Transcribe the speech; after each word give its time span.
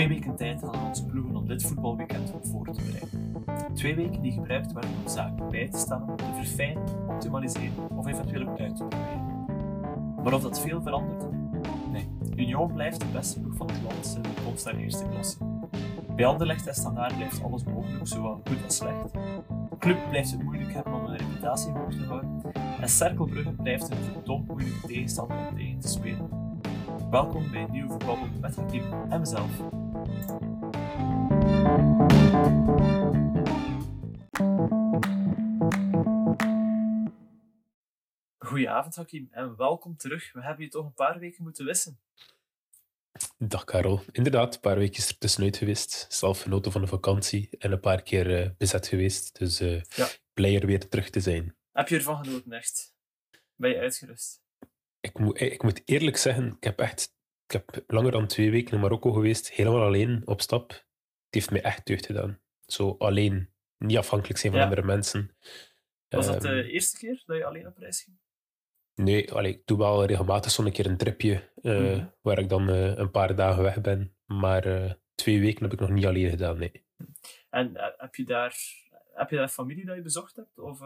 Twee 0.00 0.12
weken 0.12 0.36
tijd 0.36 0.60
hadden 0.60 0.82
onze 0.82 1.06
ploegen 1.06 1.36
om 1.36 1.46
dit 1.46 1.62
voetbalweekend 1.62 2.32
voor 2.42 2.66
te 2.66 2.82
bereiden. 2.82 3.74
Twee 3.74 3.94
weken 3.94 4.22
die 4.22 4.32
gebruikt 4.32 4.72
werden 4.72 4.90
om 4.90 5.08
zaken 5.08 5.48
bij 5.48 5.68
te 5.68 5.78
stellen, 5.78 6.16
te 6.16 6.24
verfijnen, 6.34 6.82
optimaliseren 7.08 7.90
of 7.96 8.06
eventueel 8.06 8.48
ook 8.48 8.58
uit 8.58 8.76
te 8.76 8.84
proberen. 8.84 9.44
Maar 10.24 10.32
of 10.32 10.42
dat 10.42 10.60
veel 10.60 10.82
verandert? 10.82 11.24
Nee. 11.92 12.08
Union 12.36 12.72
blijft 12.72 13.00
de 13.00 13.06
beste 13.12 13.40
ploeg 13.40 13.56
van 13.56 13.66
het 13.66 13.82
land 13.82 14.06
sinds 14.06 14.28
de 14.34 14.42
komst 14.44 14.66
eerste 14.66 15.04
klasse. 15.10 15.36
Bij 16.16 16.26
Anderlecht 16.26 16.66
en 16.66 16.74
Standaard 16.74 17.16
blijft 17.16 17.42
alles 17.42 17.64
mogelijk, 17.64 18.06
zowel 18.06 18.40
goed 18.44 18.64
als 18.64 18.76
slecht. 18.76 19.10
Club 19.78 19.98
blijft 20.08 20.30
het 20.30 20.42
moeilijk 20.42 20.72
hebben 20.72 20.94
om 20.94 21.04
een 21.04 21.16
reputatie 21.16 21.72
hoog 21.72 21.92
te 21.92 22.04
houden. 22.04 22.42
En 22.80 22.88
Cerkelbrugge 22.88 23.52
blijft 23.52 23.90
een 23.90 24.12
verdomd 24.12 24.46
moeilijke 24.46 24.86
tegenstander 24.86 25.36
om 25.36 25.56
tegen 25.56 25.78
te 25.78 25.88
spelen. 25.88 26.28
Welkom 27.10 27.50
bij 27.50 27.62
een 27.62 27.70
nieuwe 27.70 27.88
voetbabbel 27.88 28.26
met 28.40 28.56
Hakim 28.56 28.84
en 29.08 29.20
mezelf. 29.20 29.79
Goedenavond 38.38 38.96
Hakim 38.96 39.28
en 39.30 39.56
welkom 39.56 39.96
terug. 39.96 40.32
We 40.32 40.42
hebben 40.42 40.64
je 40.64 40.70
toch 40.70 40.84
een 40.86 40.94
paar 40.94 41.18
weken 41.18 41.42
moeten 41.42 41.64
wissen. 41.64 42.00
Dag 43.38 43.64
Karel. 43.64 44.02
Inderdaad, 44.12 44.54
een 44.54 44.60
paar 44.60 44.78
weken 44.78 45.04
er 45.08 45.18
tussenuit 45.18 45.56
geweest. 45.56 46.06
Zelf 46.08 46.40
genoten 46.42 46.72
van 46.72 46.80
de 46.80 46.86
vakantie 46.86 47.48
en 47.58 47.72
een 47.72 47.80
paar 47.80 48.02
keer 48.02 48.42
eh, 48.42 48.50
bezet 48.58 48.86
geweest. 48.86 49.38
Dus 49.38 49.58
Ja. 49.58 50.08
blij 50.32 50.54
er 50.60 50.66
weer 50.66 50.88
terug 50.88 51.10
te 51.10 51.20
zijn. 51.20 51.56
Heb 51.72 51.88
je 51.88 51.96
ervan 51.96 52.24
genoten, 52.24 52.52
echt? 52.52 52.94
Ben 53.54 53.70
je 53.70 53.78
uitgerust? 53.78 54.42
Ik 55.00 55.18
moet, 55.18 55.40
ik 55.40 55.62
moet 55.62 55.82
eerlijk 55.84 56.16
zeggen, 56.16 56.46
ik 56.56 56.64
heb 56.64 56.78
echt 56.78 57.14
ik 57.50 57.62
heb 57.66 57.84
langer 57.86 58.10
dan 58.12 58.26
twee 58.26 58.50
weken 58.50 58.74
in 58.74 58.80
Marokko 58.80 59.12
geweest, 59.12 59.50
helemaal 59.50 59.82
alleen 59.82 60.22
op 60.24 60.40
stap. 60.40 60.70
Het 60.70 60.84
heeft 61.30 61.50
mij 61.50 61.62
echt 61.62 61.86
deugd 61.86 62.06
gedaan. 62.06 62.40
Zo 62.66 62.94
alleen, 62.98 63.50
niet 63.78 63.96
afhankelijk 63.96 64.38
zijn 64.38 64.52
van 64.52 64.60
Ja. 64.60 64.66
andere 64.68 64.86
mensen. 64.86 65.36
Was 66.08 66.26
dat 66.26 66.44
Ehm, 66.44 66.54
de 66.54 66.70
eerste 66.70 66.98
keer 66.98 67.22
dat 67.26 67.36
je 67.36 67.44
alleen 67.44 67.66
op 67.66 67.78
reis 67.78 68.02
ging? 68.02 68.16
Nee, 68.94 69.32
allee, 69.32 69.52
ik 69.52 69.62
doe 69.66 69.78
wel 69.78 70.04
regelmatig 70.04 70.50
zo'n 70.50 70.70
keer 70.72 70.86
een 70.86 70.96
tripje 70.96 71.50
eh, 71.62 71.78
Mhm. 71.80 72.06
waar 72.20 72.38
ik 72.38 72.48
dan 72.48 72.68
eh, 72.68 72.96
een 72.96 73.10
paar 73.10 73.34
dagen 73.36 73.62
weg 73.62 73.80
ben. 73.80 74.14
Maar 74.26 74.64
eh, 74.64 74.92
twee 75.14 75.40
weken 75.40 75.62
heb 75.62 75.72
ik 75.72 75.80
nog 75.80 75.90
niet 75.90 76.06
alleen 76.06 76.30
gedaan, 76.30 76.58
nee. 76.58 76.84
En 77.50 77.70
heb 77.96 78.14
je 78.14 78.24
daar, 78.24 78.56
heb 79.14 79.30
je 79.30 79.36
daar 79.36 79.48
familie 79.48 79.84
dat 79.84 79.96
je 79.96 80.02
bezocht 80.02 80.36
hebt? 80.36 80.58
Of 80.58 80.80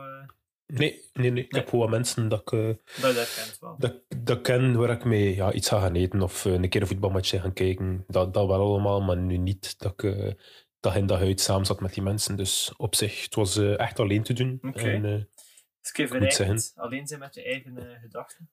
Nee, 0.66 1.10
nee, 1.12 1.30
nee. 1.30 1.44
Ik 1.44 1.52
Nee. 1.52 1.60
heb 1.60 1.70
gewoon 1.70 1.90
mensen 1.90 2.28
dat 2.28 2.40
ik, 2.40 2.52
eh, 2.52 3.02
dat 3.02 3.34
kent 3.34 3.56
wel? 3.60 3.76
dat, 3.78 3.94
dat 4.24 4.40
ken 4.40 4.76
waar 4.76 4.90
ik 4.90 5.04
mee 5.04 5.34
ja, 5.34 5.52
iets 5.52 5.68
ga 5.68 5.80
gaan 5.80 5.94
eten 5.94 6.22
of 6.22 6.46
eh, 6.46 6.52
een 6.52 6.68
keer 6.68 6.80
een 6.80 6.86
voetbalmatch 6.86 7.30
gaan 7.40 7.52
kijken. 7.52 8.04
Dat, 8.06 8.34
dat 8.34 8.46
wel 8.46 8.60
allemaal, 8.60 9.00
maar 9.02 9.16
nu 9.16 9.36
niet 9.36 9.78
dat 9.78 9.92
ik 9.92 10.02
eh, 10.02 10.32
dag 10.80 10.96
in 10.96 11.06
dag 11.06 11.20
uit 11.20 11.40
samen 11.40 11.66
zat 11.66 11.80
met 11.80 11.94
die 11.94 12.02
mensen. 12.02 12.36
Dus 12.36 12.72
op 12.76 12.94
zich, 12.94 13.24
het 13.24 13.34
was 13.34 13.56
echt 13.56 14.00
alleen 14.00 14.22
te 14.22 14.32
doen. 14.32 14.58
Oké. 14.62 15.00
Dus 15.80 15.92
moet 15.96 16.08
verrijkend, 16.08 16.72
alleen 16.76 17.06
zijn 17.06 17.20
met 17.20 17.34
je 17.34 17.42
eigen 17.42 17.98
gedachten. 18.00 18.50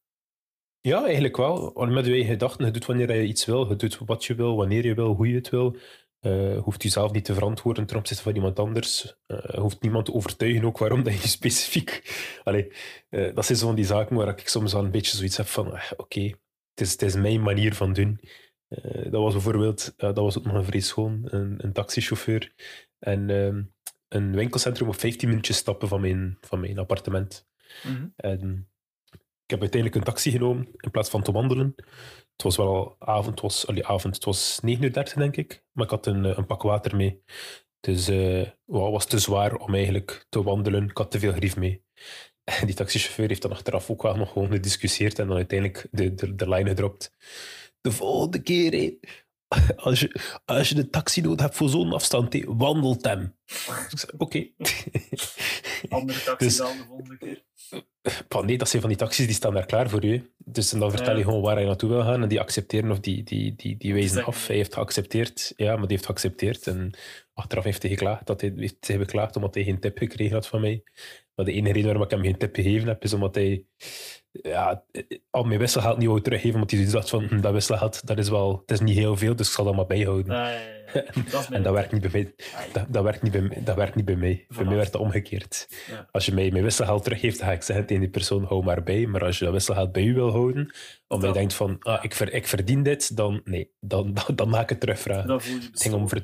ja, 0.82 1.04
eigenlijk 1.04 1.38
wel. 1.38 1.72
Met 1.74 2.06
je 2.06 2.12
eigen 2.12 2.32
gedachten. 2.32 2.66
Je 2.66 2.72
doet 2.72 2.86
wanneer 2.86 3.16
je 3.16 3.28
iets 3.28 3.46
wil. 3.46 3.70
Je 3.70 3.76
doet 3.76 3.98
wat 3.98 4.26
je 4.26 4.36
wil, 4.36 4.56
wanneer 4.56 4.86
je 4.86 4.94
wil, 4.94 5.14
hoe 5.14 5.28
je 5.28 5.36
het 5.36 5.50
wil. 5.50 5.76
Je 6.22 6.60
hoeft 6.64 6.84
jezelf 6.84 7.12
niet 7.12 7.26
te 7.26 7.34
verantwoorden 7.34 7.86
ten 7.86 7.98
opzichte 7.98 8.24
van 8.24 8.36
iemand 8.36 8.60
anders. 8.60 9.16
Je 9.28 9.60
hoeft 9.60 9.82
niemand 9.82 10.06
te 10.06 10.14
overtuigen 10.14 10.64
ook 10.64 10.78
waarom 10.78 11.04
dat 11.04 11.22
je 11.22 11.28
specifiek... 11.40 12.02
Allee, 12.44 12.72
eh, 13.10 13.36
dat 13.36 13.46
zijn 13.46 13.58
zo 13.58 13.66
van 13.66 13.76
die 13.76 13.86
zaken 13.86 14.16
waar 14.16 14.28
ik 14.28 14.48
soms 14.48 14.74
wel 14.74 14.84
een 14.84 14.92
beetje 14.92 15.18
zoiets 15.18 15.38
heb 15.38 15.48
van... 15.48 15.80
Oké, 15.98 16.22
het, 16.22 16.82
is, 16.82 16.92
het 16.92 17.02
is 17.02 17.16
mijn 17.16 17.42
manier 17.42 17.76
van 17.76 17.94
doen. 17.94 18.20
Dat 19.04 19.22
was 19.22 19.34
bijvoorbeeld... 19.34 19.94
dat 19.98 20.16
was 20.16 20.38
ook 20.38 20.46
nog 20.46 20.54
een 20.54 20.66
vrij 20.66 20.80
schoon. 20.80 21.22
Een, 21.24 21.56
een 21.58 21.74
taxichauffeur. 21.74 22.54
En 23.00 23.30
ehm, 23.30 23.64
een 24.08 24.36
winkelcentrum 24.36 24.88
op 24.88 25.00
15 25.00 25.30
minuutjes 25.30 25.58
stappen 25.58 25.88
van 25.88 26.02
mijn, 26.02 26.38
van 26.42 26.60
mijn 26.60 26.78
appartement. 26.78 27.48
Mhm. 27.84 28.08
En 28.16 28.70
ik 29.12 29.50
heb 29.50 29.60
uiteindelijk 29.60 29.96
een 29.96 30.14
taxi 30.14 30.32
genomen 30.32 30.68
in 30.78 30.92
plaats 30.92 31.10
van 31.10 31.24
te 31.24 31.32
wandelen. 31.32 31.76
Het 32.44 32.56
was 32.56 32.66
wel 32.66 32.96
avond, 33.00 33.30
het 33.30 33.42
was, 33.42 33.68
avond, 33.68 34.16
het 34.16 34.26
was 34.26 34.60
9 34.62 34.84
uur 34.84 34.94
30 34.94 35.14
denk 35.14 35.38
ik, 35.38 35.64
maar 35.72 35.86
ik 35.86 35.92
had 35.92 36.06
een, 36.06 36.26
eh, 36.26 36.38
een 36.38 36.46
pak 36.46 36.62
water 36.62 36.96
mee. 36.96 37.24
Dus 37.80 38.06
het 38.06 38.56
was 38.66 39.06
te 39.06 39.20
zwaar 39.20 39.56
om 39.56 39.74
eigenlijk 39.74 40.26
te 40.30 40.44
wandelen. 40.44 40.90
Ik 40.90 40.98
had 40.98 41.12
te 41.12 41.20
veel 41.20 41.32
grief 41.32 41.58
mee. 41.58 41.84
Die 42.66 42.76
taxichauffeur 42.76 43.28
heeft 43.28 43.42
dan 43.42 43.52
achteraf 43.52 43.90
ook 43.90 44.02
wel 44.02 44.16
nog 44.16 44.32
gewoon 44.32 44.52
gediscussieerd 44.52 45.20
en 45.20 45.28
dan 45.28 45.36
uiteindelijk 45.36 45.88
de, 45.92 46.14
de, 46.14 46.36
de 46.36 46.50
lijn 46.50 46.68
gedropt. 46.68 47.16
De 47.82 47.92
volgende 47.92 48.42
keer, 48.42 48.72
hé, 48.72 48.98
als, 49.76 50.00
je, 50.00 50.40
als 50.46 50.70
je 50.70 50.76
de 50.76 50.90
taxi 50.90 51.22
nodig 51.22 51.40
hebt 51.40 51.56
voor 51.56 51.70
zo'n 51.70 51.94
afstand, 51.94 52.34
hé, 52.34 52.44
wandelt 52.46 53.06
hem. 53.06 53.36
Oké. 54.18 54.48
Andere 55.90 56.24
taxi 56.24 56.46
Dus- 56.46 56.58
dan 56.58 56.78
de 56.78 56.84
volgende 56.88 57.18
keer. 57.18 57.44
Nee, 58.46 58.58
dat 58.58 58.70
zijn 58.70 58.82
van 58.82 58.92
die 58.92 59.00
taxis 59.00 59.26
die 59.26 59.36
staan 59.36 59.54
daar 59.54 59.66
klaar 59.66 59.90
voor 59.90 60.06
je. 60.06 60.22
Dus 60.38 60.74
en 60.74 60.80
dan 60.80 60.92
vertel 60.92 61.18
je 61.18 61.24
gewoon 61.24 61.42
waar 61.42 61.60
je 61.60 61.66
naartoe 61.66 61.90
wil 61.90 62.02
gaan 62.02 62.22
en 62.22 62.30
die 62.30 62.40
accepteren 62.40 62.92
of 62.92 63.00
die, 63.00 63.24
die, 63.24 63.56
die, 63.56 63.78
die 63.78 63.94
wijzen 63.94 64.26
af. 64.26 64.48
Hij 64.48 64.56
heeft 64.56 64.74
geaccepteerd, 64.74 65.54
ja, 65.56 65.72
maar 65.72 65.88
die 65.88 65.96
heeft 65.96 66.06
geaccepteerd. 66.06 66.68
En 66.68 66.92
achteraf 67.34 67.64
heeft 67.64 67.82
hij 67.82 67.92
geklaagd, 67.92 68.26
dat 68.26 68.42
hij, 68.42 68.54
heeft 68.56 68.88
hij 68.88 68.98
beklaagd 68.98 69.36
omdat 69.36 69.54
hij 69.54 69.64
geen 69.64 69.80
tip 69.80 69.98
gekregen 69.98 70.34
had 70.34 70.48
van 70.48 70.62
mij. 70.62 70.84
Maar 71.36 71.46
de 71.46 71.52
enige 71.52 71.74
reden 71.74 71.86
waarom 71.86 72.04
ik 72.04 72.12
hem 72.12 72.22
geen 72.22 72.38
tip 72.38 72.56
gegeven 72.56 72.88
heb, 72.88 73.04
is 73.04 73.14
omdat 73.14 73.36
hij 73.36 73.66
ja, 74.32 74.84
al 75.30 75.44
mijn 75.44 75.60
wisselgeld 75.60 75.98
niet 75.98 76.08
wou 76.08 76.22
teruggeven, 76.22 76.54
omdat 76.56 76.72
hij 76.72 76.86
dacht 76.92 77.10
van, 77.10 77.24
hm, 77.24 77.42
dat 77.42 77.54
wisselgeld, 77.54 78.08
dat 78.08 78.18
is 78.18 78.30
wel, 78.30 78.58
het 78.62 78.72
is 78.72 78.80
niet 78.80 78.98
heel 78.98 79.18
veel, 79.18 79.36
dus 79.36 79.48
ik 79.48 79.54
zal 79.54 79.66
dat 79.66 79.76
maar 79.76 79.86
bijhouden. 79.86 80.32
Ah, 80.32 80.38
ja, 80.38 80.52
ja, 80.52 80.60
ja. 80.94 81.04
Dat 81.32 81.48
En 81.52 81.64
dat 81.64 81.74
werkt 81.74 81.92
niet 81.92 82.02
bij 82.02 82.12
mij. 82.12 82.34
Dat, 82.74 82.86
dat, 82.90 83.04
werkt 83.04 83.22
niet 83.22 83.32
bij, 83.32 83.42
mij- 83.42 83.64
dat 83.64 83.76
werkt 83.76 83.96
niet 83.96 84.06
bij 84.06 84.16
mij. 84.16 84.46
Voor 84.50 84.66
mij 84.66 84.76
werkt 84.76 84.92
dat 84.92 85.02
omgekeerd. 85.02 85.68
Ja. 85.90 86.08
Als 86.12 86.26
je 86.26 86.34
mij 86.34 86.52
mijn 86.52 86.64
wisselgeld 86.64 87.04
teruggeeft, 87.04 87.38
dan 87.40 87.48
ga 87.48 87.54
ik 87.54 87.62
zeggen 87.62 87.86
tegen 87.86 88.02
die 88.02 88.12
persoon, 88.12 88.44
hou 88.44 88.64
maar 88.64 88.84
bij. 88.84 89.06
Maar 89.06 89.24
als 89.24 89.38
je 89.40 89.44
dat 89.46 89.54
wisselgeld 89.54 89.92
bij 89.92 90.04
u 90.04 90.14
wil 90.14 90.32
houden, 90.32 90.74
omdat 91.08 91.28
je 91.34 91.36
denkt 91.40 91.54
van, 91.54 91.76
ah, 91.80 92.04
ik, 92.04 92.16
ver, 92.16 92.34
ik 92.34 92.48
verdien 92.48 92.84
dit, 92.84 93.16
dan 93.18 93.42
nee, 93.44 93.72
dan, 93.80 94.14
dan, 94.26 94.36
dan 94.36 94.50
maak 94.50 94.62
ik 94.64 94.70
het 94.70 94.80
je 95.46 95.54
Het 95.72 95.82
ging, 95.82 95.94
om, 95.94 96.10
ver- 96.10 96.24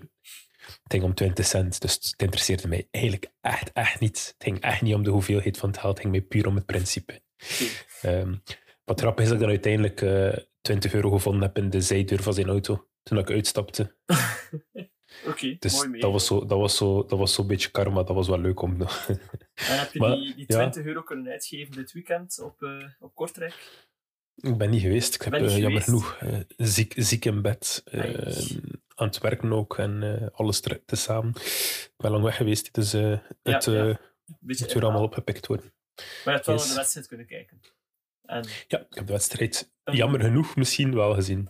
het 0.62 0.82
ging 0.88 1.04
om 1.04 1.14
20 1.14 1.46
cent, 1.46 1.82
dus 1.82 1.94
het 1.94 2.14
interesseerde 2.18 2.68
mij 2.68 2.88
eigenlijk 2.92 3.32
echt, 3.42 3.72
echt 3.74 4.00
niet. 4.00 4.34
Het 4.38 4.48
ging 4.48 4.60
echt 4.60 4.82
niet 4.82 4.94
om 4.94 5.04
de 5.04 5.10
hoeveelheid 5.10 5.58
van 5.58 5.70
het 5.70 5.78
geld, 5.78 5.92
het 5.94 6.02
ging 6.02 6.12
mij 6.12 6.22
puur 6.22 6.48
om 6.48 6.56
het 6.56 6.66
principe. 6.66 7.22
Ehm, 8.02 8.36
wat 8.84 9.00
grappig 9.00 9.24
is 9.24 9.30
dat 9.30 9.36
ik 9.36 9.42
dan 9.44 9.50
uiteindelijk 9.50 10.02
eh 10.02 10.38
20 10.62 10.94
euro 10.94 11.10
gevonden 11.10 11.42
heb 11.42 11.58
in 11.58 11.70
de 11.70 11.82
zijdeur 11.82 12.22
van 12.24 12.34
zijn 12.34 12.48
auto, 12.48 12.88
toen 13.04 13.18
ik 13.18 13.30
uitstapte. 13.32 13.96
Oké, 15.28 15.56
Dus 15.60 15.74
mooi 15.76 15.88
mee. 15.90 16.02
dat 16.02 16.12
was 16.12 16.26
zo'n 16.26 16.48
dat 16.48 16.60
was 16.60 16.78
zo, 16.78 17.06
dat 17.06 17.20
was 17.20 17.34
zo'n 17.34 17.48
beetje 17.48 17.72
karma, 17.72 18.04
dat 18.04 18.16
was 18.16 18.28
wel 18.28 18.40
leuk 18.40 18.62
om... 18.62 18.82
En 18.82 18.88
heb 19.56 19.94
je 19.94 20.00
Maar, 20.00 20.16
die, 20.16 20.36
die 20.36 20.46
ja. 20.48 20.56
20 20.58 20.86
euro 20.86 21.02
kunnen 21.02 21.32
uitgeven 21.32 21.76
dit 21.76 21.92
weekend 21.92 22.40
op, 22.42 22.62
eh, 22.62 22.84
op 23.00 23.16
Kortrijk? 23.16 23.86
Ik 24.36 24.58
ben 24.58 24.70
niet 24.70 24.82
geweest. 24.82 25.16
Ik 25.16 25.22
heb 25.22 25.32
Ben 25.32 25.46
eh, 25.46 25.58
jammer 25.58 25.82
genoeg 25.82 26.20
ziek, 26.58 26.94
ziek 26.98 27.26
in 27.26 27.42
bed. 27.42 27.82
eh, 27.86 28.02
Ai. 28.02 28.62
aan 28.96 29.08
het 29.08 29.18
werken 29.18 29.54
ook 29.54 29.78
en 29.78 30.30
alles 30.34 30.60
te, 30.60 30.82
tezamen. 30.86 31.36
Ik 31.36 31.94
ben 31.98 32.12
lang 32.12 32.24
weg 32.24 32.36
geweest, 32.36 32.74
dus 32.74 32.92
Ja, 32.92 33.22
het 33.44 33.66
ja. 33.66 34.00
moet 34.40 34.74
weer 34.74 34.84
allemaal 34.84 35.04
opgepikt 35.04 35.48
worden. 35.48 35.74
Maar 35.98 36.06
je 36.24 36.30
hebt 36.32 36.46
wel 36.46 36.56
Yes. 36.56 36.66
naar 36.66 36.74
de 36.74 36.80
wedstrijd 36.80 37.08
kunnen 37.08 37.26
kijken. 37.26 37.62
En 38.26 38.44
Ja, 38.68 38.80
ik 38.80 38.94
heb 38.96 39.06
de 39.08 39.12
wedstrijd 39.14 39.72
een, 39.84 39.96
jammer 39.96 40.22
genoeg 40.22 40.56
misschien 40.56 40.96
wel 40.96 41.14
gezien. 41.14 41.50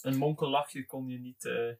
een 0.00 0.16
monkellachje 0.16 0.86
kon 0.86 1.08
je 1.08 1.18
niet, 1.18 1.44
eh, 1.44 1.72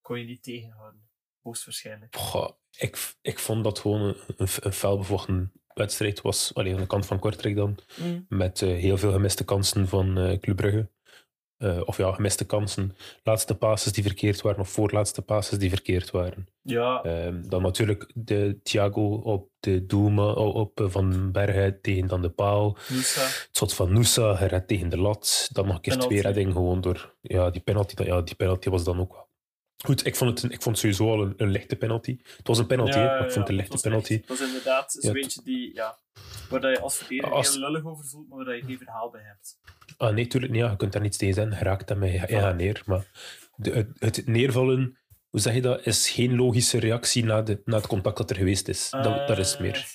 kon 0.00 0.18
je 0.18 0.24
niet 0.24 0.42
tegenhouden. 0.42 1.08
Hoogstwaarschijnlijk. 1.42 2.16
Goh, 2.16 2.50
ik, 2.76 3.14
ik 3.22 3.38
vond 3.38 3.64
dat 3.64 3.78
gewoon 3.78 4.00
een, 4.00 4.16
een, 4.36 4.48
een 4.60 4.72
felbevochten 4.72 5.52
wedstrijd 5.74 6.20
was. 6.20 6.54
Alleen 6.54 6.74
aan 6.74 6.80
de 6.80 6.86
kant 6.86 7.06
van 7.06 7.18
Kortrijk 7.18 7.56
dan. 7.56 7.78
Mm. 7.96 8.26
Met 8.28 8.62
eh, 8.62 8.68
heel 8.68 8.98
veel 8.98 9.12
gemiste 9.12 9.44
kansen 9.44 9.88
van 9.88 10.18
eh 10.18 10.38
Club 10.38 10.56
Brugge. 10.56 10.90
Eh, 11.58 11.80
of 11.84 11.96
ja, 11.96 12.12
gemiste 12.12 12.44
kansen. 12.46 12.96
Laatste 13.22 13.54
passes 13.54 13.92
die 13.92 14.02
verkeerd 14.02 14.40
waren, 14.40 14.60
of 14.60 14.68
voorlaatste 14.68 15.22
passes 15.22 15.58
die 15.58 15.68
verkeerd 15.68 16.10
waren. 16.10 16.48
Ja, 16.62 17.02
Ehm, 17.02 17.48
dan 17.48 17.62
natuurlijk 17.62 18.10
de 18.14 18.60
Thiago 18.62 19.14
op 19.14 19.50
de 19.60 19.86
doelman 19.86 20.36
op, 20.36 20.80
eh, 20.80 20.86
Van 20.88 21.32
Bergen 21.32 21.80
tegen 21.80 22.08
dan 22.08 22.22
de 22.22 22.28
paal. 22.30 22.76
Nusa. 22.88 23.20
Het 23.22 23.48
shot 23.56 23.74
van 23.74 23.92
Nusa, 23.92 24.34
gered 24.36 24.68
tegen 24.68 24.88
de 24.88 24.98
lat. 24.98 25.48
Dan 25.52 25.66
nog 25.66 25.74
een 25.74 25.80
keer 25.80 25.92
Penalty. 25.92 26.14
twee 26.14 26.26
reddingen 26.26 26.52
gewoon 26.52 26.80
door... 26.80 27.14
Ja, 27.20 27.50
die 27.50 27.60
penalty, 27.62 28.02
ja, 28.02 28.20
die 28.20 28.34
penalty 28.34 28.70
was 28.70 28.84
dan 28.84 29.00
ook 29.00 29.12
wel... 29.12 29.26
Goed, 29.84 30.06
ik 30.06 30.16
vond 30.16 30.30
het, 30.30 30.42
een- 30.42 30.50
ik 30.50 30.62
vond 30.62 30.80
het 30.80 30.94
sowieso 30.96 31.16
al 31.18 31.26
een, 31.26 31.34
een 31.36 31.50
lichte 31.50 31.76
penalty. 31.76 32.18
Het 32.36 32.46
was 32.46 32.58
een 32.58 32.66
penalty, 32.66 32.98
maar 32.98 33.16
ik 33.24 33.32
vond 33.32 33.34
het 33.34 33.48
een 33.48 33.54
lichte 33.54 33.80
penalty. 33.80 34.12
echt- 34.12 34.28
Het 34.28 34.38
was 34.38 34.48
inderdaad 34.48 34.92
zo'n 34.92 35.02
Ja, 35.02 35.12
beetje 35.20 35.40
die, 35.44 35.74
ja, 35.74 35.98
waar 36.50 36.70
je 36.70 36.80
als 36.80 36.96
verdediger 36.96 37.50
heel 37.50 37.58
lullig 37.58 37.84
over 37.84 38.04
voelt, 38.04 38.28
maar 38.28 38.44
waar 38.44 38.56
je 38.56 38.62
geen 38.64 38.78
verhaal 38.78 39.10
bij 39.10 39.22
hebt. 39.24 39.58
Ah, 39.98 40.14
nee, 40.14 40.26
tuurlijk 40.26 40.52
niet. 40.52 40.62
Ja, 40.62 40.70
je 40.70 40.76
kunt 40.76 40.92
daar 40.92 41.02
niets 41.02 41.16
tegen 41.16 41.34
zijn. 41.34 41.50
Je 41.50 41.56
raakt 41.56 41.88
hem 41.88 42.04
ja, 42.04 42.24
ja, 42.28 42.52
neer. 42.52 42.82
Maar 42.86 43.06
de, 43.56 43.70
het, 43.98 44.16
het 44.16 44.26
neervallen, 44.26 44.98
hoe 45.28 45.40
zeg 45.40 45.54
je 45.54 45.60
dat, 45.62 45.86
is 45.86 46.10
geen 46.10 46.36
logische 46.36 46.78
reactie 46.78 47.24
na, 47.24 47.42
de, 47.42 47.62
na 47.64 47.76
het 47.76 47.86
contact 47.86 48.16
dat 48.16 48.30
er 48.30 48.36
geweest 48.36 48.68
is. 48.68 48.90
Dat, 48.90 49.28
dat 49.28 49.38
is 49.38 49.54
Eh, 49.54 49.60
meer. 49.60 49.86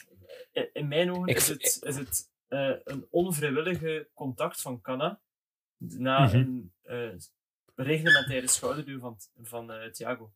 in- 0.74 0.88
mijn 0.88 1.12
ogen 1.12 1.28
Ik 1.28 1.36
is 1.38 1.48
het, 1.48 1.80
is 1.82 1.96
het 1.96 2.30
eh, 2.48 2.70
een 2.84 3.08
onvrijwillige 3.10 4.08
contact 4.14 4.62
van 4.62 4.82
Canna 4.82 5.20
na 5.78 6.26
Mhm. 6.26 6.36
een 6.36 6.74
eh, 6.84 7.10
reglementaire 7.76 8.48
schouderduw 8.48 9.00
van, 9.00 9.18
van 9.42 9.72
Thiago. 9.92 10.32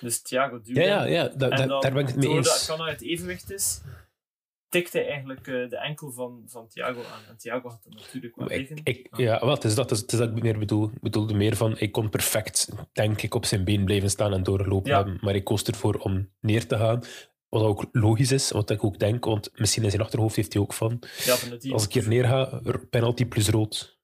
Dus 0.00 0.22
Thiago 0.22 0.60
duwde. 0.60 0.80
Ja, 0.80 0.86
ja, 0.86 1.04
ja 1.04 1.28
da, 1.28 1.48
da, 1.48 1.66
daar 1.66 1.92
ben 1.92 1.96
ik 2.02 2.06
het 2.06 2.16
mee 2.16 2.28
eens. 2.28 2.46
Doordat 2.46 2.66
Kana 2.66 2.84
uit 2.90 3.02
evenwicht 3.02 3.50
is, 3.50 3.80
tikte 4.70 4.98
hij 4.98 5.06
eigenlijk 5.08 5.46
uh, 5.46 5.68
de 5.68 5.76
enkel 5.78 6.12
van, 6.12 6.42
van 6.46 6.68
Thiago 6.68 7.00
aan. 7.00 7.24
En 7.28 7.36
Thiago 7.36 7.68
had 7.68 7.84
het 7.84 7.94
natuurlijk 7.94 8.36
wel. 8.36 8.50
Ik, 8.50 8.80
ik, 8.84 9.08
ja, 9.16 9.48
het 9.48 9.64
is 9.64 9.74
dat, 9.74 9.90
is, 9.90 10.06
dat 10.06 10.28
ik 10.36 10.42
meer 10.42 10.58
bedoel. 10.58 10.90
Ik 10.90 11.00
bedoelde 11.00 11.34
meer 11.34 11.56
van, 11.56 11.78
ik 11.78 11.92
kon 11.92 12.10
perfect, 12.10 12.68
denk 12.92 13.22
ik, 13.22 13.34
op 13.34 13.44
zijn 13.44 13.64
been 13.64 13.84
blijven 13.84 14.10
staan 14.10 14.32
en 14.32 14.42
doorlopen 14.42 14.90
Ja. 14.90 14.96
hebben. 14.96 15.18
Maar 15.20 15.34
ik 15.34 15.44
koos 15.44 15.62
ervoor 15.62 15.94
om 15.94 16.30
neer 16.40 16.66
te 16.66 16.76
gaan. 16.76 17.02
Wat 17.48 17.62
ook 17.62 17.86
logisch 17.92 18.32
is, 18.32 18.50
wat 18.50 18.70
ik 18.70 18.84
ook 18.84 18.98
denk, 18.98 19.24
want 19.24 19.50
misschien 19.54 19.82
in 19.84 19.90
zijn 19.90 20.02
achterhoofd 20.02 20.36
heeft 20.36 20.52
hij 20.52 20.62
ook 20.62 20.72
van, 20.72 20.98
Ja, 21.24 21.34
van 21.36 21.72
als 21.72 21.84
ik 21.84 21.92
hier 21.92 22.08
neer 22.08 22.24
ga, 22.24 22.60
er- 22.64 22.86
penalty 22.86 23.24
plus 23.26 23.48
rood. 23.48 23.98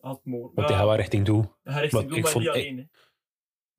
had 0.00 0.20
mooi. 0.24 0.50
Want 0.54 0.68
hij 0.68 0.76
gaat 0.76 0.86
wel 0.86 0.96
richting 0.96 1.24
doel. 1.26 1.54
hij 1.62 1.80
richting 1.80 1.92
maar 1.92 2.08
doel, 2.10 2.16
ik 2.18 2.22
maar 2.22 2.32
vond- 2.32 2.44
niet 2.44 2.52
alleen. 2.54 2.90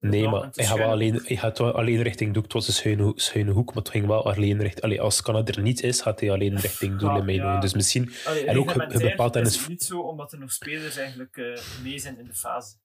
Nee, 0.01 0.21
Ja, 0.21 0.29
maar 0.29 0.49
hij 0.53 0.65
gaat, 0.65 0.77
wel 0.77 0.89
alleen, 0.89 1.21
hij 1.25 1.35
gaat 1.37 1.57
wel 1.57 1.71
alleen 1.71 2.01
richting 2.01 2.33
doel. 2.33 2.43
Het 2.43 2.53
was 2.53 2.67
een 2.67 2.73
schuine, 2.73 3.03
ho- 3.03 3.11
schuine 3.15 3.51
hoek, 3.51 3.67
maar 3.67 3.83
het 3.83 3.89
ging 3.89 4.07
wel 4.07 4.25
alleen 4.25 4.57
richting... 4.61 4.81
Allee, 4.83 5.01
als 5.01 5.21
Canada 5.21 5.51
er 5.53 5.61
niet 5.61 5.83
is, 5.83 6.01
gaat 6.01 6.19
hij 6.19 6.31
alleen 6.31 6.59
richting 6.59 6.99
doel 6.99 7.09
Ja, 7.09 7.17
in 7.17 7.25
mijn 7.25 7.37
ja. 7.37 7.47
ogen. 7.49 7.59
Dus 7.61 7.73
misschien... 7.73 8.11
Allee, 8.25 8.45
En 8.45 8.57
ook, 8.59 8.73
bepaalt 8.99 9.35
is 9.35 9.57
het 9.59 9.67
niet 9.67 9.83
zo, 9.83 9.99
omdat 9.99 10.31
er 10.31 10.39
nog 10.39 10.51
spelers 10.51 10.97
eigenlijk 10.97 11.37
eh, 11.37 11.57
mee 11.83 11.99
zijn 11.99 12.19
in 12.19 12.25
de 12.25 12.33
fase. 12.33 12.75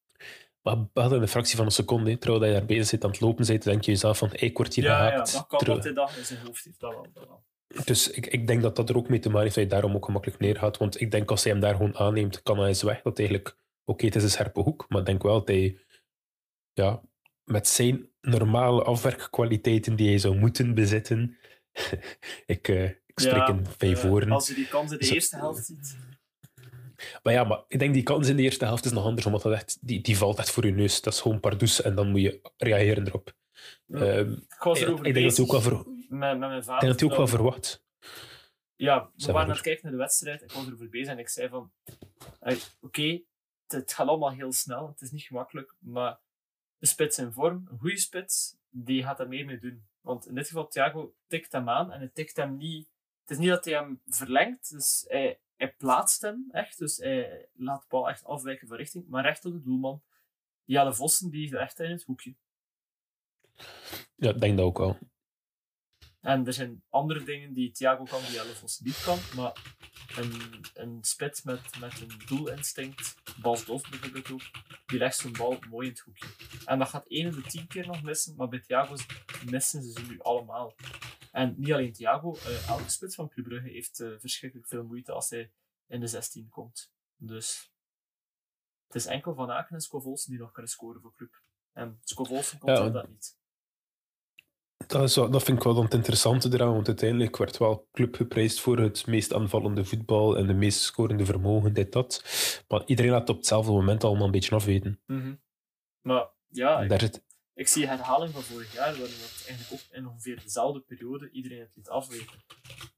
Maar 0.62 0.76
we 0.92 1.00
hadden 1.00 1.22
een 1.22 1.28
fractie 1.28 1.56
van 1.56 1.64
een 1.64 1.70
seconde, 1.72 2.10
hè, 2.10 2.16
terwijl 2.16 2.44
je 2.44 2.52
daar 2.52 2.64
bezig 2.66 2.86
zit 2.86 3.04
aan 3.04 3.10
het 3.10 3.20
lopen 3.20 3.46
bent, 3.46 3.62
denk 3.62 3.84
je 3.84 3.90
jezelf 3.90 4.18
van, 4.18 4.28
ik 4.32 4.56
word 4.56 4.74
hier 4.74 4.84
Ja, 4.84 4.90
ja, 5.02 5.08
gehaakt. 5.10 5.32
dat 5.32 5.46
kan 5.46 5.58
Terwijl- 5.58 5.82
hij 5.82 5.92
dat 5.92 6.12
in 6.18 6.24
zijn 6.24 6.38
hoofd 6.46 6.64
heeft. 6.64 6.80
Dat 6.80 6.92
wel, 6.92 7.06
dat 7.14 7.26
wel. 7.26 7.44
Dus 7.84 8.10
ik, 8.10 8.26
ik 8.26 8.46
denk 8.46 8.62
dat 8.62 8.76
dat 8.76 8.88
er 8.88 8.96
ook 8.96 9.08
mee 9.08 9.18
te 9.18 9.28
maken 9.28 9.42
heeft 9.42 9.54
dat 9.54 9.64
je 9.64 9.70
daarom 9.70 9.94
ook 9.94 10.04
gemakkelijk 10.04 10.40
neergaat. 10.40 10.76
Want 10.76 11.00
ik 11.00 11.10
denk 11.10 11.30
als 11.30 11.42
hij 11.44 11.52
hem 11.52 11.60
daar 11.60 11.74
gewoon 11.74 11.96
aanneemt, 11.96 12.42
kan 12.42 12.58
hij 12.58 12.68
eens 12.68 12.82
weg. 12.82 13.02
Dat 13.02 13.18
eigenlijk, 13.18 13.56
oké, 13.84 14.04
het 14.06 14.16
is 14.16 14.22
een 14.22 14.30
scherpe 14.30 14.60
hoek, 14.60 14.84
maar 14.88 15.00
ik 15.00 15.06
denk 15.06 15.22
wel 15.22 15.38
dat 15.38 15.48
hij 15.48 15.78
ja, 16.76 17.00
met 17.44 17.68
zijn 17.68 18.08
normale 18.20 18.82
afwerkkwaliteiten 18.82 19.96
die 19.96 20.08
hij 20.08 20.18
zou 20.18 20.36
moeten 20.36 20.74
bezitten, 20.74 21.36
ik, 22.46 22.68
eh, 22.68 22.84
ik 22.84 23.20
spreek 23.20 23.34
Ja, 23.36 23.48
in 23.48 23.66
vijf 23.78 24.02
woorden. 24.02 24.30
Als 24.30 24.48
je 24.48 24.54
die 24.54 24.68
kans 24.68 24.92
in 24.92 24.98
de 24.98 25.04
Zo- 25.04 25.14
eerste 25.14 25.36
helft 25.36 25.64
ziet. 25.66 25.96
Maar 27.22 27.32
ja, 27.32 27.44
maar 27.44 27.64
ik 27.68 27.78
denk 27.78 27.94
die 27.94 28.02
kans 28.02 28.28
in 28.28 28.36
de 28.36 28.42
eerste 28.42 28.64
helft 28.64 28.84
is 28.84 28.92
nog 28.92 29.04
anders, 29.04 29.26
omdat 29.26 29.42
dat 29.42 29.52
echt, 29.52 29.78
die, 29.80 30.00
die 30.00 30.16
valt 30.16 30.38
echt 30.38 30.50
voor 30.50 30.66
je 30.66 30.72
neus. 30.72 31.00
Dat 31.00 31.12
is 31.12 31.20
gewoon 31.20 31.40
pardoes 31.40 31.82
en 31.82 31.94
dan 31.94 32.10
moet 32.10 32.20
je 32.20 32.40
reageren 32.56 33.06
erop. 33.06 33.34
Ja. 33.86 33.98
Ehm, 33.98 34.32
Ik 34.32 34.56
was 34.62 34.80
erover 34.80 35.06
ik 35.06 35.14
denk 35.14 35.26
dat 35.26 35.36
hij 35.36 35.44
ook 35.46 35.52
wel, 35.52 35.60
bezig 35.60 35.82
ver, 35.84 35.92
ik 36.02 36.10
met, 36.10 36.38
met 36.38 36.48
mijn 36.48 36.64
vader. 36.64 36.80
denk 36.80 36.92
dat 36.92 37.00
hij 37.00 37.10
ook 37.10 37.16
wel 37.16 37.26
verwacht. 37.26 37.84
Ja, 38.76 39.10
we 39.16 39.26
waren 39.32 39.40
aan 39.48 39.50
het 39.50 39.60
kijken 39.60 39.82
naar 39.82 39.92
de 39.92 39.98
wedstrijd. 39.98 40.42
Ik 40.42 40.52
was 40.52 40.66
erover 40.66 40.88
bezig 40.88 41.08
en 41.12 41.18
ik 41.18 41.28
zei 41.28 41.48
van... 41.48 41.72
Oké, 42.80 43.02
het, 43.02 43.22
het 43.66 43.92
gaat 43.92 44.06
allemaal 44.08 44.30
heel 44.32 44.52
snel. 44.52 44.88
Het 44.88 45.00
is 45.00 45.10
niet 45.10 45.22
gemakkelijk. 45.22 45.74
Maar 45.78 46.18
spits 46.86 47.18
in 47.18 47.32
vorm, 47.32 47.66
een 47.70 47.78
goede 47.78 47.98
spits, 47.98 48.56
die 48.70 49.02
gaat 49.02 49.20
er 49.20 49.28
meer 49.28 49.44
mee 49.44 49.58
doen. 49.58 49.86
Want 50.00 50.26
in 50.26 50.34
dit 50.34 50.46
geval, 50.46 50.68
Thiago 50.68 51.14
tikt 51.26 51.52
hem 51.52 51.68
aan 51.68 51.92
en 51.92 51.98
hij 51.98 52.08
tikt 52.08 52.36
hem 52.36 52.56
niet... 52.56 52.88
Het 53.20 53.30
is 53.30 53.38
niet 53.38 53.48
dat 53.48 53.64
hij 53.64 53.74
hem 53.74 54.00
verlengt. 54.06 54.70
Dus 54.70 55.04
hij, 55.08 55.40
hij 55.56 55.72
plaatst 55.72 56.22
hem 56.22 56.48
echt. 56.50 56.78
Dus 56.78 56.96
hij 56.96 57.48
laat 57.52 57.80
de 57.80 57.86
bal 57.88 58.08
echt 58.08 58.24
afwijken 58.24 58.68
van 58.68 58.76
richting. 58.76 59.08
Maar 59.08 59.22
recht 59.22 59.44
op 59.44 59.52
de 59.52 59.62
doelman. 59.62 60.02
Jelle 60.64 60.94
Vossen, 60.94 61.30
die 61.30 61.44
is 61.44 61.52
echt 61.52 61.80
in 61.80 61.90
het 61.90 62.02
hoekje. 62.02 62.34
Ja, 64.14 64.30
ik 64.30 64.40
denk 64.40 64.56
dat 64.56 64.66
ook 64.66 64.78
wel. 64.78 64.98
En 66.26 66.46
er 66.46 66.52
zijn 66.52 66.82
andere 66.88 67.22
dingen 67.22 67.52
die 67.52 67.70
Thiago 67.70 68.04
kan, 68.04 68.20
die 68.20 68.32
Jelle 68.32 68.52
niet 68.78 69.02
kan. 69.02 69.18
Maar 69.36 69.76
een, 70.16 70.64
een 70.74 70.98
spits 71.04 71.42
met, 71.42 71.78
met 71.80 72.00
een 72.00 72.20
doelinstinct, 72.26 73.14
Bas 73.40 73.64
Dos 73.64 73.88
bijvoorbeeld 73.88 74.30
ook, 74.30 74.40
die 74.86 74.98
legt 74.98 75.16
zijn 75.16 75.32
bal 75.32 75.58
mooi 75.70 75.86
in 75.86 75.92
het 75.92 76.02
hoekje. 76.02 76.28
En 76.64 76.78
dat 76.78 76.88
gaat 76.88 77.06
één 77.06 77.26
in 77.26 77.32
de 77.32 77.42
tien 77.42 77.66
keer 77.66 77.86
nog 77.86 78.02
missen, 78.02 78.36
maar 78.36 78.48
bij 78.48 78.60
Thiago 78.60 78.96
missen 79.50 79.82
ze 79.82 79.90
ze 79.90 80.06
nu 80.06 80.20
allemaal. 80.20 80.74
En 81.32 81.54
niet 81.56 81.72
alleen 81.72 81.92
Thiago, 81.92 82.36
eh, 82.36 82.68
elke 82.68 82.90
spits 82.90 83.14
van 83.14 83.28
Club 83.28 83.44
Brugge 83.44 83.68
heeft 83.68 84.00
eh, 84.00 84.08
verschrikkelijk 84.18 84.68
veel 84.68 84.84
moeite 84.84 85.12
als 85.12 85.30
hij 85.30 85.52
in 85.86 86.00
de 86.00 86.06
16 86.06 86.48
komt. 86.48 86.92
Dus 87.16 87.72
het 88.86 88.94
is 88.96 89.06
enkel 89.06 89.34
Van 89.34 89.50
Aken 89.50 89.74
en 89.74 89.80
Scovolsen 89.80 90.30
die 90.30 90.40
nog 90.40 90.52
kunnen 90.52 90.70
scoren 90.70 91.00
voor 91.00 91.14
Club. 91.14 91.42
En 91.72 91.98
Scovolsen 92.00 92.58
komt 92.58 92.78
Ja, 92.78 92.88
dat 92.88 93.08
niet. 93.08 93.35
Dat, 94.86 95.02
is 95.02 95.14
dat 95.14 95.42
vind 95.42 95.58
ik 95.58 95.64
wel 95.64 95.74
dan 95.74 95.84
het 95.84 95.94
interessante 95.94 96.48
eraan, 96.52 96.72
want 96.72 96.86
uiteindelijk 96.86 97.36
werd 97.36 97.56
wel 97.56 97.88
club 97.92 98.14
geprijsd 98.14 98.60
voor 98.60 98.78
het 98.78 99.06
meest 99.06 99.34
aanvallende 99.34 99.84
voetbal 99.84 100.36
en 100.36 100.46
de 100.46 100.54
meest 100.54 100.80
scorende 100.80 101.24
vermogen, 101.24 101.74
dit, 101.74 101.92
dat. 101.92 102.24
Maar 102.68 102.82
iedereen 102.86 103.10
laat 103.10 103.20
het 103.20 103.30
op 103.30 103.36
hetzelfde 103.36 103.72
moment 103.72 104.04
allemaal 104.04 104.24
een 104.24 104.30
beetje 104.30 104.54
afweten. 104.54 105.00
Mhm. 105.06 105.34
Maar 106.00 106.28
ja, 106.48 106.86
ik 107.54 107.68
zie 107.68 107.86
herhaling 107.86 108.32
van 108.32 108.42
vorig 108.42 108.72
jaar, 108.72 108.96
waarin 108.96 109.18
dat 109.20 109.44
eigenlijk 109.46 109.72
ook 109.72 109.96
in 109.96 110.06
ongeveer 110.06 110.40
dezelfde 110.42 110.80
periode 110.80 111.30
iedereen 111.30 111.60
het 111.60 111.70
liet 111.74 111.88
afweten. 111.88 112.44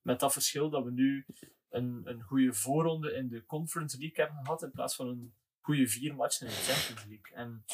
Met 0.03 0.21
dat 0.21 0.33
verschil 0.33 0.71
dat 0.71 0.85
we 0.85 0.91
nu 0.91 1.27
een, 1.69 2.01
een 2.05 2.23
goede 2.23 2.55
voorronde 2.55 3.13
in 3.13 3.29
de 3.29 3.45
Conference 3.45 3.99
League 3.99 4.25
hebben 4.25 4.45
gehad, 4.45 4.63
in 4.63 4.71
plaats 4.71 4.95
van 4.95 5.09
een 5.09 5.35
goede 5.61 5.89
vier 5.89 6.15
matchen 6.15 6.47
in 6.47 6.53
de 6.53 6.59
Champions 6.59 7.05
League. 7.05 7.37
En 7.37 7.65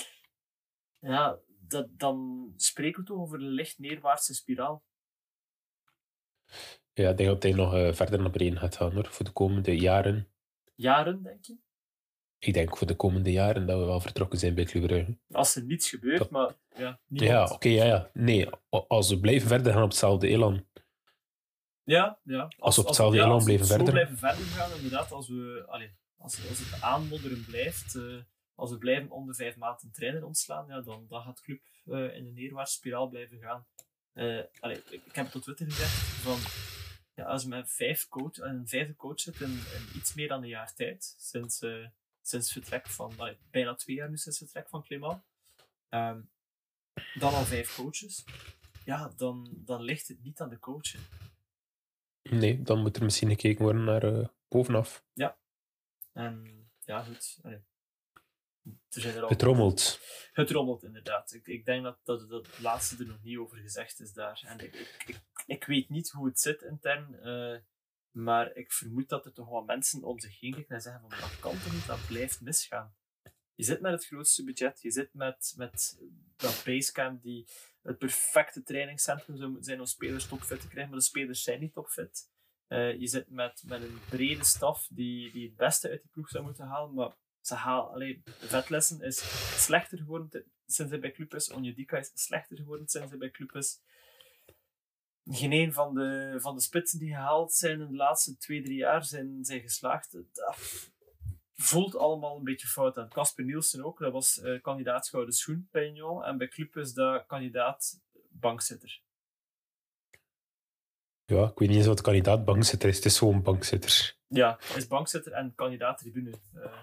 ja, 0.98 1.38
dat, 1.68 1.86
dan 1.90 2.52
spreken 2.56 3.00
we 3.00 3.06
toch 3.06 3.18
over 3.18 3.38
een 3.40 3.48
licht 3.48 3.78
neerwaartse 3.78 4.34
spiraal. 4.34 4.84
ja, 6.92 7.10
ik 7.10 7.16
denk 7.16 7.28
dat 7.28 7.42
hij 7.42 7.52
nog 7.52 7.74
eh, 7.74 7.92
verder 7.92 8.20
naar 8.20 8.30
beneden 8.30 8.58
gaat 8.58 8.76
gaan 8.76 8.92
hoor, 8.92 9.06
voor 9.06 9.24
de 9.24 9.30
komende 9.32 9.76
jaren. 9.76 10.28
Jaren, 10.74 11.22
denk 11.22 11.44
je? 11.44 11.56
Ik 12.38 12.54
denk 12.54 12.76
voor 12.76 12.86
de 12.86 12.96
komende 12.96 13.32
jaren 13.32 13.66
dat 13.66 13.78
we 13.78 13.84
wel 13.84 14.00
vertrokken 14.00 14.38
zijn 14.38 14.54
bij 14.54 14.64
Club 14.64 14.86
Brugge. 14.86 15.18
Als 15.30 15.56
er 15.56 15.64
niets 15.64 15.88
gebeurt, 15.88 16.18
Dat- 16.18 16.30
maar 16.30 16.54
ja, 16.76 17.00
Ja, 17.06 17.44
oké, 17.50 17.68
ja, 17.68 17.84
ja. 17.84 18.10
Nee, 18.12 18.48
als 18.68 19.08
we 19.10 19.20
blijven 19.20 19.48
verder 19.48 19.72
gaan 19.72 19.82
op 19.82 19.88
hetzelfde 19.88 20.28
elan. 20.28 20.66
Ja, 21.82 22.18
ja. 22.22 22.48
Als 22.58 22.74
we 22.76 22.80
op 22.82 22.86
hetzelfde 22.86 23.16
elan 23.18 23.30
als 23.30 23.44
we 23.44 23.52
blijven 23.52 23.66
verder. 23.66 23.92
blijven 23.92 24.16
verder 24.18 24.44
gaan, 24.44 24.76
inderdaad, 24.76 25.12
als, 25.12 25.28
we, 25.28 25.64
allee, 25.66 25.90
als, 26.16 26.48
als 26.48 26.58
het 26.58 26.82
aanmodderen 26.82 27.44
blijft, 27.44 27.94
eh, 27.94 28.16
als 28.54 28.70
we 28.70 28.78
blijven 28.78 29.10
om 29.10 29.26
de 29.26 29.34
vijf 29.34 29.56
maanden 29.56 29.90
trainer 29.92 30.24
ontslaan, 30.24 30.66
ja, 30.66 30.80
dan, 30.80 31.06
dan 31.08 31.22
gaat 31.22 31.36
de 31.36 31.42
club 31.42 31.60
eh, 31.84 32.16
in 32.16 32.26
een 32.26 32.34
neerwaartse 32.34 32.76
spiraal 32.76 33.08
blijven 33.08 33.38
gaan. 33.38 33.66
Eh, 34.12 34.40
allee, 34.60 34.82
ik, 34.90 35.14
heb 35.14 35.26
het 35.26 35.36
op 35.36 35.42
Twitter 35.42 35.66
gezegd, 35.66 35.92
van, 35.92 36.38
ja, 37.14 37.24
als 37.24 37.44
met 37.44 37.70
vijf 37.70 38.08
coach, 38.08 38.36
een 38.36 38.68
vijfde 38.68 38.96
coach 38.96 39.20
zit 39.20 39.40
in, 39.40 39.50
in 39.50 39.96
iets 39.96 40.14
meer 40.14 40.28
dan 40.28 40.42
een 40.42 40.48
jaar 40.48 40.74
tijd, 40.74 41.14
sinds, 41.18 41.60
eh, 41.60 41.86
sinds 42.22 42.52
vertrek 42.52 42.88
van, 42.88 43.12
allee, 43.16 43.38
bijna 43.50 43.74
twee 43.74 43.96
jaar 43.96 44.10
nu 44.10 44.16
sinds 44.16 44.38
vertrek 44.38 44.68
van 44.68 44.82
Clément, 44.82 45.22
ehm, 45.88 46.20
dan 47.14 47.34
al 47.34 47.44
vijf 47.44 47.76
coaches, 47.76 48.24
ja, 48.84 49.12
dan, 49.16 49.50
dan 49.52 49.82
ligt 49.82 50.08
het 50.08 50.22
niet 50.22 50.40
aan 50.40 50.48
de 50.48 50.58
coach. 50.58 50.92
hè. 50.92 50.98
Nee, 52.22 52.62
dan 52.62 52.80
moet 52.80 52.96
er 52.96 53.04
misschien 53.04 53.28
gekeken 53.28 53.62
worden 53.62 53.84
naar 53.84 54.02
eh, 54.02 54.28
bovenaf. 54.48 55.04
En 56.12 56.64
ja, 56.80 57.02
goed. 57.02 57.38
allee. 57.42 57.64
Er 58.94 59.00
zijn 59.00 59.14
er 59.14 59.22
al... 59.22 59.28
Het 59.28 59.42
rommelt. 59.42 60.00
Het 60.32 60.50
rommelt 60.50 60.82
inderdaad. 60.82 61.32
Ik, 61.32 61.46
ik 61.46 61.64
denk 61.64 61.82
dat, 61.82 61.98
dat 62.04 62.28
dat 62.28 62.46
het 62.46 62.60
laatste 62.60 62.96
er 62.98 63.06
nog 63.06 63.22
niet 63.22 63.38
over 63.38 63.58
gezegd 63.58 64.00
is 64.00 64.12
daar. 64.12 64.42
En 64.46 64.58
ik, 64.58 64.74
ik, 64.74 65.04
ik, 65.06 65.20
ik 65.46 65.64
weet 65.64 65.88
niet 65.88 66.10
hoe 66.10 66.26
het 66.26 66.40
zit 66.40 66.62
intern, 66.62 67.20
eh, 67.20 67.58
maar 68.10 68.56
ik 68.56 68.72
vermoed 68.72 69.08
dat 69.08 69.24
er 69.26 69.32
toch 69.32 69.48
wel 69.48 69.64
mensen 69.64 70.02
om 70.02 70.20
zich 70.20 70.40
heen 70.40 70.52
kijken 70.52 70.74
en 70.74 70.80
zeggen 70.80 71.00
van 71.00 71.20
dat 71.20 71.38
kan 71.38 71.52
toch 71.52 71.72
niet, 71.72 71.86
dat 71.86 72.06
blijft 72.06 72.40
misgaan. 72.40 72.94
Je 73.54 73.64
zit 73.64 73.80
met 73.80 73.92
het 73.92 74.06
grootste 74.06 74.44
budget, 74.44 74.82
je 74.82 74.90
zit 74.90 75.14
met, 75.14 75.54
met 75.56 75.98
dat 76.36 76.62
basecamp 76.64 77.22
die 77.22 77.48
het 77.82 77.98
perfecte 77.98 78.62
trainingscentrum 78.62 79.36
zou 79.36 79.48
moeten 79.48 79.64
zijn 79.64 79.80
om 79.80 79.86
spelers 79.86 80.28
topfit 80.28 80.60
te 80.60 80.68
krijgen, 80.68 80.90
maar 80.90 81.00
de 81.00 81.06
spelers 81.06 81.42
zijn 81.42 81.60
niet 81.60 81.72
topfit. 81.72 82.30
Eh, 82.66 82.98
je 82.98 83.06
zit 83.06 83.30
met, 83.30 83.62
met 83.66 83.82
een 83.82 83.98
brede 84.08 84.44
staf 84.44 84.88
die, 84.90 85.32
die 85.32 85.46
het 85.46 85.56
beste 85.56 85.88
uit 85.88 86.00
die 86.00 86.10
ploeg 86.10 86.28
zou 86.28 86.44
moeten 86.44 86.66
halen, 86.66 86.94
maar 86.94 87.16
ze 87.46 87.54
halen, 87.54 87.92
alleen 87.92 88.22
Vetlessen 88.38 89.00
is 89.00 89.18
slechter 89.64 89.98
geworden 89.98 90.28
te- 90.28 90.44
sinds 90.66 90.90
hij 90.90 91.00
bij 91.00 91.12
club 91.12 91.34
is. 91.34 91.48
Is 91.48 92.10
slechter 92.14 92.56
geworden 92.56 92.88
sinds 92.88 93.08
hij 93.10 93.18
bij 93.18 93.30
club 93.30 93.52
is. 93.54 93.80
Geen 95.24 95.52
een 95.52 95.72
van 95.72 95.94
de, 95.94 96.34
van 96.38 96.54
de 96.54 96.60
spitsen 96.60 96.98
die 96.98 97.08
gehaald 97.08 97.52
zijn 97.52 97.80
in 97.80 97.86
de 97.88 97.96
laatste 97.96 98.36
twee, 98.36 98.62
drie 98.62 98.76
jaar 98.76 99.04
zijn, 99.04 99.44
zijn 99.44 99.60
geslaagd. 99.60 100.12
Dat 100.12 100.56
voelt 101.54 101.96
allemaal 101.96 102.36
een 102.36 102.44
beetje 102.44 102.66
fout 102.66 102.98
aan. 102.98 103.08
Casper 103.08 103.44
Nielsen 103.44 103.84
ook, 103.84 103.98
dat 103.98 104.12
was 104.12 104.40
eh, 104.40 104.62
kandidaat 104.62 105.08
Gouden 105.08 105.34
Schoen 105.34 105.68
bij 105.70 105.88
Union. 105.88 106.24
En 106.24 106.38
bij 106.38 106.48
club 106.48 106.76
is 106.76 106.92
dat 106.92 107.26
kandidaat 107.26 108.00
bankzitter. 108.28 109.02
Ja, 111.24 111.44
ik 111.48 111.58
weet 111.58 111.68
niet 111.68 111.78
eens 111.78 111.86
wat 111.86 112.00
kandidaat 112.00 112.44
bankzitter 112.44 112.88
is. 112.88 112.96
Het 112.96 113.04
is 113.04 113.18
gewoon 113.18 113.42
bankzitter. 113.42 114.16
Ja, 114.26 114.58
is 114.76 114.86
bankzitter 114.86 115.32
en 115.32 115.54
kandidaat 115.54 115.98
tribune. 115.98 116.30
eh, 116.54 116.78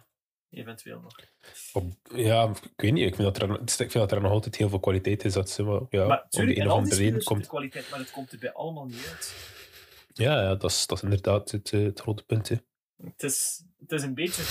eventueel 0.51 0.99
nog. 1.01 1.15
Op, 1.73 1.93
ja, 2.15 2.49
ik 2.49 2.71
weet 2.75 2.93
niet. 2.93 3.05
Ik 3.07 3.15
vind, 3.15 3.33
dat 3.37 3.49
er, 3.49 3.61
ik 3.61 3.69
vind 3.69 3.93
dat 3.93 4.11
er 4.11 4.21
nog 4.21 4.31
altijd 4.31 4.55
heel 4.55 4.69
veel 4.69 4.79
kwaliteit 4.79 5.25
is. 5.25 5.33
Dat 5.33 5.49
ze, 5.49 5.65
wel- 5.65 5.87
ja, 5.89 6.05
maar 6.07 6.21
om 6.23 6.29
tuurlijk, 6.29 6.55
de 6.55 6.61
en 6.61 6.67
een 6.67 6.73
of 6.73 6.77
andere 6.77 6.95
reden 7.01 7.23
komt. 7.23 7.47
kwaliteit, 7.47 7.89
maar 7.89 7.99
het 7.99 8.11
komt 8.11 8.31
er 8.31 8.39
bij 8.39 8.53
allemaal 8.53 8.85
niet 8.85 9.07
uit. 9.07 9.35
Ja, 10.13 10.41
ja 10.41 10.55
dat, 10.55 10.71
is, 10.71 10.87
dat 10.87 10.97
is 10.97 11.03
inderdaad 11.03 11.51
het, 11.51 11.71
eh, 11.73 11.83
het 11.83 11.99
grote 11.99 12.25
punt. 12.25 12.49
hè. 12.49 12.55
Het 13.03 13.23
is, 13.23 13.63
het 13.79 13.91
is 13.91 14.03
een 14.03 14.13
beetje 14.13 14.43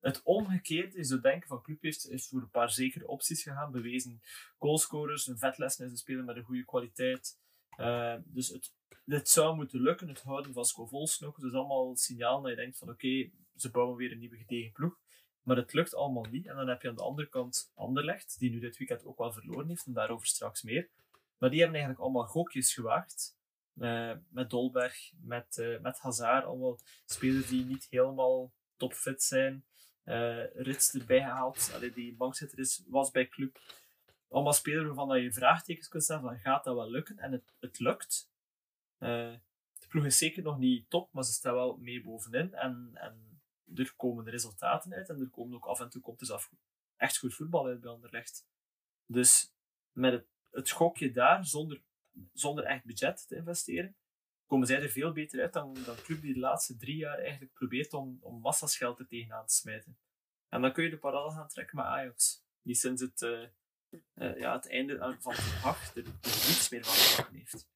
het 0.00 0.20
omgekeerde, 0.22 0.96
je 0.96 1.04
zou 1.04 1.20
denken 1.20 1.48
van 1.48 1.62
club 1.62 1.82
heeft, 1.82 2.10
is 2.10 2.28
voor 2.28 2.40
een 2.40 2.50
paar 2.50 2.70
zekere 2.70 3.06
opties 3.06 3.42
gegaan, 3.42 3.72
bewezen 3.72 4.22
goalscorers, 4.58 5.26
een 5.26 5.38
vetlessen 5.38 5.84
is 5.84 5.90
een 5.90 5.96
speler 5.96 6.24
met 6.24 6.36
een 6.36 6.42
goede 6.42 6.64
kwaliteit. 6.64 7.38
Uh, 7.80 8.14
dus 8.24 8.48
het, 8.48 8.72
dit 9.04 9.28
zou 9.28 9.56
moeten 9.56 9.80
lukken, 9.80 10.08
het 10.08 10.22
houden 10.22 10.52
van 10.52 10.64
Scovols 10.64 11.18
nog. 11.18 11.36
Dus 11.38 11.52
allemaal 11.52 11.96
signaal 11.96 12.40
dat 12.40 12.50
je 12.50 12.56
denkt 12.56 12.78
van 12.78 12.88
oké, 12.88 13.30
ze 13.56 13.70
bouwen 13.70 13.96
weer 13.96 14.12
een 14.12 14.18
nieuwe 14.18 14.36
gedegen 14.36 14.72
ploeg. 14.72 14.98
Maar 15.44 15.56
het 15.56 15.72
lukt 15.72 15.94
allemaal 15.94 16.26
niet. 16.30 16.46
En 16.46 16.56
dan 16.56 16.68
heb 16.68 16.82
je 16.82 16.88
aan 16.88 16.94
de 16.94 17.02
andere 17.02 17.28
kant 17.28 17.70
Anderlecht, 17.74 18.38
die 18.38 18.50
nu 18.50 18.58
dit 18.58 18.76
weekend 18.76 19.04
ook 19.04 19.18
wel 19.18 19.32
verloren 19.32 19.68
heeft, 19.68 19.86
en 19.86 19.92
daarover 19.92 20.26
straks 20.26 20.62
meer. 20.62 20.88
Maar 21.38 21.50
die 21.50 21.58
hebben 21.60 21.78
eigenlijk 21.78 22.04
allemaal 22.04 22.26
gokjes 22.26 22.74
gewaagd. 22.74 23.36
Uh, 23.78 24.12
met 24.28 24.50
Dolberg, 24.50 25.12
met, 25.20 25.56
uh, 25.56 25.80
met 25.80 25.98
Hazard, 25.98 26.44
allemaal 26.44 26.78
spelers 27.04 27.48
die 27.48 27.64
niet 27.64 27.86
helemaal 27.90 28.52
topfit 28.76 29.22
zijn. 29.22 29.64
Uh, 30.04 30.54
Rits 30.54 30.94
erbij 30.94 31.20
gehaald, 31.20 31.70
Allee, 31.74 31.92
die 31.92 32.14
bankzitter 32.14 32.58
is, 32.58 32.82
was 32.86 33.10
bij 33.10 33.28
club. 33.28 33.58
Allemaal 34.28 34.52
spelers 34.52 34.86
waarvan 34.86 35.22
je 35.22 35.32
vraagtekens 35.32 35.88
kunt 35.88 36.02
stellen 36.02 36.22
van 36.22 36.38
gaat 36.38 36.64
dat 36.64 36.74
wel 36.74 36.90
lukken? 36.90 37.18
En 37.18 37.32
het, 37.32 37.54
het 37.60 37.78
lukt. 37.78 38.30
de 38.98 39.38
ploeg 39.88 40.04
is 40.04 40.18
zeker 40.18 40.42
nog 40.42 40.58
niet 40.58 40.90
top, 40.90 41.12
maar 41.12 41.24
ze 41.24 41.32
staan 41.32 41.54
wel 41.54 41.76
mee 41.76 42.02
bovenin. 42.02 42.54
En, 42.54 42.90
en 42.94 43.33
er 43.74 43.94
komen 43.96 44.28
resultaten 44.28 44.94
uit 44.94 45.08
en 45.08 45.20
er 45.20 45.30
komen 45.30 45.56
ook 45.56 45.66
af 45.66 45.80
en 45.80 45.88
toe 45.88 46.02
komt 46.02 46.20
er 46.20 46.26
zelf 46.26 46.50
echt 46.96 47.18
goed 47.18 47.34
voetbal 47.34 47.66
uit 47.66 47.80
bij 47.80 47.90
Anderlecht. 47.90 48.46
Dus 49.06 49.52
met 49.92 50.12
het, 50.12 50.26
het 50.50 50.68
schokje 50.68 51.12
daar, 51.12 51.46
zonder, 51.46 51.82
zonder 52.32 52.64
echt 52.64 52.84
budget 52.84 53.28
te 53.28 53.36
investeren, 53.36 53.96
komen 54.46 54.66
zij 54.66 54.82
er 54.82 54.90
veel 54.90 55.12
beter 55.12 55.40
uit 55.40 55.52
dan, 55.52 55.76
dan 55.84 55.96
club 55.96 56.20
die 56.20 56.34
de 56.34 56.40
laatste 56.40 56.76
drie 56.76 56.96
jaar 56.96 57.18
eigenlijk 57.18 57.52
probeert 57.52 57.92
om, 57.92 58.18
om 58.20 58.42
geld 58.52 58.98
er 58.98 59.06
tegenaan 59.06 59.46
te 59.46 59.54
smijten. 59.54 59.98
En 60.48 60.62
dan 60.62 60.72
kun 60.72 60.84
je 60.84 60.90
de 60.90 60.98
parallel 60.98 61.30
gaan 61.30 61.48
trekken 61.48 61.76
met 61.76 61.86
Ajax, 61.86 62.44
die 62.62 62.74
sinds 62.74 63.02
het, 63.02 63.20
uh, 63.20 63.48
uh, 64.14 64.38
ja, 64.38 64.52
het 64.52 64.68
einde 64.68 65.16
van 65.20 65.34
de 65.34 65.60
er, 65.94 66.06
er 66.06 66.12
niets 66.22 66.68
meer 66.68 66.84
van 66.84 67.34
heeft. 67.34 67.72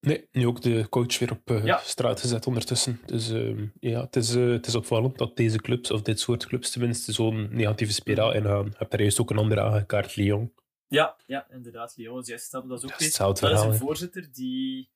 Nee, 0.00 0.28
nu 0.32 0.46
ook 0.46 0.60
de 0.60 0.88
coach 0.88 1.18
weer 1.18 1.30
op 1.30 1.50
uh, 1.50 1.64
ja. 1.64 1.78
straat 1.78 2.20
gezet 2.20 2.46
ondertussen. 2.46 3.00
Dus 3.06 3.30
uh, 3.30 3.68
ja, 3.80 4.00
het 4.00 4.16
is, 4.16 4.34
uh, 4.34 4.52
het 4.52 4.66
is 4.66 4.74
opvallend 4.74 5.18
dat 5.18 5.36
deze 5.36 5.58
clubs, 5.58 5.90
of 5.90 6.02
dit 6.02 6.20
soort 6.20 6.46
clubs 6.46 6.70
tenminste, 6.70 7.12
zo'n 7.12 7.48
negatieve 7.50 7.92
spiraal 7.92 8.32
ingaan. 8.32 8.64
Je 8.64 8.74
hebt 8.76 8.92
er 8.92 9.00
juist 9.00 9.20
ook 9.20 9.30
een 9.30 9.38
andere 9.38 9.60
aangekaart, 9.60 10.16
Lyon. 10.16 10.54
Ja, 10.86 11.16
ja 11.26 11.50
inderdaad. 11.50 11.96
Lyon 11.96 12.20
is 12.20 12.26
juist 12.26 12.50
dat 12.50 12.64
is 12.64 12.70
ook 12.70 12.98
weer, 12.98 13.12
dat 13.40 13.52
is 13.52 13.60
een 13.60 13.74
voorzitter 13.74 14.32
die, 14.32 14.90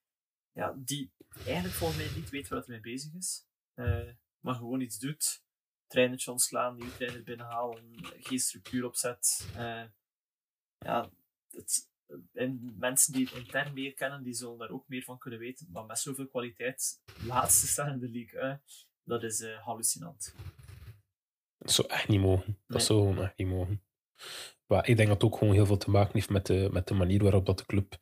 ja, 0.52 0.74
die 0.76 1.12
eigenlijk 1.44 1.74
volgens 1.74 1.98
mij 1.98 2.08
niet 2.16 2.30
weet 2.30 2.48
wat 2.48 2.66
hij 2.66 2.80
mee 2.80 2.92
bezig 2.92 3.14
is. 3.14 3.46
maar 4.40 4.54
gewoon 4.54 4.80
iets 4.80 4.98
doet. 4.98 5.42
Trainertje 5.86 6.30
ontslaan, 6.30 6.74
nieuwe 6.74 6.96
trainer 6.96 7.22
binnenhalen, 7.22 7.84
geen 8.20 8.38
structuur 8.38 8.84
opzet. 8.84 9.48
ja, 10.78 11.10
het, 11.50 11.88
en 12.32 12.74
mensen 12.78 13.12
die 13.12 13.24
het 13.24 13.34
intern 13.34 13.74
meer 13.74 13.94
kennen, 13.94 14.22
die 14.22 14.34
zullen 14.34 14.58
daar 14.58 14.70
ook 14.70 14.88
meer 14.88 15.02
van 15.02 15.18
kunnen 15.18 15.38
weten. 15.38 15.68
Maar 15.72 15.84
met 15.84 15.98
zoveel 15.98 16.28
kwaliteit, 16.28 17.02
laatste 17.26 17.66
staan 17.66 17.92
in 17.92 17.98
de 17.98 18.10
league, 18.10 18.60
dat 19.02 19.22
is 19.22 19.40
uh, 19.40 19.58
hallucinant. 19.58 20.34
Dat 21.58 21.72
zou 21.72 21.88
echt 21.88 22.08
niet 22.08 22.20
mogen. 22.20 22.58
Dat 22.66 22.82
zou 22.82 22.98
gewoon 22.98 23.24
echt 23.24 23.36
niet 23.36 23.48
mogen. 23.48 23.82
Maar 24.66 24.88
ik 24.88 24.96
denk 24.96 25.08
dat 25.08 25.22
het 25.22 25.32
ook 25.32 25.38
gewoon 25.38 25.54
heel 25.54 25.66
veel 25.66 25.76
te 25.76 25.90
maken 25.90 26.12
heeft 26.12 26.30
met 26.30 26.46
de, 26.46 26.68
met 26.72 26.88
de 26.88 26.94
manier 26.94 27.22
waarop 27.22 27.46
dat 27.46 27.58
de 27.58 27.66
club 27.66 27.98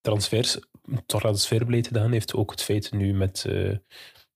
transfers, 0.00 0.58
transferbeleid 1.06 1.86
gedaan 1.86 2.12
heeft. 2.12 2.34
Ook 2.34 2.50
het 2.50 2.62
feit 2.62 2.92
nu 2.92 3.14
met 3.14 3.44
uh, 3.48 3.70
eh, 3.70 3.78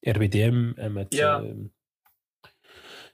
RWDM 0.01 0.73
en 0.75 0.93
met... 0.93 1.15
Ja. 1.15 1.41
Uh, 1.41 1.55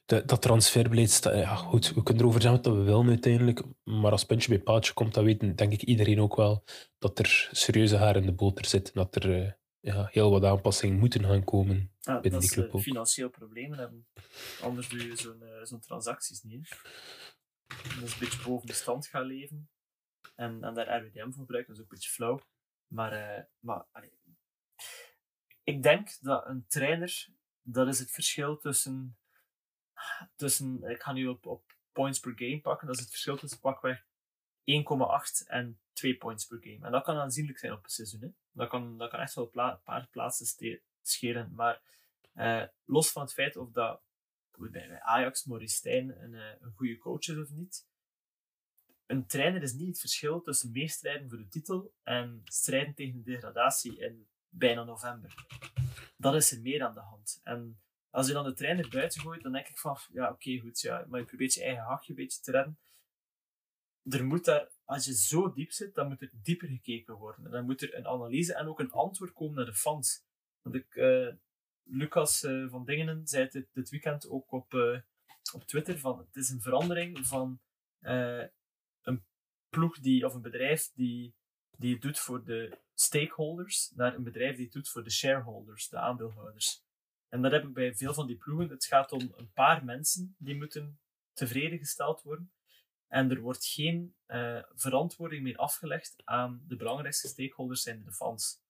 de, 0.06 0.24
dat 0.24 0.42
transferbeleid, 0.42 1.20
ja 1.22 1.54
goed, 1.54 1.94
we 1.94 2.02
kunnen 2.02 2.22
erover 2.22 2.42
zeggen 2.42 2.62
wat 2.62 2.74
we 2.74 2.82
willen 2.82 3.08
uiteindelijk, 3.08 3.62
maar 3.84 4.10
als 4.10 4.24
puntje 4.24 4.48
bij 4.48 4.58
paaltje 4.58 4.92
komt, 4.92 5.14
dan 5.14 5.24
weet 5.24 5.58
denk 5.58 5.72
ik 5.72 5.82
iedereen 5.82 6.20
ook 6.20 6.36
wel 6.36 6.64
dat 6.98 7.18
er 7.18 7.48
serieuze 7.52 7.96
haar 7.96 8.16
in 8.16 8.26
de 8.26 8.32
boter 8.32 8.64
zit 8.64 8.86
en 8.86 8.92
dat 8.94 9.14
er 9.14 9.28
uh, 9.28 9.52
ja, 9.80 10.08
heel 10.10 10.30
wat 10.30 10.44
aanpassingen 10.44 10.98
moeten 10.98 11.24
gaan 11.24 11.44
komen 11.44 11.92
ja, 12.00 12.20
binnen 12.20 12.40
die 12.40 12.50
club 12.50 12.74
ook. 12.74 12.80
financieel 12.80 13.28
problemen 13.28 13.78
hebben. 13.78 14.06
Anders 14.62 14.88
doe 14.88 15.06
je 15.06 15.16
zo'n 15.16 15.42
uh, 15.42 15.64
zo'n 15.64 15.80
transacties 15.80 16.42
niet. 16.42 16.68
Dat 17.66 18.02
is 18.02 18.12
een 18.12 18.18
beetje 18.18 18.42
boven 18.44 18.66
de 18.66 18.72
stand 18.72 19.06
gaan 19.06 19.26
leven 19.26 19.70
en, 20.34 20.64
en 20.64 20.74
daar 20.74 21.02
RWDM 21.02 21.30
voor 21.30 21.40
gebruiken, 21.40 21.74
dat 21.74 21.76
is 21.76 21.84
ook 21.84 21.90
een 21.90 21.98
beetje 21.98 22.10
flauw. 22.10 22.40
Maar, 22.86 23.12
uh, 23.12 23.44
maar 23.58 23.84
allee, 23.92 24.12
ik 25.62 25.82
denk 25.82 26.08
dat 26.20 26.46
een 26.46 26.64
trainer, 26.66 27.28
dat 27.62 27.88
is 27.88 27.98
het 27.98 28.10
verschil 28.10 28.58
tussen 28.58 29.18
tussen, 30.36 30.82
ik 30.84 31.02
ga 31.02 31.12
nu 31.12 31.26
op, 31.26 31.62
points 31.92 32.20
per 32.20 32.32
game 32.36 32.60
pakken, 32.60 32.86
dat 32.86 32.96
is 32.96 33.02
het 33.02 33.10
verschil 33.10 33.36
tussen 33.36 33.60
pakweg 33.60 34.04
1,8 34.64 35.46
en 35.46 35.80
2 35.92 36.16
points 36.16 36.46
per 36.46 36.58
game. 36.60 36.86
En 36.86 36.92
dat 36.92 37.04
kan 37.04 37.16
aanzienlijk 37.16 37.58
zijn 37.58 37.72
op 37.72 37.84
een 37.84 37.90
seizoen. 37.90 38.20
Hè. 38.20 38.28
Dat, 38.52 38.68
kan, 38.68 38.98
dat 38.98 39.10
kan 39.10 39.20
echt 39.20 39.34
wel 39.34 39.50
een 39.52 39.82
paar 39.84 40.08
plaatsen 40.10 40.78
scheren. 41.02 41.52
Maar 41.54 41.80
uh, 42.34 42.62
los 42.84 43.10
van 43.10 43.22
het 43.22 43.32
feit 43.32 43.56
of 43.56 43.70
dat 43.70 44.00
bij 44.58 45.00
Ajax 45.00 45.44
Maurice 45.44 45.76
Stijn 45.76 46.22
een, 46.22 46.32
uh, 46.32 46.42
een 46.60 46.72
goede 46.72 46.98
coach 46.98 47.28
is 47.28 47.38
of 47.38 47.50
niet, 47.50 47.86
een 49.06 49.26
trainer 49.26 49.62
is 49.62 49.72
niet 49.72 49.88
het 49.88 50.00
verschil 50.00 50.42
tussen 50.42 50.72
meestrijden 50.72 51.28
voor 51.28 51.38
de 51.38 51.48
titel 51.48 51.92
en 52.02 52.40
strijden 52.44 52.94
tegen 52.94 53.22
de 53.22 53.30
degradatie 53.30 53.98
in 53.98 54.28
bijna 54.48 54.84
november. 54.84 55.34
Dat 56.16 56.34
is 56.34 56.52
er 56.52 56.60
meer 56.60 56.84
aan 56.84 56.94
de 56.94 57.00
hand. 57.00 57.40
En 57.42 57.80
als 58.16 58.26
je 58.26 58.32
dan 58.32 58.44
de 58.44 58.52
trainer 58.52 58.88
buiten 58.88 59.20
gooit, 59.20 59.42
dan 59.42 59.52
denk 59.52 59.68
ik 59.68 59.78
van, 59.78 59.98
ja, 60.12 60.30
oké, 60.30 60.58
goed, 60.58 60.80
ja, 60.80 61.04
maar 61.08 61.20
je 61.20 61.26
probeert 61.26 61.54
je 61.54 61.62
eigen 61.62 61.84
hachje 61.84 62.10
een 62.10 62.16
beetje 62.16 62.40
te 62.40 62.50
redden. 62.50 62.78
Er 64.02 64.24
moet 64.24 64.44
daar, 64.44 64.68
als 64.84 65.04
je 65.04 65.14
zo 65.14 65.52
diep 65.52 65.72
zit, 65.72 65.94
dan 65.94 66.08
moet 66.08 66.22
er 66.22 66.30
dieper 66.32 66.68
gekeken 66.68 67.14
worden. 67.14 67.44
En 67.44 67.50
dan 67.50 67.64
moet 67.64 67.82
er 67.82 67.94
een 67.94 68.06
analyse 68.06 68.54
en 68.54 68.66
ook 68.66 68.80
een 68.80 68.90
antwoord 68.90 69.32
komen 69.32 69.54
naar 69.54 69.64
de 69.64 69.74
fans. 69.74 70.24
Want 70.62 70.74
ik, 70.74 70.94
uh, 70.94 71.32
Lucas 71.82 72.42
uh, 72.42 72.70
van 72.70 72.84
Dingenen 72.84 73.26
zei 73.26 73.48
dit, 73.48 73.66
dit 73.72 73.88
weekend 73.90 74.28
ook 74.28 74.52
op, 74.52 74.72
uh, 74.72 75.00
op 75.52 75.64
Twitter, 75.64 75.98
van 75.98 76.18
het 76.18 76.36
is 76.36 76.50
een 76.50 76.60
verandering 76.60 77.26
van 77.26 77.60
een 79.02 79.24
ploeg 79.68 79.98
die, 79.98 80.24
of 80.24 80.34
een 80.34 80.42
bedrijf 80.42 80.90
die, 80.94 81.34
die 81.70 81.92
het 81.92 82.02
doet 82.02 82.18
voor 82.18 82.44
de 82.44 82.78
stakeholders, 82.94 83.92
naar 83.94 84.14
een 84.14 84.24
bedrijf 84.24 84.56
die 84.56 84.64
het 84.64 84.74
doet 84.74 84.88
voor 84.88 85.04
de 85.04 85.10
shareholders, 85.10 85.88
de 85.88 85.98
aandeelhouders. 85.98 86.84
En 87.28 87.42
dat 87.42 87.52
heb 87.52 87.64
ik 87.64 87.72
bij 87.72 87.94
veel 87.94 88.14
van 88.14 88.26
die 88.26 88.36
ploegen. 88.36 88.68
Het 88.68 88.84
gaat 88.84 89.12
om 89.12 89.32
een 89.36 89.52
paar 89.52 89.84
mensen 89.84 90.34
die 90.38 90.56
moeten 90.56 91.00
tevreden 91.32 91.78
gesteld 91.78 92.22
worden. 92.22 92.52
En 93.08 93.30
er 93.30 93.40
wordt 93.40 93.66
geen 93.66 94.14
uh, 94.26 94.62
verantwoording 94.74 95.42
meer 95.42 95.56
afgelegd 95.56 96.14
aan 96.24 96.64
de 96.66 96.76
belangrijkste 96.76 97.28
stakeholders, 97.28 97.82
zijn 97.82 98.04
de 98.04 98.12
fans. 98.12 98.62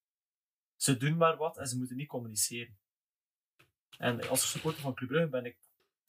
Ze 0.76 0.96
doen 0.96 1.16
maar 1.16 1.36
wat 1.36 1.58
en 1.58 1.66
ze 1.66 1.78
moeten 1.78 1.96
niet 1.96 2.08
communiceren. 2.08 2.78
En 3.98 4.28
als 4.28 4.50
supporter 4.50 4.82
van 4.82 4.94
Club 4.94 5.08
Brugge 5.08 5.28
ben 5.28 5.44
ik 5.44 5.58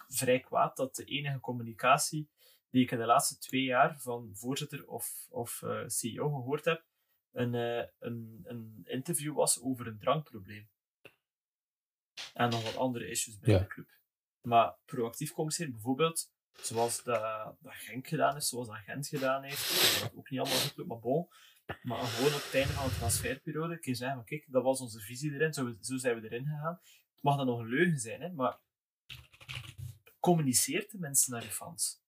vrij 0.07 0.39
kwaad 0.39 0.75
dat 0.75 0.95
de 0.95 1.05
enige 1.05 1.39
communicatie 1.39 2.29
die 2.69 2.83
ik 2.83 2.91
in 2.91 2.97
de 2.97 3.05
laatste 3.05 3.37
twee 3.37 3.63
jaar 3.63 3.99
van 3.99 4.29
voorzitter 4.33 4.87
of, 4.87 5.27
of 5.29 5.61
uh, 5.61 5.83
CEO 5.87 6.29
gehoord 6.29 6.65
heb, 6.65 6.85
een, 7.31 7.53
uh, 7.53 7.85
een, 7.99 8.41
een 8.43 8.81
interview 8.83 9.35
was 9.35 9.61
over 9.61 9.87
een 9.87 9.99
drankprobleem. 9.99 10.69
En 12.37 12.49
nog 12.49 12.63
wat 12.63 12.77
andere 12.77 13.09
issues 13.09 13.39
bij 13.39 13.57
de 13.59 13.67
club. 13.67 13.89
Maar 14.41 14.75
proactief 14.85 15.31
communiceren, 15.31 15.71
bijvoorbeeld, 15.71 16.31
zoals 16.53 17.03
dat, 17.03 17.55
dat 17.59 17.73
Genk 17.73 18.07
gedaan 18.07 18.35
is, 18.35 18.47
zoals 18.47 18.67
dat 18.67 18.77
Gent 18.77 19.07
gedaan 19.07 19.43
heeft, 19.43 20.01
dat 20.01 20.11
ook 20.15 20.29
niet 20.29 20.39
allemaal 20.39 20.57
goed 20.57 20.87
maar 20.87 20.99
bon. 20.99 21.27
Maar 21.81 21.97
gewoon 21.97 22.33
op 22.33 22.43
het 22.43 22.53
einde 22.53 22.73
van 22.73 22.87
de 22.87 22.95
transferperiode 22.95 23.79
kun 23.79 23.91
je 23.91 23.97
zeggen, 23.97 24.23
kijk, 24.23 24.45
dat 24.47 24.63
was 24.63 24.79
onze 24.79 24.99
visie 24.99 25.33
erin, 25.33 25.53
zo, 25.53 25.75
zo 25.81 25.97
zijn 25.97 26.21
we 26.21 26.29
erin 26.29 26.45
gegaan. 26.45 26.79
Het 27.13 27.23
mag 27.23 27.37
dan 27.37 27.45
nog 27.45 27.59
een 27.59 27.67
leugen 27.67 27.99
zijn, 27.99 28.21
hè, 28.21 28.31
maar 28.31 28.59
communiceert 30.19 30.91
de 30.91 30.97
mensen 30.99 31.33
naar 31.33 31.43
je 31.43 31.51
fans. 31.51 32.01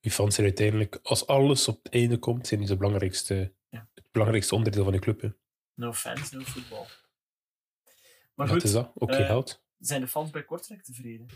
Je 0.00 0.10
fans 0.10 0.34
zijn 0.34 0.46
uiteindelijk, 0.46 0.98
als 1.02 1.26
alles 1.26 1.68
op 1.68 1.82
het 1.82 1.92
einde 1.92 2.18
komt, 2.18 2.46
zijn 2.46 2.60
die 2.60 2.68
het 2.68 2.78
belangrijkste, 2.78 3.54
ja. 3.68 3.88
het 3.94 4.10
belangrijkste 4.10 4.54
onderdeel 4.54 4.84
van 4.84 4.92
de 4.92 4.98
club. 4.98 5.20
Hè. 5.20 5.30
No 5.74 5.92
fans, 5.92 6.30
no 6.30 6.40
voetbal. 6.40 6.86
Maar 8.40 8.48
Wat 8.48 8.58
goed, 8.58 8.66
is 8.66 8.72
dat? 8.72 8.92
Ook 8.94 9.10
uh, 9.10 9.42
Zijn 9.78 10.00
de 10.00 10.08
fans 10.08 10.30
bij 10.30 10.44
Kortrijk 10.44 10.82
tevreden? 10.82 11.26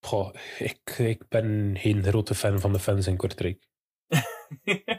Goh, 0.00 0.34
ik, 0.58 0.98
ik 0.98 1.28
ben 1.28 1.76
geen 1.78 2.02
grote 2.02 2.34
fan 2.34 2.60
van 2.60 2.72
de 2.72 2.78
fans 2.78 3.06
in 3.06 3.16
Kortrijk. 3.16 3.68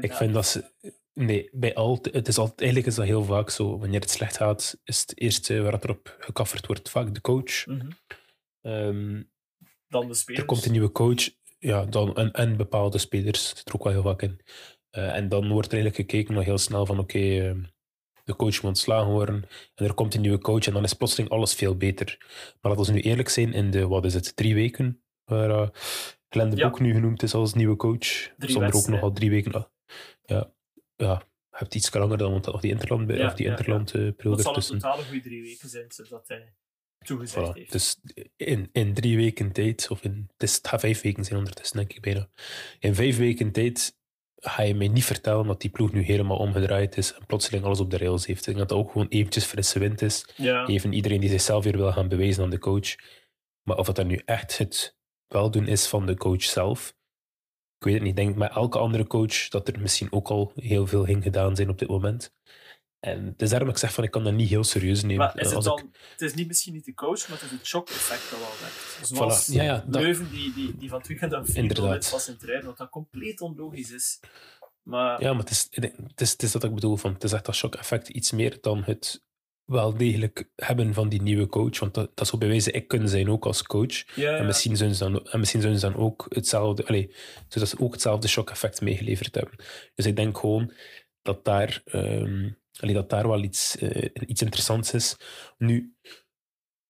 Ik 0.00 0.12
vind 0.12 0.32
dat 0.32 0.46
ze. 0.46 0.72
Nee, 1.12 1.48
bij 1.52 1.74
al, 1.74 1.98
het 2.02 2.28
is 2.28 2.38
altijd, 2.38 2.60
eigenlijk 2.60 2.90
is 2.90 2.94
dat 2.94 3.04
heel 3.04 3.24
vaak 3.24 3.50
zo. 3.50 3.78
Wanneer 3.78 4.00
het 4.00 4.10
slecht 4.10 4.36
gaat, 4.36 4.80
is 4.84 5.00
het 5.00 5.20
eerste 5.20 5.62
waar 5.62 5.72
het 5.72 5.84
erop 5.84 6.16
gekafferd 6.18 6.66
wordt 6.66 6.90
vaak 6.90 7.14
de 7.14 7.20
coach. 7.20 7.66
Mm 7.66 7.80
-hmm. 7.80 8.72
um, 8.72 9.30
dan 9.88 10.08
de 10.08 10.14
spelers. 10.14 10.42
Er 10.42 10.48
komt 10.48 10.64
een 10.64 10.72
nieuwe 10.72 10.92
coach 10.92 11.30
ja, 11.58 11.84
dan, 11.84 12.16
en, 12.16 12.32
en 12.32 12.56
bepaalde 12.56 12.98
spelers. 12.98 13.48
Dat 13.48 13.58
zit 13.58 13.68
er 13.68 13.74
ook 13.74 13.84
wel 13.84 13.92
heel 13.92 14.02
vaak 14.02 14.22
in. 14.22 14.40
Uh, 14.90 15.16
en 15.16 15.28
dan 15.28 15.48
wordt 15.48 15.72
er 15.72 15.74
eigenlijk 15.78 16.10
gekeken 16.10 16.34
nog 16.34 16.44
heel 16.44 16.58
snel 16.58 16.86
van 16.86 16.98
oké, 16.98 17.16
okay, 17.16 17.50
uh, 17.50 17.64
de 18.24 18.36
coach 18.36 18.54
moet 18.54 18.64
ontslagen 18.64 19.10
worden 19.10 19.44
en 19.74 19.84
er 19.86 19.94
komt 19.94 20.14
een 20.14 20.20
nieuwe 20.20 20.38
coach 20.38 20.66
en 20.66 20.72
dan 20.72 20.84
is 20.84 20.92
plotseling 20.94 21.30
alles 21.30 21.54
veel 21.54 21.76
beter. 21.76 22.16
Maar 22.60 22.72
laten 22.72 22.86
we 22.86 22.92
nu 22.92 23.00
eerlijk 23.00 23.28
zijn, 23.28 23.52
in 23.52 23.70
de, 23.70 23.86
wat 23.88 24.04
is 24.04 24.14
het, 24.14 24.36
drie 24.36 24.54
weken, 24.54 25.02
waar 25.24 25.50
uh, 25.50 25.68
Glenn 26.28 26.50
de 26.50 26.56
Ja. 26.56 26.68
Boek 26.68 26.80
nu 26.80 26.92
genoemd 26.92 27.22
is 27.22 27.34
als 27.34 27.54
nieuwe 27.54 27.76
coach, 27.76 28.06
zonder 28.38 28.56
ook 28.56 28.62
nog 28.62 28.72
wedstrijden. 28.72 29.04
al 29.04 29.12
drie 29.12 29.30
weken. 29.30 29.52
ah, 29.52 29.64
Ja, 30.22 30.52
ja, 30.96 31.22
je 31.50 31.56
hebt 31.58 31.74
iets 31.74 31.94
langer 31.94 32.18
dan 32.18 32.30
want 32.30 32.46
nog 32.46 32.60
die 32.60 32.70
Interland, 32.70 33.10
Ja, 33.10 33.26
of 33.26 33.34
die 33.34 33.44
ja, 33.46 33.50
ja. 33.52 33.56
Interland 33.58 33.94
eh, 33.94 34.10
Dat 34.16 34.40
zal 34.40 34.56
een 34.56 34.62
totale 34.62 35.02
goede 35.02 35.20
drie 35.20 35.42
weken 35.42 35.68
zijn 35.68 35.90
sinds 35.90 36.10
dat 36.10 36.28
hij 36.28 36.54
toegezegd 36.98 37.48
Voilà. 37.50 37.52
heeft. 37.52 37.72
Dus 37.72 38.00
in, 38.36 38.68
in 38.72 38.94
drie 38.94 39.16
weken 39.16 39.52
tijd, 39.52 39.90
of 39.90 40.02
in, 40.04 40.28
het, 40.36 40.42
is, 40.48 40.54
het 40.56 40.68
gaat 40.68 40.80
vijf 40.80 41.00
weken 41.02 41.24
zijn 41.24 41.38
ondertussen, 41.38 41.76
denk 41.76 41.92
ik 41.92 42.00
bijna. 42.00 42.28
In 42.78 42.94
vijf 42.94 43.16
weken 43.16 43.52
tijd 43.52 43.96
ga 44.44 44.62
je 44.62 44.74
mij 44.74 44.88
niet 44.88 45.04
vertellen 45.04 45.46
dat 45.46 45.60
die 45.60 45.70
ploeg 45.70 45.92
nu 45.92 46.02
helemaal 46.02 46.36
omgedraaid 46.36 46.96
is 46.96 47.14
en 47.14 47.26
plotseling 47.26 47.64
alles 47.64 47.80
op 47.80 47.90
de 47.90 47.96
rails 47.96 48.26
heeft. 48.26 48.38
Ik 48.38 48.44
denk 48.44 48.58
dat 48.58 48.68
dat 48.68 48.78
ook 48.78 48.90
gewoon 48.90 49.08
eventjes 49.08 49.44
frisse 49.44 49.78
wind 49.78 50.02
is. 50.02 50.26
ja. 50.36 50.66
Even 50.66 50.92
iedereen 50.92 51.20
die 51.20 51.30
zichzelf 51.30 51.64
weer 51.64 51.76
wil 51.76 51.92
gaan 51.92 52.08
bewijzen 52.08 52.42
aan 52.42 52.50
de 52.50 52.58
coach. 52.58 52.94
Maar 53.62 53.76
of 53.76 53.86
het 53.86 53.96
dan 53.96 54.06
nu 54.06 54.20
echt 54.24 54.58
het 54.58 54.96
weldoen 55.28 55.66
is 55.66 55.86
van 55.86 56.06
de 56.06 56.16
coach 56.16 56.42
zelf, 56.42 56.94
ik 57.78 57.84
weet 57.84 57.94
het 57.94 58.02
niet. 58.02 58.18
Ik 58.18 58.24
denk 58.24 58.36
met 58.36 58.50
elke 58.50 58.78
andere 58.78 59.06
coach 59.06 59.48
dat 59.48 59.68
er 59.68 59.80
misschien 59.80 60.12
ook 60.12 60.28
al 60.28 60.52
heel 60.54 60.86
veel 60.86 61.04
ging 61.04 61.22
gedaan 61.22 61.56
zijn 61.56 61.68
op 61.68 61.78
dit 61.78 61.88
moment. 61.88 62.32
En 63.04 63.24
het 63.26 63.42
is 63.42 63.48
daarom 63.48 63.68
dat 63.68 63.76
ik 63.76 63.82
zeg 63.84 63.92
van 63.94 64.04
ik 64.04 64.10
kan 64.10 64.24
dat 64.24 64.32
niet 64.32 64.48
heel 64.48 64.64
serieus 64.64 65.02
nemen. 65.02 65.16
Maar 65.16 65.38
is 65.40 65.46
Eh, 65.50 65.56
het 65.56 65.58
ik- 65.58 65.64
dan, 65.76 65.90
het 66.12 66.20
is 66.20 66.34
niet 66.34 66.46
misschien 66.46 66.72
niet 66.72 66.84
de 66.84 66.94
coach, 66.94 67.28
maar 67.28 67.38
het 67.40 67.50
is 67.50 67.56
het 67.56 67.66
shock-effect 67.66 68.30
dat 68.30 68.38
wel 68.38 68.48
werkt. 68.60 69.08
Zoals 69.08 69.50
Voilà. 69.50 69.54
Ja, 69.54 69.62
ja, 69.62 69.84
dat- 69.86 70.02
Leuven 70.02 70.30
die, 70.30 70.52
die, 70.52 70.76
die 70.76 70.88
van 70.88 70.98
het 70.98 71.08
weekend 71.08 71.32
een 71.32 71.46
4 71.46 71.56
Inderdaad. 71.56 71.90
wint 71.90 72.06
van 72.06 72.20
Sint-Truiden, 72.20 72.66
wat 72.68 72.76
dat 72.78 72.88
compleet 72.90 73.40
onlogisch 73.40 73.90
is. 73.90 74.20
Maar 74.82 75.22
Ja, 75.22 75.30
maar 75.32 75.40
het 75.40 75.50
is, 75.50 75.66
het 75.70 76.20
is, 76.20 76.30
het 76.32 76.42
is 76.42 76.52
dat 76.52 76.64
ik 76.64 76.74
bedoel. 76.74 76.96
Van, 76.96 77.12
het 77.12 77.24
is 77.24 77.32
echt 77.32 77.44
dat 77.44 77.54
shock-effect 77.54 78.08
iets 78.08 78.30
meer 78.32 78.58
dan 78.60 78.82
het 78.84 79.22
wel 79.64 79.96
degelijk 79.96 80.48
hebben 80.56 80.94
van 80.94 81.08
die 81.08 81.22
nieuwe 81.22 81.46
coach. 81.46 81.78
Want 81.78 81.94
dat, 81.94 82.10
dat 82.16 82.26
zou 82.26 82.38
bij 82.38 82.48
wijze 82.48 82.70
ik 82.70 82.88
kunnen 82.88 83.08
zijn 83.08 83.30
ook 83.30 83.44
als 83.46 83.62
coach. 83.62 84.14
ja, 84.14 84.30
ja. 84.30 84.36
En, 84.36 84.46
misschien 84.46 84.76
zouden 84.76 84.98
ze 84.98 85.04
dan, 85.04 85.26
en 85.28 85.38
misschien 85.38 85.60
zouden 85.60 85.80
ze 85.82 85.90
dan 85.90 85.96
ook 85.96 86.26
hetzelfde, 86.28 86.86
allee, 86.86 87.14
zodat 87.48 87.68
ze 87.68 87.78
ook 87.80 87.92
hetzelfde 87.92 88.28
shock-effect 88.28 88.80
meegeleverd 88.80 89.34
hebben. 89.34 89.54
Dus 89.94 90.06
ik 90.06 90.16
denk 90.16 90.38
gewoon 90.38 90.72
dat 91.22 91.44
daar, 91.44 91.82
ehm, 91.84 92.50
allee, 92.80 92.94
dat 92.94 93.10
daar 93.10 93.28
wel 93.28 93.42
iets, 93.42 93.76
eh, 93.76 94.10
iets 94.26 94.42
interessants 94.42 94.92
is. 94.92 95.16
Nu, 95.58 95.94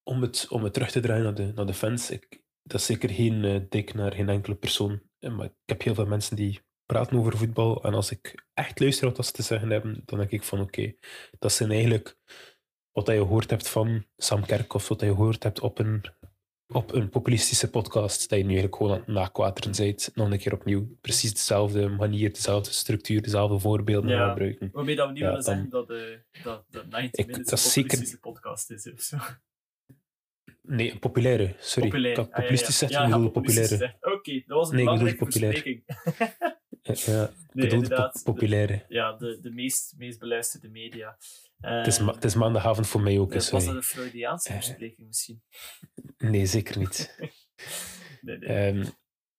om 0.02 0.22
het, 0.22 0.46
om 0.48 0.64
het 0.64 0.72
terug 0.72 0.90
te 0.90 1.00
draaien 1.00 1.24
naar 1.24 1.34
de, 1.34 1.52
naar 1.54 1.66
de 1.66 1.74
fans, 1.74 2.10
ik, 2.10 2.42
dat 2.62 2.80
is 2.80 2.86
zeker 2.86 3.10
geen 3.10 3.44
eh, 3.44 3.60
dik 3.68 3.94
naar 3.94 4.12
geen 4.12 4.28
enkele 4.28 4.54
persoon. 4.54 5.02
Eh, 5.18 5.36
Maar 5.36 5.46
ik 5.46 5.52
heb 5.64 5.82
heel 5.82 5.94
veel 5.94 6.06
mensen 6.06 6.36
die 6.36 6.60
praten 6.86 7.18
over 7.18 7.36
voetbal. 7.36 7.82
En 7.82 7.94
als 7.94 8.10
ik 8.10 8.44
echt 8.54 8.80
luister 8.80 9.12
wat 9.12 9.26
ze 9.26 9.32
te 9.32 9.42
zeggen 9.42 9.70
hebben, 9.70 10.02
dan 10.04 10.18
denk 10.18 10.30
ik 10.30 10.42
van 10.42 10.60
oké, 10.60 10.94
dat 11.38 11.52
zijn 11.52 11.70
eigenlijk 11.70 12.16
wat 12.92 13.06
je 13.06 13.12
gehoord 13.12 13.50
hebt 13.50 13.68
van 13.68 14.06
Sam 14.16 14.46
Kerkhoff, 14.46 14.88
wat 14.88 15.00
je 15.00 15.06
gehoord 15.06 15.42
hebt 15.42 15.60
op 15.60 15.78
een, 15.78 16.04
op 16.68 16.92
een 16.92 17.08
populistische 17.08 17.70
podcast, 17.70 18.20
dat 18.28 18.38
je 18.38 18.44
nu 18.44 18.50
eigenlijk 18.50 18.76
gewoon 18.76 18.92
aan 18.92 18.98
het 18.98 19.06
nakwateren 19.08 19.72
bent, 19.76 20.10
nog 20.14 20.30
een 20.30 20.38
keer 20.38 20.52
opnieuw. 20.54 20.96
Precies 21.00 21.32
dezelfde 21.34 21.88
manier, 21.88 22.32
dezelfde 22.32 22.72
structuur, 22.72 23.22
dezelfde 23.22 23.58
voorbeelden 23.58 24.10
Ja. 24.10 24.28
gebruiken. 24.28 24.68
Waarmee 24.72 24.96
dat 24.96 25.06
we 25.06 25.12
niet 25.12 25.22
Ja, 25.22 25.28
willen 25.28 25.44
dan- 25.44 25.54
zeggen 25.54 25.70
dat, 25.70 25.90
eh 25.90 26.42
dat, 26.44 26.64
dat 26.70 26.86
90 26.90 27.24
Ik- 27.24 27.30
Minutes 27.30 27.50
een 27.52 27.58
zeker- 27.70 27.82
populistische 27.82 28.20
podcast 28.20 28.70
is. 28.70 28.92
Of 28.92 29.00
zo. 29.00 29.16
Nee, 30.62 30.92
een 30.92 30.98
populaire, 30.98 31.54
sorry. 31.58 31.88
Populair. 31.88 32.10
Ik 32.12 32.16
had 32.18 32.26
Ah, 32.26 32.30
ja, 32.30 32.42
ja. 32.42 32.48
populistisch 32.48 32.78
populistisch 33.32 33.78
populaire. 33.78 34.16
Oké, 34.18 34.42
dat 34.46 34.56
was 34.58 34.68
een 34.70 34.74
Nee, 34.76 34.84
bedoel 34.84 34.98
belangrijke 34.98 35.24
populair. 35.24 35.52
verspreking. 35.52 35.84
Ja, 36.82 36.92
ik 36.92 37.06
Nee, 37.06 37.28
bedoelde 37.52 37.74
inderdaad. 37.74 38.22
po- 38.24 38.32
populaire. 38.32 38.84
Ja, 38.88 39.12
de, 39.12 39.38
de 39.40 39.50
meest, 39.50 39.94
meest 39.96 40.18
beluisterde 40.18 40.68
media. 40.68 41.16
Het 41.60 41.86
is, 41.86 41.98
Eh, 41.98 42.06
het 42.06 42.24
is 42.24 42.34
maandagavond 42.34 42.86
voor 42.86 43.00
mij 43.00 43.18
ook, 43.18 43.28
eh, 43.28 43.34
dus 43.34 43.50
was 43.50 43.64
sorry. 43.64 43.80
dat 43.80 43.84
een 43.90 43.96
Freudiaanse 43.98 44.48
Eh. 44.48 44.54
verspreking 44.54 45.06
misschien? 45.06 45.42
Nee, 46.18 46.46
zeker 46.46 46.78
niet. 46.78 47.14
Nee, 48.20 48.38
nee. 48.38 48.48
Ehm, 48.48 48.84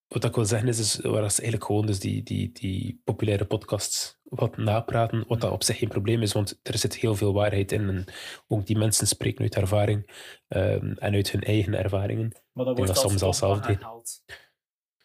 wat 0.08 0.24
ik 0.24 0.36
wil 0.36 0.46
zeggen 0.46 0.68
is, 0.68 0.80
is 0.80 0.96
waar 0.96 1.32
ze 1.32 1.42
eigenlijk 1.42 1.64
gewoon 1.64 1.86
dus 1.86 2.00
die, 2.00 2.24
die, 2.24 2.52
die 2.52 3.02
populaire 3.04 3.46
podcasts 3.46 4.20
wat 4.24 4.58
napraten, 4.58 5.26
wat 5.28 5.42
dat 5.42 5.52
op 5.52 5.64
zich 5.64 5.78
geen 5.78 5.90
probleem 5.90 6.22
is, 6.22 6.34
want 6.34 6.60
er 6.64 6.78
zit 6.78 6.96
heel 6.96 7.16
veel 7.16 7.34
waarheid 7.34 7.72
in. 7.72 7.90
En 7.90 8.06
ook 8.48 8.66
die 8.66 8.78
mensen 8.78 9.08
spreken 9.08 9.42
uit 9.42 9.56
ervaring 9.56 10.12
ehm, 10.48 10.92
en 10.98 11.14
uit 11.14 11.32
hun 11.32 11.42
eigen 11.44 11.74
ervaringen. 11.74 12.32
maar 12.52 12.66
dat 12.66 12.78
wordt 12.78 12.94
dat 12.94 13.02
soms 13.02 13.22
al 13.22 13.34
zelf 13.34 13.66
herhaald. 13.66 14.24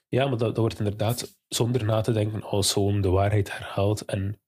Ja, 0.08 0.22
maar 0.28 0.38
dat, 0.38 0.48
dat 0.48 0.56
wordt 0.56 0.78
inderdaad 0.78 1.38
zonder 1.48 1.84
na 1.84 2.00
te 2.00 2.12
denken 2.12 2.42
als 2.42 2.72
gewoon 2.72 3.00
de 3.00 3.08
waarheid 3.10 3.58
herhaald. 3.58 4.04
En 4.04 4.40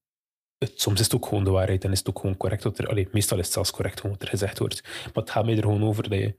het, 0.63 0.81
soms 0.81 0.99
is 1.01 1.05
het 1.07 1.15
ook 1.15 1.27
gewoon 1.27 1.45
de 1.45 1.51
waarheid 1.51 1.85
en 1.85 1.93
is 1.93 1.99
het 1.99 2.09
ook 2.09 2.19
gewoon 2.19 2.37
correct 2.37 2.63
wat 2.63 2.79
er... 2.79 2.89
Allee, 2.89 3.09
meestal 3.13 3.39
is 3.39 3.45
het 3.45 3.53
zelfs 3.53 3.71
correct 3.71 4.01
gewoon 4.01 4.13
wat 4.13 4.23
er 4.23 4.29
gezegd 4.29 4.59
wordt. 4.59 4.83
Maar 4.83 5.13
het 5.23 5.31
gaat 5.31 5.45
mij 5.45 5.57
er 5.57 5.63
gewoon 5.63 5.83
over 5.85 6.09
dat 6.09 6.19
je 6.19 6.37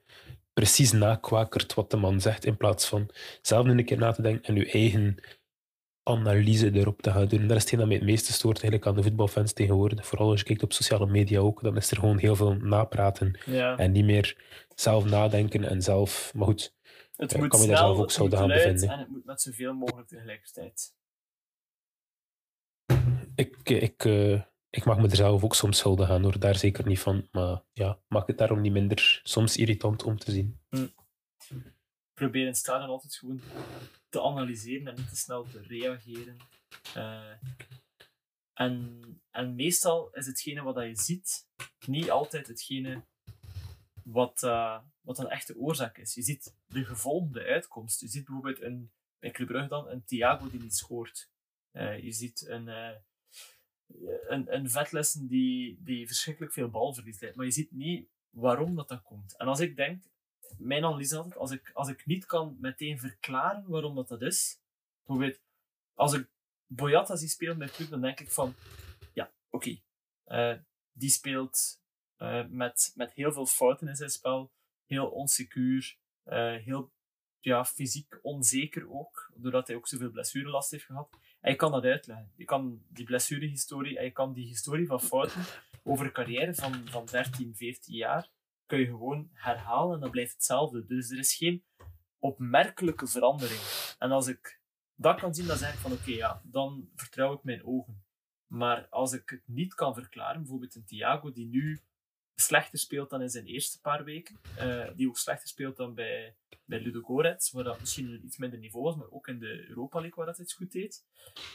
precies 0.53 0.91
nakwakert 0.91 1.73
wat 1.73 1.91
de 1.91 1.97
man 1.97 2.21
zegt, 2.21 2.45
in 2.45 2.57
plaats 2.57 2.85
van 2.85 3.09
zelf 3.41 3.65
een 3.67 3.85
keer 3.85 3.97
na 3.97 4.11
te 4.11 4.21
denken 4.21 4.43
en 4.43 4.55
je 4.55 4.71
eigen 4.71 5.15
analyse 6.03 6.71
erop 6.73 7.01
te 7.01 7.11
gaan 7.11 7.27
doen. 7.27 7.47
Dat 7.47 7.55
is 7.57 7.61
hetgeen 7.61 7.79
dat 7.79 7.87
mij 7.87 7.97
het 7.97 8.05
meeste 8.05 8.33
stoort 8.33 8.55
eigenlijk 8.61 8.87
aan 8.87 8.95
de 8.95 9.03
voetbalfans 9.03 9.53
tegenwoordig. 9.53 10.07
Vooral 10.07 10.29
als 10.29 10.39
je 10.39 10.45
kijkt 10.45 10.63
op 10.63 10.73
sociale 10.73 11.05
media 11.05 11.39
ook, 11.39 11.61
dan 11.61 11.77
is 11.77 11.91
er 11.91 11.97
gewoon 11.97 12.17
heel 12.17 12.35
veel 12.35 12.53
napraten 12.53 13.39
Ja. 13.45 13.77
en 13.77 13.91
niet 13.91 14.05
meer 14.05 14.37
zelf 14.75 15.05
nadenken 15.05 15.63
en 15.63 15.81
zelf... 15.81 16.31
Maar 16.35 16.45
goed, 16.45 16.73
Het 17.15 17.31
Ja, 17.31 17.37
moet 17.39 17.47
kan 17.49 17.59
me 17.59 17.67
daar 17.67 17.77
zelf 17.77 17.97
ook 17.97 18.11
zo 18.11 18.23
moet 18.23 18.33
aan 18.35 18.47
luid 18.47 18.63
bevinden. 18.63 18.89
en 18.89 18.99
het 18.99 19.09
moet 19.09 19.25
met 19.25 19.41
zoveel 19.41 19.73
mogelijk 19.73 20.07
tegelijkertijd. 20.07 20.93
Ik, 23.35 23.69
ik, 23.69 24.05
eh, 24.05 24.41
ik 24.69 24.85
mag 24.85 24.97
me 24.97 25.09
er 25.09 25.15
zelf 25.15 25.43
ook 25.43 25.55
soms 25.55 25.77
schuldig 25.77 26.09
aan, 26.09 26.23
hoor. 26.23 26.39
Daar 26.39 26.55
zeker 26.55 26.87
niet 26.87 26.99
van. 26.99 27.27
Maar 27.31 27.63
ja, 27.71 27.99
maakt 28.07 28.27
het 28.27 28.37
daarom 28.37 28.61
niet 28.61 28.71
minder 28.71 29.21
soms 29.23 29.57
irritant 29.57 30.03
om 30.03 30.17
te 30.17 30.31
zien. 30.31 30.59
Probeer 32.13 32.41
in 32.41 32.47
het 32.47 32.57
stadion 32.57 32.89
altijd 32.89 33.15
gewoon 33.15 33.41
te 34.09 34.21
analyseren 34.21 34.87
en 34.87 34.95
niet 34.95 35.09
te 35.09 35.15
snel 35.15 35.43
te 35.43 35.61
reageren. 35.61 36.37
Eh, 36.93 37.31
en, 38.53 39.01
en 39.31 39.55
meestal 39.55 40.09
is 40.13 40.25
hetgene 40.25 40.61
wat 40.61 40.75
je 40.75 40.95
ziet 40.95 41.47
niet 41.87 42.11
altijd 42.11 42.47
hetgene 42.47 43.05
wat, 44.03 44.43
eh, 44.43 44.79
wat 45.01 45.19
een 45.19 45.29
echte 45.29 45.57
oorzaak 45.57 45.97
is. 45.97 46.13
Je 46.13 46.21
ziet 46.21 46.55
de 46.65 46.85
gevolgen, 46.85 47.31
de 47.31 47.43
uitkomst. 47.43 47.99
Je 47.99 48.07
ziet 48.07 48.25
bijvoorbeeld 48.25 48.61
een, 48.61 48.91
bij 49.19 49.67
dan 49.67 49.87
een 49.87 50.03
Thiago 50.05 50.49
die 50.49 50.61
niet 50.61 50.75
scoort. 50.75 51.31
Je 52.01 52.11
ziet 52.11 52.47
een, 52.47 52.67
een, 54.27 54.55
een 54.55 54.69
Vetlessen 54.69 55.27
die, 55.27 55.77
die 55.83 56.07
verschrikkelijk 56.07 56.53
veel 56.53 56.69
balverlies 56.69 57.19
leidt. 57.19 57.35
Maar 57.35 57.45
je 57.45 57.51
ziet 57.51 57.71
niet 57.71 58.07
waarom 58.29 58.75
dat, 58.75 58.87
dat 58.87 59.01
komt. 59.01 59.37
En 59.37 59.47
als 59.47 59.59
ik 59.59 59.75
denk, 59.75 60.03
mijn 60.57 60.85
analyse 60.85 61.17
altijd, 61.17 61.37
als 61.37 61.51
ik, 61.51 61.71
als 61.73 61.89
ik 61.89 62.05
niet 62.05 62.25
kan 62.25 62.57
meteen 62.59 62.99
verklaren 62.99 63.65
waarom 63.67 63.95
dat, 63.95 64.07
dat 64.07 64.21
is, 64.21 64.59
bijvoorbeeld, 65.05 65.39
als 65.93 66.13
ik 66.13 66.27
Boyata 66.65 67.15
zie 67.15 67.27
spelen 67.27 67.57
bij 67.57 67.67
club, 67.67 67.89
dan 67.89 68.01
denk 68.01 68.19
ik 68.19 68.31
van, 68.31 68.55
ja, 69.13 69.31
oké, 69.49 69.79
eh, 70.23 70.57
die 70.91 71.09
speelt 71.09 71.81
eh, 72.15 72.45
met, 72.49 72.91
met 72.95 73.13
heel 73.13 73.31
veel 73.31 73.45
fouten 73.45 73.87
in 73.87 73.95
zijn 73.95 74.09
spel, 74.09 74.51
heel 74.85 75.07
onsecuur, 75.07 75.97
eh, 76.23 76.55
heel 76.55 76.91
ja, 77.39 77.65
fysiek 77.65 78.19
onzeker 78.21 78.91
ook, 78.91 79.31
doordat 79.35 79.67
hij 79.67 79.75
ook 79.75 79.87
zoveel 79.87 80.11
blessurelast 80.11 80.71
heeft 80.71 80.85
gehad. 80.85 81.09
Je 81.43 81.55
kan 81.55 81.71
dat 81.71 81.83
uitleggen. 81.83 82.31
Je 82.35 82.45
kan 82.45 82.81
die 82.89 83.05
blessurehistorie 83.05 84.01
je 84.01 84.11
kan 84.11 84.33
die 84.33 84.47
historie 84.47 84.87
van 84.87 85.01
fouten 85.01 85.41
over 85.83 86.05
een 86.05 86.11
carrière 86.11 86.55
van, 86.55 86.87
van 86.87 87.05
13, 87.05 87.55
14 87.55 87.95
jaar, 87.95 88.29
kun 88.65 88.79
je 88.79 88.85
gewoon 88.85 89.29
herhalen 89.33 89.95
en 89.95 89.99
dan 89.99 90.11
blijft 90.11 90.33
hetzelfde. 90.33 90.85
Dus 90.85 91.09
er 91.09 91.17
is 91.17 91.35
geen 91.35 91.63
opmerkelijke 92.19 93.07
verandering. 93.07 93.59
En 93.99 94.11
als 94.11 94.27
ik 94.27 94.61
dat 94.95 95.19
kan 95.19 95.33
zien, 95.33 95.47
dan 95.47 95.57
zeg 95.57 95.73
ik 95.73 95.79
van 95.79 95.91
oké, 95.91 96.11
ja, 96.11 96.41
dan 96.43 96.89
vertrouw 96.95 97.33
ik 97.33 97.43
mijn 97.43 97.65
ogen. 97.65 98.03
Maar 98.47 98.87
als 98.89 99.13
ik 99.13 99.29
het 99.29 99.43
niet 99.45 99.73
kan 99.73 99.93
verklaren, 99.93 100.41
bijvoorbeeld 100.41 100.75
een 100.75 100.85
Thiago 100.85 101.31
die 101.31 101.47
nu 101.47 101.81
slechter 102.35 102.79
speelt 102.79 103.09
dan 103.09 103.21
in 103.21 103.29
zijn 103.29 103.45
eerste 103.45 103.81
paar 103.81 104.03
weken, 104.03 104.39
eh, 104.57 104.89
die 104.95 105.07
ook 105.07 105.17
slechter 105.17 105.47
speelt 105.47 105.77
dan 105.77 105.93
bij, 105.93 106.35
bij 106.65 106.79
Ludo 106.79 107.01
Gorets, 107.01 107.51
waar 107.51 107.63
dat 107.63 107.79
misschien 107.79 108.11
een 108.11 108.25
iets 108.25 108.37
minder 108.37 108.59
niveau 108.59 108.85
was, 108.85 108.95
maar 108.95 109.11
ook 109.11 109.27
in 109.27 109.39
de 109.39 109.67
Europa 109.67 109.99
League 109.99 110.15
waar 110.15 110.25
dat 110.25 110.37
het 110.37 110.53
goed 110.53 110.71
deed. 110.71 111.05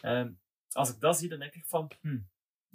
Ehm, 0.03 0.33
als 0.73 0.91
ik 0.91 1.01
dat 1.01 1.19
zie, 1.19 1.29
dan 1.29 1.39
denk 1.39 1.55
ik 1.55 1.67
van, 1.67 1.91
hm, 2.01 2.19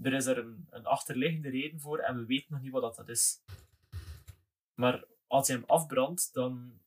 er 0.02 0.14
is 0.14 0.26
er 0.26 0.38
een, 0.38 0.68
een 0.70 0.86
achterliggende 0.86 1.50
reden 1.50 1.80
voor 1.80 2.00
en 2.00 2.18
we 2.18 2.26
weten 2.26 2.54
nog 2.54 2.62
niet 2.62 2.72
wat 2.72 2.82
dat, 2.82 2.96
dat 2.96 3.10
is. 3.10 3.44
Maar 4.74 5.06
als 5.28 5.48
je 5.48 5.54
hem 5.54 5.64
afbrandt, 5.68 6.34
dan 6.34 6.82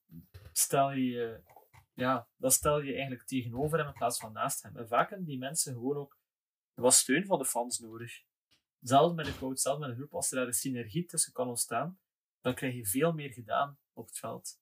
stel 0.52 0.92
je, 0.92 1.40
ja, 1.94 2.28
dan 2.36 2.50
stel 2.50 2.80
je 2.80 2.92
eigenlijk 2.92 3.26
tegenover 3.26 3.78
hem 3.78 3.86
in 3.86 3.92
plaats 3.92 4.18
van 4.18 4.32
naast 4.32 4.62
hem. 4.62 4.76
En 4.76 4.88
vaak 4.88 5.08
hebben 5.08 5.26
die 5.26 5.38
mensen 5.38 5.72
gewoon 5.72 5.96
ook 5.96 6.18
wat 6.74 6.94
steun 6.94 7.26
van 7.26 7.38
de 7.38 7.44
fans 7.44 7.78
nodig. 7.78 8.22
Zelfs 8.88 9.14
met 9.14 9.26
een 9.26 9.38
coach, 9.38 9.58
zelfs 9.58 9.80
met 9.80 9.88
een 9.88 9.96
groep, 9.96 10.14
als 10.14 10.30
er 10.30 10.36
daar 10.36 10.46
een 10.46 10.52
synergie 10.52 11.04
tussen 11.06 11.32
kan 11.32 11.48
ontstaan, 11.48 11.98
dan 12.40 12.54
krijg 12.54 12.74
je 12.74 12.86
veel 12.86 13.12
meer 13.12 13.32
gedaan 13.32 13.78
op 13.92 14.06
het 14.06 14.18
veld. 14.18 14.60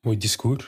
Mooi 0.00 0.16
discours. 0.16 0.64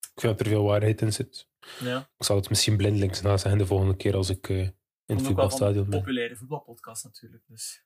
Ik 0.00 0.20
vind 0.20 0.38
dat 0.38 0.40
er 0.40 0.52
veel 0.52 0.64
waarheid 0.64 1.00
in 1.00 1.12
zit. 1.12 1.48
Ja, 1.80 2.10
Ik 2.18 2.24
zal 2.24 2.36
het 2.36 2.48
misschien 2.48 2.76
blindelings 2.76 3.20
na 3.20 3.36
zeggen 3.36 3.58
de 3.58 3.66
volgende 3.66 3.96
keer 3.96 4.14
als 4.14 4.28
ik 4.28 4.48
eh, 4.48 4.58
in 4.58 5.16
het 5.16 5.22
voetbalstadion 5.22 5.84
een 5.84 5.90
ben. 5.90 5.98
populaire 5.98 6.36
voetbalpodcast 6.36 7.04
natuurlijk. 7.04 7.44
Dus. 7.46 7.84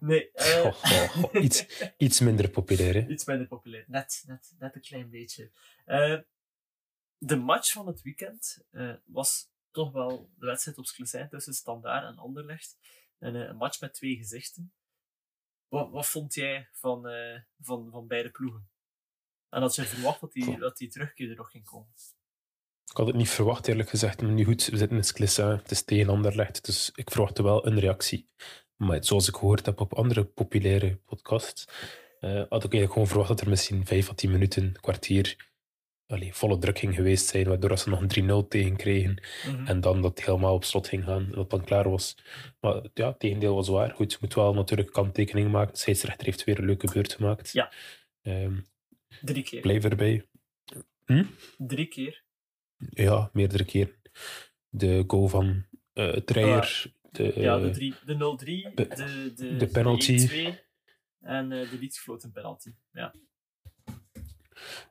Nee, 0.00 0.30
eh. 0.30 0.74
Iets, 1.32 1.66
iets 1.96 2.20
minder 2.20 2.50
populair, 2.50 2.94
hè? 2.94 3.08
iets 3.08 3.24
minder 3.24 3.46
populair. 3.46 3.84
Net, 3.88 4.22
net, 4.26 4.54
net 4.58 4.74
een 4.74 4.80
klein 4.80 5.10
beetje. 5.10 5.50
Eh, 5.84 6.18
de 7.18 7.36
match 7.36 7.72
van 7.72 7.86
het 7.86 8.02
weekend 8.02 8.64
was 9.04 9.49
toch 9.70 9.92
wel 9.92 10.30
de 10.38 10.46
wedstrijd 10.46 10.78
op 10.78 10.86
Sclessin 10.86 11.28
tussen 11.28 11.54
Standaard 11.54 12.04
en 12.04 12.18
Anderlecht. 12.18 12.78
En, 13.18 13.36
eh, 13.36 13.48
een 13.48 13.56
match 13.56 13.80
met 13.80 13.94
twee 13.94 14.16
gezichten. 14.16 14.72
Wat, 15.68 15.90
wat 15.90 16.06
vond 16.06 16.34
jij 16.34 16.68
van, 16.72 17.08
eh, 17.08 17.40
van, 17.60 17.90
van 17.90 18.06
beide 18.06 18.30
ploegen? 18.30 18.70
En 19.48 19.60
had 19.60 19.74
je 19.74 19.82
verwacht 19.82 20.20
dat 20.20 20.32
die, 20.32 20.58
dat 20.58 20.76
die 20.76 20.88
terugkeer 20.88 21.30
er 21.30 21.36
nog 21.36 21.50
ging 21.50 21.64
komen? 21.64 21.88
Ik 22.90 22.96
had 22.96 23.06
het 23.06 23.16
niet 23.16 23.30
verwacht, 23.30 23.68
eerlijk 23.68 23.88
gezegd. 23.88 24.22
Maar 24.22 24.30
nu 24.30 24.44
goed, 24.44 24.66
we 24.66 24.76
zitten 24.76 24.96
in 24.96 25.04
Sclessin, 25.04 25.46
het 25.46 25.70
is 25.70 25.82
tegen 25.82 26.08
Anderlecht, 26.08 26.64
dus 26.64 26.90
ik 26.94 27.10
verwachtte 27.10 27.42
wel 27.42 27.66
een 27.66 27.78
reactie. 27.78 28.28
Maar 28.76 29.04
zoals 29.04 29.28
ik 29.28 29.36
gehoord 29.36 29.66
heb 29.66 29.80
op 29.80 29.94
andere 29.94 30.24
populaire 30.24 30.96
podcasts, 30.96 31.64
eh, 32.20 32.30
had 32.30 32.64
ik 32.64 32.72
eigenlijk 32.72 32.92
gewoon 32.92 33.08
verwacht 33.08 33.28
dat 33.28 33.40
er 33.40 33.48
misschien 33.48 33.86
vijf 33.86 34.10
à 34.10 34.14
tien 34.14 34.30
minuten, 34.30 34.62
een 34.62 34.80
kwartier, 34.80 35.49
allee, 36.10 36.34
volle 36.34 36.58
druk 36.58 36.78
ging 36.78 36.94
geweest 36.94 37.26
zijn, 37.26 37.48
waardoor 37.48 37.78
ze 37.78 37.88
nog 37.88 38.00
een 38.00 38.44
3-0 38.44 38.48
tegen 38.48 38.76
kregen. 38.76 39.22
Mhm. 39.46 39.66
En 39.66 39.80
dan 39.80 40.02
dat 40.02 40.16
het 40.18 40.26
helemaal 40.26 40.54
op 40.54 40.64
slot 40.64 40.88
ging 40.88 41.04
gaan, 41.04 41.28
dat 41.30 41.50
dan 41.50 41.64
klaar 41.64 41.90
was. 41.90 42.16
Maar 42.60 42.82
ja, 42.94 43.06
het 43.08 43.18
tegendeel 43.18 43.54
was 43.54 43.68
waar. 43.68 43.90
Goed, 43.90 44.12
je 44.12 44.18
moet 44.20 44.34
wel 44.34 44.54
natuurlijk 44.54 44.92
kanttekening 44.92 45.50
maken. 45.50 45.72
De 45.72 45.78
scheidsrechter 45.78 46.26
heeft 46.26 46.44
weer 46.44 46.58
een 46.58 46.64
leuke 46.64 46.90
beurt 46.92 47.12
gemaakt. 47.12 47.52
Ja. 47.52 47.72
Ehm, 48.22 48.54
Drie 49.20 49.42
keer. 49.42 49.60
blijf 49.60 49.84
erbij. 49.84 50.26
Drie 51.58 51.86
keer. 51.86 52.22
Ja, 52.90 53.30
meerdere 53.32 53.64
keren. 53.64 53.92
De 54.68 55.04
goal 55.06 55.28
van 55.28 55.64
eh 55.92 56.12
Dreyer. 56.12 56.92
de, 57.10 57.32
Ja, 57.36 57.58
de, 57.58 57.66
eh, 57.66 57.72
drie, 57.72 57.94
de 58.04 58.14
0-3, 58.14 58.74
de- 58.74 58.86
de, 58.88 59.32
de, 59.36 59.56
de 59.56 59.66
penalty. 59.66 60.28
1-2 60.28 60.58
en 61.20 61.52
eh, 61.52 61.70
de 61.70 61.78
gefloten 61.80 62.32
penalty. 62.32 62.70
Ja. 62.92 63.14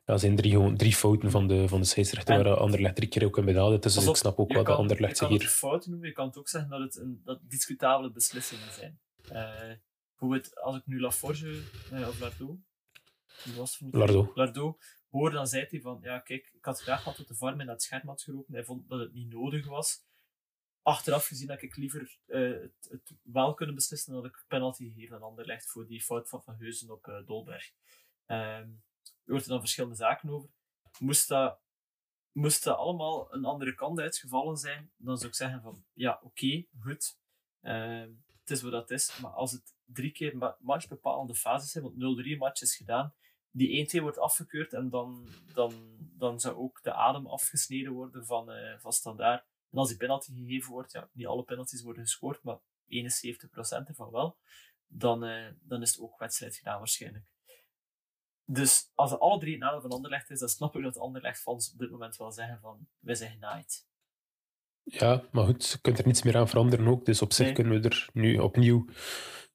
Ja, 0.06 0.16
zijn 0.16 0.36
drie, 0.36 0.50
gewoon 0.50 0.76
drie 0.76 0.94
fouten 0.94 1.30
van 1.30 1.46
de, 1.48 1.68
van 1.68 1.80
de 1.80 1.86
scheidsrechter, 1.86 2.34
En- 2.34 2.44
waar 2.44 2.56
Anderlecht 2.56 2.96
drie 2.96 3.08
keer 3.08 3.24
ook 3.24 3.38
in 3.38 3.44
benaderd. 3.44 3.82
Dus 3.82 4.06
ik 4.06 4.16
snap 4.16 4.38
ook 4.38 4.48
je 4.48 4.54
wel 4.54 4.62
dat 4.64 4.72
kan- 4.72 4.82
Anderlecht 4.82 5.10
Je 5.12 5.18
zich 5.18 5.26
kan 5.26 5.36
het 5.36 5.42
hier... 5.46 5.52
fouten 5.56 5.90
noemen, 5.90 6.08
je 6.08 6.14
kan 6.14 6.26
het 6.26 6.36
ook 6.38 6.48
zeggen 6.48 6.70
dat 6.70 6.80
het 6.80 6.96
een, 6.96 7.20
dat 7.24 7.40
discutabele 7.42 8.10
beslissingen 8.12 8.72
zijn. 8.72 9.00
Eh 9.28 9.72
hoe 10.14 10.34
het, 10.34 10.60
als 10.60 10.76
ik 10.76 10.86
nu 10.86 11.00
Laforge 11.00 11.62
eh, 11.90 12.08
of 12.08 12.20
Lardo, 12.20 12.58
was 13.56 13.82
Lardo. 13.90 14.30
Lardo 14.34 14.78
hoor, 15.10 15.30
dan 15.30 15.46
zei 15.46 15.66
hij 15.70 15.80
van, 15.80 15.98
ja 16.02 16.18
kijk, 16.18 16.50
ik 16.54 16.64
had 16.64 16.80
graag 16.80 17.02
gehad 17.02 17.16
dat 17.18 17.28
de 17.28 17.34
VAR 17.34 17.60
in 17.60 17.68
het 17.68 17.82
scherm 17.82 18.08
had 18.08 18.22
geroepen. 18.22 18.54
Hij 18.54 18.64
vond 18.64 18.88
dat 18.88 19.00
het 19.00 19.12
niet 19.12 19.32
nodig 19.32 19.66
was. 19.66 20.02
Achteraf 20.82 21.26
gezien 21.26 21.48
had 21.50 21.62
ik 21.62 21.76
liever 21.76 22.18
eh, 22.26 22.40
het, 22.40 22.88
het 22.90 23.12
wel 23.22 23.54
kunnen 23.54 23.74
beslissen 23.74 24.12
dat 24.12 24.24
ik 24.24 24.44
penalty 24.48 24.92
gegeven 24.92 25.16
aan 25.16 25.22
Anderlecht 25.22 25.70
voor 25.70 25.86
die 25.86 26.02
fout 26.02 26.28
van 26.28 26.42
Van 26.42 26.54
Heuzen 26.58 26.90
op 26.90 27.22
Dolberg. 27.26 27.70
Ehm 28.26 28.68
je 29.24 29.32
hoort 29.32 29.42
er 29.42 29.48
dan 29.48 29.60
verschillende 29.60 29.96
zaken 29.96 30.30
over. 30.30 30.50
Moest 30.98 31.28
dat, 31.28 31.58
moest 32.32 32.64
dat 32.64 32.76
allemaal 32.76 33.34
een 33.34 33.44
andere 33.44 33.74
kant 33.74 34.00
uitgevallen 34.00 34.56
zijn, 34.56 34.90
dan 34.96 35.16
zou 35.16 35.28
ik 35.28 35.36
zeggen 35.36 35.62
van, 35.62 35.84
ja, 35.92 36.20
oké, 36.22 36.64
goed. 36.80 37.18
Ehm, 37.60 38.10
het 38.40 38.50
is 38.50 38.62
wat 38.62 38.72
dat 38.72 38.90
is. 38.90 39.18
Maar 39.18 39.30
als 39.30 39.52
het 39.52 39.74
drie 39.84 40.10
keer 40.10 40.36
ma 40.36 40.56
matchbepalende 40.60 41.34
fases 41.34 41.70
zijn, 41.70 41.84
want 41.84 41.96
0-3 41.96 42.36
match 42.38 42.62
is 42.62 42.76
gedaan, 42.76 43.14
die 43.50 43.98
1-2 43.98 44.02
wordt 44.02 44.18
afgekeurd 44.18 44.72
en 44.72 44.88
dan, 44.90 45.28
dan, 45.54 45.96
dan 45.98 46.40
zou 46.40 46.56
ook 46.56 46.82
de 46.82 46.92
adem 46.92 47.26
afgesneden 47.26 47.92
worden 47.92 48.26
van, 48.26 48.50
eh 48.50 48.78
van 48.78 48.92
standaard. 48.92 49.44
En 49.70 49.78
als 49.78 49.88
die 49.88 49.96
penalty 49.96 50.32
gegeven 50.34 50.70
wordt, 50.70 50.92
ja, 50.92 51.08
niet 51.12 51.26
alle 51.26 51.42
penalties 51.42 51.82
worden 51.82 52.02
gescoord, 52.02 52.42
maar 52.42 52.58
71% 52.88 53.88
ervan 53.88 54.10
wel, 54.10 54.36
dan, 54.86 55.24
eh, 55.24 55.52
dan 55.60 55.82
is 55.82 55.90
het 55.90 56.00
ook 56.00 56.18
wedstrijd 56.18 56.56
gedaan 56.56 56.78
waarschijnlijk. 56.78 57.24
Dus 58.52 58.90
als 58.94 59.10
het 59.10 59.20
alle 59.20 59.38
drie 59.38 59.52
het 59.52 59.60
nadeel 59.62 59.80
van 59.80 59.90
Anderlecht 59.90 60.30
is, 60.30 60.38
dan 60.38 60.48
snap 60.48 60.76
ik 60.76 60.82
dat 60.82 60.98
Anderlecht-fans 60.98 61.72
op 61.72 61.78
dit 61.78 61.90
moment 61.90 62.16
wel 62.16 62.32
zeggen 62.32 62.58
van, 62.60 62.88
wij 62.98 63.14
zijn 63.14 63.30
genaaid. 63.30 63.86
Ja, 64.82 65.22
maar 65.32 65.44
goed, 65.44 65.68
je 65.68 65.78
kunt 65.80 65.98
er 65.98 66.06
niets 66.06 66.22
meer 66.22 66.36
aan 66.36 66.48
veranderen 66.48 66.86
ook. 66.88 67.04
Dus 67.04 67.22
op 67.22 67.32
zich 67.32 67.44
Nee. 67.46 67.54
kunnen 67.54 67.80
we 67.80 67.88
er 67.88 68.08
nu 68.12 68.38
opnieuw 68.38 68.86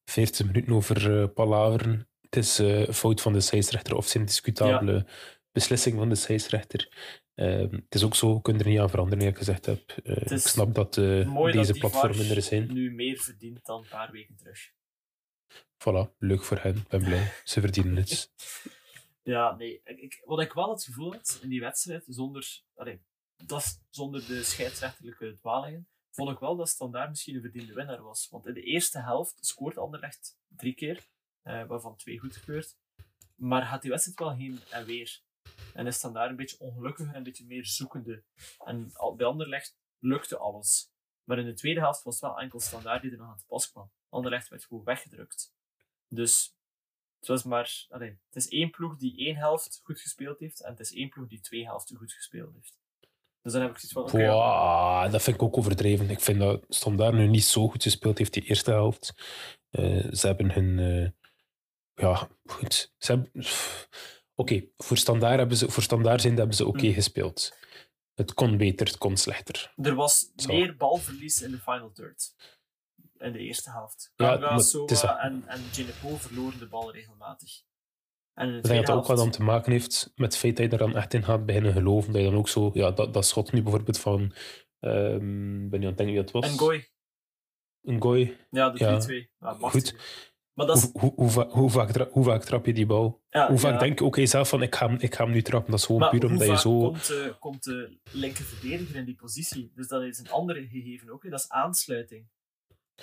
40 0.05 0.45
minuten 0.45 0.73
over 0.73 1.21
eh 1.21 1.33
palaveren. 1.33 2.09
Het 2.21 2.35
is 2.35 2.57
een 2.57 2.93
fout 2.93 3.21
van 3.21 3.33
de 3.33 3.39
scheidsrechter 3.41 3.95
of 3.95 4.07
zijn 4.07 4.25
discutabele 4.25 5.07
beslissing 5.51 5.97
van 5.97 6.09
de 6.09 6.15
scheidsrechter. 6.15 7.13
Ehm, 7.35 7.73
het 7.73 7.95
is 7.95 8.03
ook 8.03 8.15
zo, 8.15 8.35
we 8.35 8.41
kunnen 8.41 8.61
er 8.63 8.69
niet 8.69 8.79
aan 8.79 8.89
veranderen, 8.89 9.23
wat 9.23 9.33
ik 9.33 9.37
gezegd 9.37 9.65
heb. 9.65 9.91
Eh, 9.91 10.15
is 10.31 10.31
ik 10.31 10.51
snap 10.51 10.73
dat 10.75 10.93
deze 10.93 11.71
dat 11.71 11.77
platformen 11.79 12.29
er 12.29 12.41
zijn. 12.41 12.73
nu 12.73 12.91
meer 12.93 13.17
verdient 13.17 13.65
dan 13.65 13.81
een 13.81 13.89
paar 13.89 14.11
weken 14.11 14.35
terug. 14.35 14.71
Voilà, 15.77 16.17
leuk 16.17 16.43
voor 16.43 16.57
hen. 16.57 16.75
Ik 16.75 16.87
ben 16.87 17.03
blij. 17.03 17.31
Ze 17.43 17.59
verdienen 17.59 17.95
het. 17.95 18.29
Ja, 19.25 19.55
nee. 19.55 19.81
Wat 20.23 20.41
ik 20.41 20.53
wel 20.53 20.69
het 20.69 20.83
gevoel 20.83 21.13
had 21.13 21.39
in 21.41 21.49
die 21.49 21.59
wedstrijd, 21.59 22.03
zonder, 22.07 22.61
allee, 22.75 23.01
dat 23.45 23.81
zonder 23.89 24.27
de 24.27 24.43
scheidsrechterlijke 24.43 25.35
dwalingen, 25.35 25.87
vond 26.11 26.29
ik 26.29 26.39
wel 26.39 26.55
dat 26.55 26.69
Standaard 26.69 27.09
misschien 27.09 27.35
een 27.35 27.41
verdiende 27.41 27.73
winnaar 27.73 28.01
was. 28.01 28.29
Want 28.29 28.45
in 28.45 28.53
de 28.53 28.63
eerste 28.63 28.99
helft 28.99 29.37
scoort 29.45 29.77
Anderlecht 29.77 30.37
drie 30.47 30.73
keer, 30.73 31.07
eh, 31.41 31.67
waarvan 31.67 31.95
twee 31.95 32.19
goedgekeurd. 32.19 32.77
Maar 33.35 33.63
had 33.63 33.81
die 33.81 33.91
wedstrijd 33.91 34.19
wel 34.19 34.33
heen 34.33 34.59
en 34.71 34.85
weer. 34.85 35.21
En 35.73 35.87
is 35.87 35.95
Standaard 35.95 36.29
een 36.29 36.35
beetje 36.35 36.59
ongelukkiger 36.59 37.11
en 37.11 37.17
een 37.17 37.23
beetje 37.23 37.45
meer 37.45 37.65
zoekende. 37.65 38.23
En 38.65 38.91
bij 39.17 39.25
Anderlecht 39.25 39.77
lukte 39.99 40.37
alles. 40.37 40.91
Maar 41.23 41.39
in 41.39 41.45
de 41.45 41.53
tweede 41.53 41.79
helft 41.79 42.03
was 42.03 42.13
het 42.13 42.23
wel 42.23 42.39
enkel 42.39 42.59
Standaard 42.59 43.01
die 43.01 43.11
er 43.11 43.17
nog 43.17 43.27
aan 43.27 43.37
te 43.37 43.45
pas 43.45 43.71
kwam. 43.71 43.91
Anderlecht 44.09 44.47
werd 44.47 44.65
gewoon 44.65 44.83
weggedrukt. 44.83 45.53
Dus 46.07 46.55
het 47.27 47.27
was 47.27 47.43
maar, 47.43 47.85
allee, 47.89 48.09
het 48.09 48.35
is 48.35 48.47
één 48.49 48.69
ploeg 48.69 48.97
die 48.97 49.17
één 49.17 49.35
helft 49.35 49.79
goed 49.83 49.99
gespeeld 49.99 50.39
heeft 50.39 50.61
en 50.63 50.69
het 50.71 50.79
is 50.79 50.93
één 50.93 51.09
ploeg 51.09 51.27
die 51.27 51.39
twee 51.39 51.65
helften 51.65 51.97
goed 51.97 52.13
gespeeld 52.13 52.53
heeft. 52.53 52.77
Dus 53.41 53.53
dan 53.53 53.61
heb 53.61 53.71
ik 53.71 53.77
zoiets 53.77 54.11
van, 54.11 54.21
Wow, 54.21 55.11
dat 55.11 55.21
vind 55.21 55.35
ik 55.35 55.41
ook 55.41 55.57
overdreven. 55.57 56.09
Ik 56.09 56.19
vind 56.19 56.39
dat 56.39 56.65
Standaard 56.69 57.13
nu 57.13 57.27
niet 57.27 57.43
zo 57.45 57.67
goed 57.67 57.83
gespeeld 57.83 58.17
heeft 58.17 58.33
die 58.33 58.43
eerste 58.43 58.71
helft. 58.71 59.13
Eh, 59.69 60.11
ze 60.13 60.27
hebben 60.27 60.51
hun... 60.51 60.79
eh, 60.79 61.09
ja, 62.05 62.29
goed. 62.45 62.93
Ze 62.97 63.11
hebben... 63.11 63.31
Oké, 64.35 64.63
voor, 64.77 64.97
standaard 64.97 65.37
hebben 65.37 65.57
ze, 65.57 65.69
voor 65.71 65.83
standaard 65.83 66.21
zijn 66.21 66.37
hebben 66.37 66.55
ze 66.55 66.65
oké 66.65 66.87
Hm. 66.87 66.93
gespeeld. 66.93 67.57
Het 68.13 68.33
kon 68.33 68.57
beter, 68.57 68.87
het 68.87 68.97
kon 68.97 69.17
slechter. 69.17 69.73
er 69.75 69.95
was 69.95 70.31
Zo. 70.35 70.47
meer 70.53 70.75
balverlies 70.77 71.41
in 71.41 71.51
de 71.51 71.57
final 71.59 71.91
third. 71.91 72.35
In 73.25 73.31
de 73.31 73.39
eerste 73.39 73.71
helft. 73.71 74.11
Ja, 74.15 75.19
en, 75.19 75.43
en 75.47 75.59
Ginepo 75.71 76.15
verloren 76.15 76.59
de 76.59 76.67
bal 76.67 76.91
regelmatig. 76.91 77.51
En 78.33 78.55
Ik 78.55 78.63
denk 78.63 78.85
dat 78.85 78.95
ook 78.95 79.05
wat 79.05 79.19
aan 79.19 79.31
te 79.31 79.43
maken 79.43 79.71
heeft 79.71 80.11
met 80.15 80.31
het 80.31 80.37
feit 80.37 80.55
dat 80.57 80.65
je 80.65 80.71
er 80.71 80.77
dan 80.77 80.95
echt 80.95 81.13
in 81.13 81.23
gaat 81.23 81.45
beginnen 81.45 81.73
geloven. 81.73 82.13
Dat 82.13 82.21
je 82.21 82.29
dan 82.29 82.37
ook 82.37 82.49
zo... 82.49 82.69
Ja, 82.73 82.91
dat, 82.91 83.13
dat 83.13 83.25
schot 83.25 83.51
nu 83.51 83.61
bijvoorbeeld 83.61 83.99
van... 83.99 84.33
ehm 84.79 85.69
ben 85.69 85.79
je 85.81 85.85
aan 85.87 85.93
het 85.93 85.97
denken 85.97 86.05
wie 86.05 86.23
dat 86.23 86.31
was? 86.31 86.45
En 86.51 86.57
Goy. 86.57 86.89
Een 87.81 88.01
gooi. 88.01 88.37
Ja, 88.49 88.69
de 88.69 88.77
3-2. 88.79 88.81
Ja, 89.39 89.55
Ja, 89.59 89.69
goed. 89.69 89.95
Maar 90.53 90.65
dat 90.65 90.77
is... 90.77 90.83
Hoe, 90.91 91.01
hoe, 91.01 91.13
hoe, 91.15 91.29
va- 91.29 91.47
hoe, 91.49 91.69
vaak, 91.69 92.09
hoe 92.11 92.23
vaak 92.23 92.43
trap 92.43 92.65
je 92.65 92.73
die 92.73 92.85
bal? 92.85 93.23
Ja, 93.29 93.47
hoe 93.47 93.57
vaak 93.57 93.79
denk 93.79 93.99
je 93.99 94.05
ook 94.05 94.17
zelf 94.23 94.49
van 94.49 94.61
ik 94.61 94.75
ga, 94.75 94.87
hem, 94.87 94.97
ik 94.99 95.15
ga 95.15 95.23
hem 95.23 95.33
nu 95.33 95.41
trappen? 95.41 95.71
Dat 95.71 95.79
is 95.79 95.85
gewoon 95.85 96.01
Maar 96.01 96.09
puur 96.09 96.25
omdat 96.25 96.47
je 96.47 96.57
zo... 96.57 96.79
komt, 96.79 97.07
de, 97.07 97.35
komt 97.39 97.63
de 97.63 97.97
linker 98.11 98.43
verdediger 98.43 98.95
in 98.95 99.05
die 99.05 99.15
positie? 99.15 99.71
Dus 99.75 99.87
dat 99.87 100.01
is 100.03 100.19
een 100.19 100.29
andere 100.29 100.67
gegeven 100.67 101.09
ook. 101.09 101.23
hè. 101.23 101.29
Dat 101.29 101.39
is 101.39 101.49
aansluiting. 101.49 102.27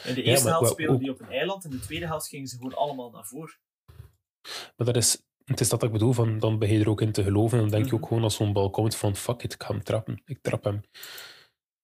In 0.05 0.15
de 0.15 0.21
Ja, 0.21 0.27
eerste 0.27 0.45
maar 0.49 0.53
helft 0.59 0.73
speelden 0.73 0.99
die 0.99 1.11
op 1.11 1.21
een 1.21 1.31
eiland. 1.31 1.65
In 1.65 1.71
de 1.71 1.81
tweede 1.81 2.07
helft 2.07 2.29
gingen 2.29 2.49
ze 2.49 2.57
gewoon 2.57 2.75
allemaal 2.75 3.11
naar 3.11 3.25
voren. 3.27 3.55
Maar 4.77 4.87
dat 4.87 4.97
is, 4.97 5.23
het 5.45 5.61
is 5.61 5.69
dat 5.69 5.83
ik 5.83 5.93
bedoel, 5.93 6.13
van, 6.13 6.39
dan 6.39 6.59
begin 6.59 6.77
je 6.79 6.83
er 6.83 6.89
ook 6.91 7.01
in 7.01 7.13
te 7.13 7.23
geloven. 7.23 7.57
En 7.59 7.63
dan 7.63 7.71
denk 7.73 7.85
je 7.85 7.93
Mhm. 7.93 8.03
ook 8.03 8.09
gewoon 8.09 8.23
als 8.23 8.35
zo'n 8.37 8.53
bal 8.53 8.71
komt 8.71 8.97
van 8.97 9.17
fuck 9.17 9.43
it, 9.43 9.53
ik 9.53 9.63
ga 9.63 9.73
hem 9.73 9.83
trappen. 9.83 10.23
Ik 10.25 10.39
trap 10.43 10.65
hem. 10.65 10.75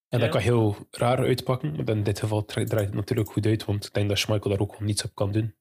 En 0.09 0.19
Ja. 0.19 0.25
dat 0.25 0.29
kan 0.33 0.41
heel 0.41 0.77
raar 0.91 1.19
uitpakken. 1.19 1.77
Maar 1.77 1.89
in 1.89 2.03
dit 2.03 2.19
geval 2.19 2.45
dra- 2.45 2.65
draait 2.65 2.87
het 2.87 2.95
natuurlijk 2.95 3.31
goed 3.31 3.47
uit. 3.47 3.65
Want 3.65 3.87
ik 3.87 3.95
denk 3.95 4.09
dat 4.09 4.19
Schmeichel 4.19 4.51
daar 4.51 4.61
ook 4.61 4.71
gewoon 4.73 4.87
niets 4.87 5.05
op 5.05 5.15
kan 5.15 5.33
doen. 5.33 5.55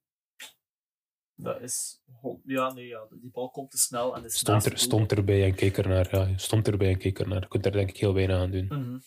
Dat 1.35 1.61
is... 1.61 2.01
Ja, 2.43 2.73
nee, 2.73 2.87
ja. 2.87 3.07
Die 3.09 3.29
bal 3.31 3.49
komt 3.49 3.71
te 3.71 3.77
snel 3.77 4.15
en 4.15 4.23
is 4.25 4.37
Stond, 4.37 4.65
er, 4.65 4.77
stond 4.77 5.11
erbij 5.11 5.43
en 5.43 5.55
keek 5.55 5.77
ernaar. 5.77 6.15
Ja, 6.15 6.37
stond 6.37 6.67
erbij 6.67 6.89
en 6.91 6.97
keek 6.97 7.19
ernaar. 7.19 7.41
Je 7.41 7.47
kunt 7.47 7.63
daar 7.63 7.71
denk 7.71 7.89
ik 7.89 7.97
heel 7.97 8.13
weinig 8.13 8.35
aan 8.37 8.51
doen. 8.51 8.65
Mhm. 8.65 8.97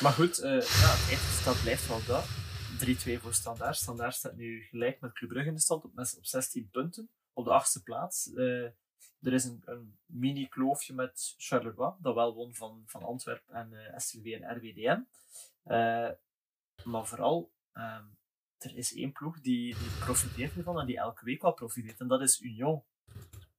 Maar 0.00 0.12
goed, 0.12 0.38
eh, 0.38 0.60
ja, 0.60 0.94
het 1.50 1.62
blijft 1.62 1.88
wel 1.88 2.04
dat. 2.06 2.26
3-2 2.78 3.18
voor 3.20 3.34
Standaard. 3.34 3.76
Standaard 3.76 4.14
staat 4.14 4.36
nu 4.36 4.62
gelijk 4.62 5.00
met 5.00 5.12
Club 5.12 5.30
Brugge 5.30 5.48
in 5.48 5.54
de 5.54 5.60
stand 5.60 5.84
op, 5.84 5.98
op 5.98 6.26
16 6.26 6.68
punten. 6.70 7.10
Op 7.32 7.44
de 7.44 7.50
achtste 7.50 7.82
plaats. 7.82 8.32
Eh, 8.34 8.64
er 9.20 9.32
is 9.32 9.44
een, 9.44 9.62
een 9.64 9.98
mini-kloofje 10.06 10.94
met 10.94 11.34
Charleroi, 11.36 11.92
dat 12.00 12.14
wel 12.14 12.34
won 12.34 12.54
van, 12.54 12.82
van 12.86 13.02
Antwerpen 13.02 13.54
en 13.54 14.00
STVV 14.00 14.40
en 14.40 14.56
RWDM. 14.56 15.00
Maar 16.84 17.06
vooral, 17.06 17.52
ehm, 17.72 18.04
er 18.58 18.76
is 18.76 18.94
één 18.94 19.12
ploeg 19.12 19.40
die, 19.40 19.78
die 19.78 19.90
profiteert 20.00 20.56
ervan 20.56 20.80
en 20.80 20.86
die 20.86 20.98
elke 20.98 21.24
week 21.24 21.42
wel 21.42 21.52
profiteert. 21.52 22.00
En 22.00 22.08
dat 22.08 22.20
is 22.20 22.40
Union. 22.40 22.82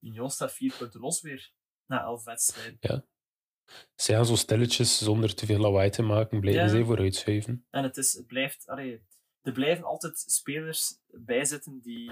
Union 0.00 0.30
staat 0.30 0.52
vier 0.52 0.74
punten 0.78 1.00
los 1.00 1.20
weer 1.20 1.52
na 1.86 2.02
elf 2.02 2.24
wedstrijden. 2.24 2.78
Zij 3.94 4.14
gaan 4.14 4.26
zo 4.26 4.36
stilletjes, 4.36 4.98
zonder 4.98 5.34
te 5.34 5.46
veel 5.46 5.58
lawaai 5.58 5.90
te 5.90 6.02
maken, 6.02 6.40
blijven 6.40 6.62
Ja. 6.62 6.68
zij 6.68 6.84
vooruitschuiven. 6.84 7.66
En 7.70 7.82
het, 7.82 7.96
is, 7.96 8.12
het 8.12 8.26
blijft, 8.26 8.68
allee, 8.68 9.02
er 9.42 9.52
blijven 9.52 9.84
altijd 9.84 10.18
spelers 10.18 10.98
bij 11.06 11.44
zitten 11.44 11.80
die, 11.80 12.10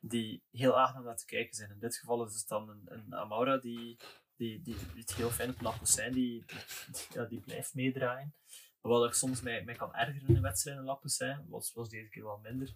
die 0.00 0.42
heel 0.50 0.78
aangenaam 0.78 1.04
naar 1.04 1.16
te 1.16 1.24
kijken 1.24 1.54
zijn. 1.54 1.70
In 1.70 1.78
dit 1.78 1.96
geval 1.96 2.26
is 2.26 2.34
het 2.34 2.48
dan 2.48 2.68
een, 2.68 2.82
een 2.84 3.14
Amaura 3.14 3.56
die, 3.56 3.96
die, 4.36 4.62
die, 4.62 4.76
die 4.76 5.00
het 5.00 5.14
heel 5.14 5.30
fijn 5.30 5.54
op 5.62 5.74
zijn, 5.82 6.12
die, 6.12 6.44
die, 6.90 7.02
ja, 7.12 7.24
die 7.24 7.40
blijft 7.40 7.74
meedraaien. 7.74 8.34
Wat 8.80 9.06
ik 9.06 9.14
soms 9.14 9.40
mij, 9.40 9.64
mij 9.64 9.74
kan 9.74 9.94
ergeren 9.94 10.28
in 10.28 10.34
de 10.34 10.40
wedstrijd 10.40 10.78
in 10.78 10.84
Lappos 10.84 11.16
zijn, 11.16 11.46
was, 11.48 11.72
was 11.72 11.88
deze 11.88 12.08
keer 12.08 12.24
wel 12.24 12.38
minder. 12.38 12.74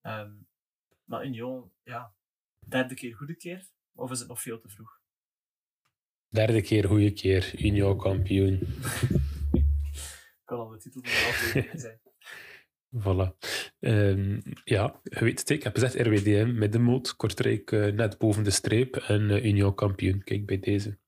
Ehm, 0.00 0.32
maar 1.04 1.24
Union, 1.24 1.72
ja, 1.82 2.14
derde 2.68 2.94
keer 2.94 3.16
goede 3.16 3.36
keer, 3.36 3.66
of 3.94 4.10
is 4.10 4.18
het 4.18 4.28
nog 4.28 4.42
veel 4.42 4.60
te 4.60 4.68
vroeg? 4.68 5.00
Derde 6.36 6.62
keer, 6.62 6.84
goede 6.86 7.12
keer. 7.12 7.52
Union 7.58 7.98
kampioen. 7.98 8.60
Kan 10.44 10.58
al 10.58 10.68
de 10.68 10.78
titel 10.78 11.00
van 11.02 11.10
de 11.10 11.26
aflevering 11.28 11.80
zijn. 11.80 12.00
Voilà. 13.04 13.36
Ehm, 13.80 14.40
ja, 14.64 15.00
je 15.02 15.24
weet 15.24 15.38
het, 15.40 15.50
ik 15.50 15.62
heb 15.62 15.74
gezegd 15.74 15.94
RWDM, 15.94 16.54
middenmoot, 16.58 17.16
Kortrijk 17.16 17.72
eh, 17.72 17.92
net 17.92 18.18
boven 18.18 18.44
de 18.44 18.50
streep 18.50 18.96
en 18.96 19.30
eh, 19.30 19.44
Union 19.44 19.74
kampioen. 19.74 20.22
Kijk 20.24 20.46
bij 20.46 20.58
deze. 20.58 20.98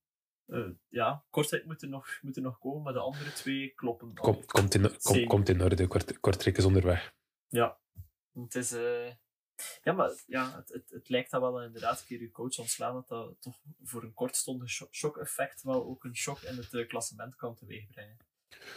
Eh, 0.47 0.69
ja, 0.89 1.25
Kortrijk 1.31 1.65
moet 1.67 1.83
er, 1.83 1.89
nog, 1.89 2.09
moet 2.21 2.37
er 2.37 2.43
nog 2.43 2.59
komen, 2.59 2.83
maar 2.83 2.93
de 2.93 2.99
andere 2.99 3.33
twee 3.33 3.73
kloppen. 3.75 4.15
Kom, 4.15 4.45
komt, 4.45 4.75
in, 4.75 4.91
kom, 5.03 5.27
komt 5.27 5.49
in 5.49 5.63
orde, 5.63 5.87
Kort- 5.87 6.21
Kortrijk 6.21 6.57
is 6.59 6.65
onderweg. 6.65 7.15
Ja, 7.49 7.79
het 8.33 8.55
is. 8.55 8.73
Eh, 9.59 9.65
Ja, 9.83 9.93
maar 9.93 10.11
ja, 10.27 10.57
het, 10.57 10.69
het, 10.69 10.91
het 10.91 11.09
lijkt 11.09 11.31
dat 11.31 11.41
wel 11.41 11.63
inderdaad, 11.63 12.01
een 12.01 12.07
keer 12.07 12.21
je 12.21 12.31
coach 12.31 12.59
ontslaan, 12.59 12.95
dat 12.95 13.09
dat 13.09 13.37
toch 13.41 13.57
voor 13.83 14.03
een 14.03 14.15
kortstondig 14.15 14.69
sho- 14.69 14.89
shock-effect 14.91 15.63
wel 15.63 15.85
ook 15.87 16.05
een 16.05 16.17
shock 16.17 16.41
in 16.41 16.57
het 16.57 16.75
eh, 16.75 16.89
klassement 16.89 17.35
kan 17.37 17.55
teweegbrengen. 17.55 18.17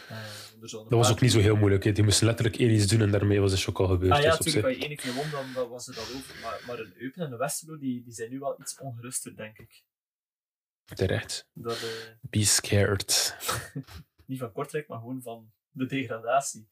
Eh, 0.08 0.24
zullen 0.60 0.84
een 0.84 0.90
Dat 0.90 0.98
was 0.98 1.10
ook 1.10 1.20
niet 1.20 1.32
zo 1.32 1.38
heel 1.38 1.56
moeilijk. 1.56 1.94
Die 1.94 2.04
moesten 2.04 2.26
letterlijk 2.26 2.56
één 2.56 2.70
iets 2.70 2.86
doen 2.86 3.00
en 3.00 3.10
daarmee 3.10 3.40
was 3.40 3.50
de 3.50 3.56
shock 3.56 3.78
al 3.80 3.86
gebeurd. 3.86 4.12
Ah 4.12 4.22
ja, 4.22 4.28
Dus 4.28 4.38
natuurlijk, 4.38 4.66
als 4.66 4.76
je 4.76 4.88
één 4.88 4.96
keer 4.96 5.14
won, 5.14 5.30
dan, 5.30 5.52
dan 5.54 5.68
was 5.68 5.86
het 5.86 5.96
al 5.98 6.02
over. 6.02 6.40
Maar, 6.42 6.62
maar 6.66 6.78
een 6.78 6.92
Eupen 6.96 7.22
en 7.26 7.32
een 7.32 7.38
Westerlo, 7.38 7.78
die, 7.78 8.02
die 8.02 8.12
zijn 8.12 8.30
nu 8.30 8.38
wel 8.38 8.60
iets 8.60 8.78
ongeruster, 8.78 9.36
denk 9.36 9.58
ik. 9.58 9.82
Terecht. 10.84 11.48
Dat, 11.52 11.76
eh, 11.76 12.10
Be 12.20 12.44
scared. 12.44 13.36
niet 14.26 14.38
van 14.38 14.52
Kortrijk, 14.52 14.88
maar 14.88 14.98
gewoon 14.98 15.22
van 15.22 15.52
de 15.70 15.86
degradatie. 15.86 16.68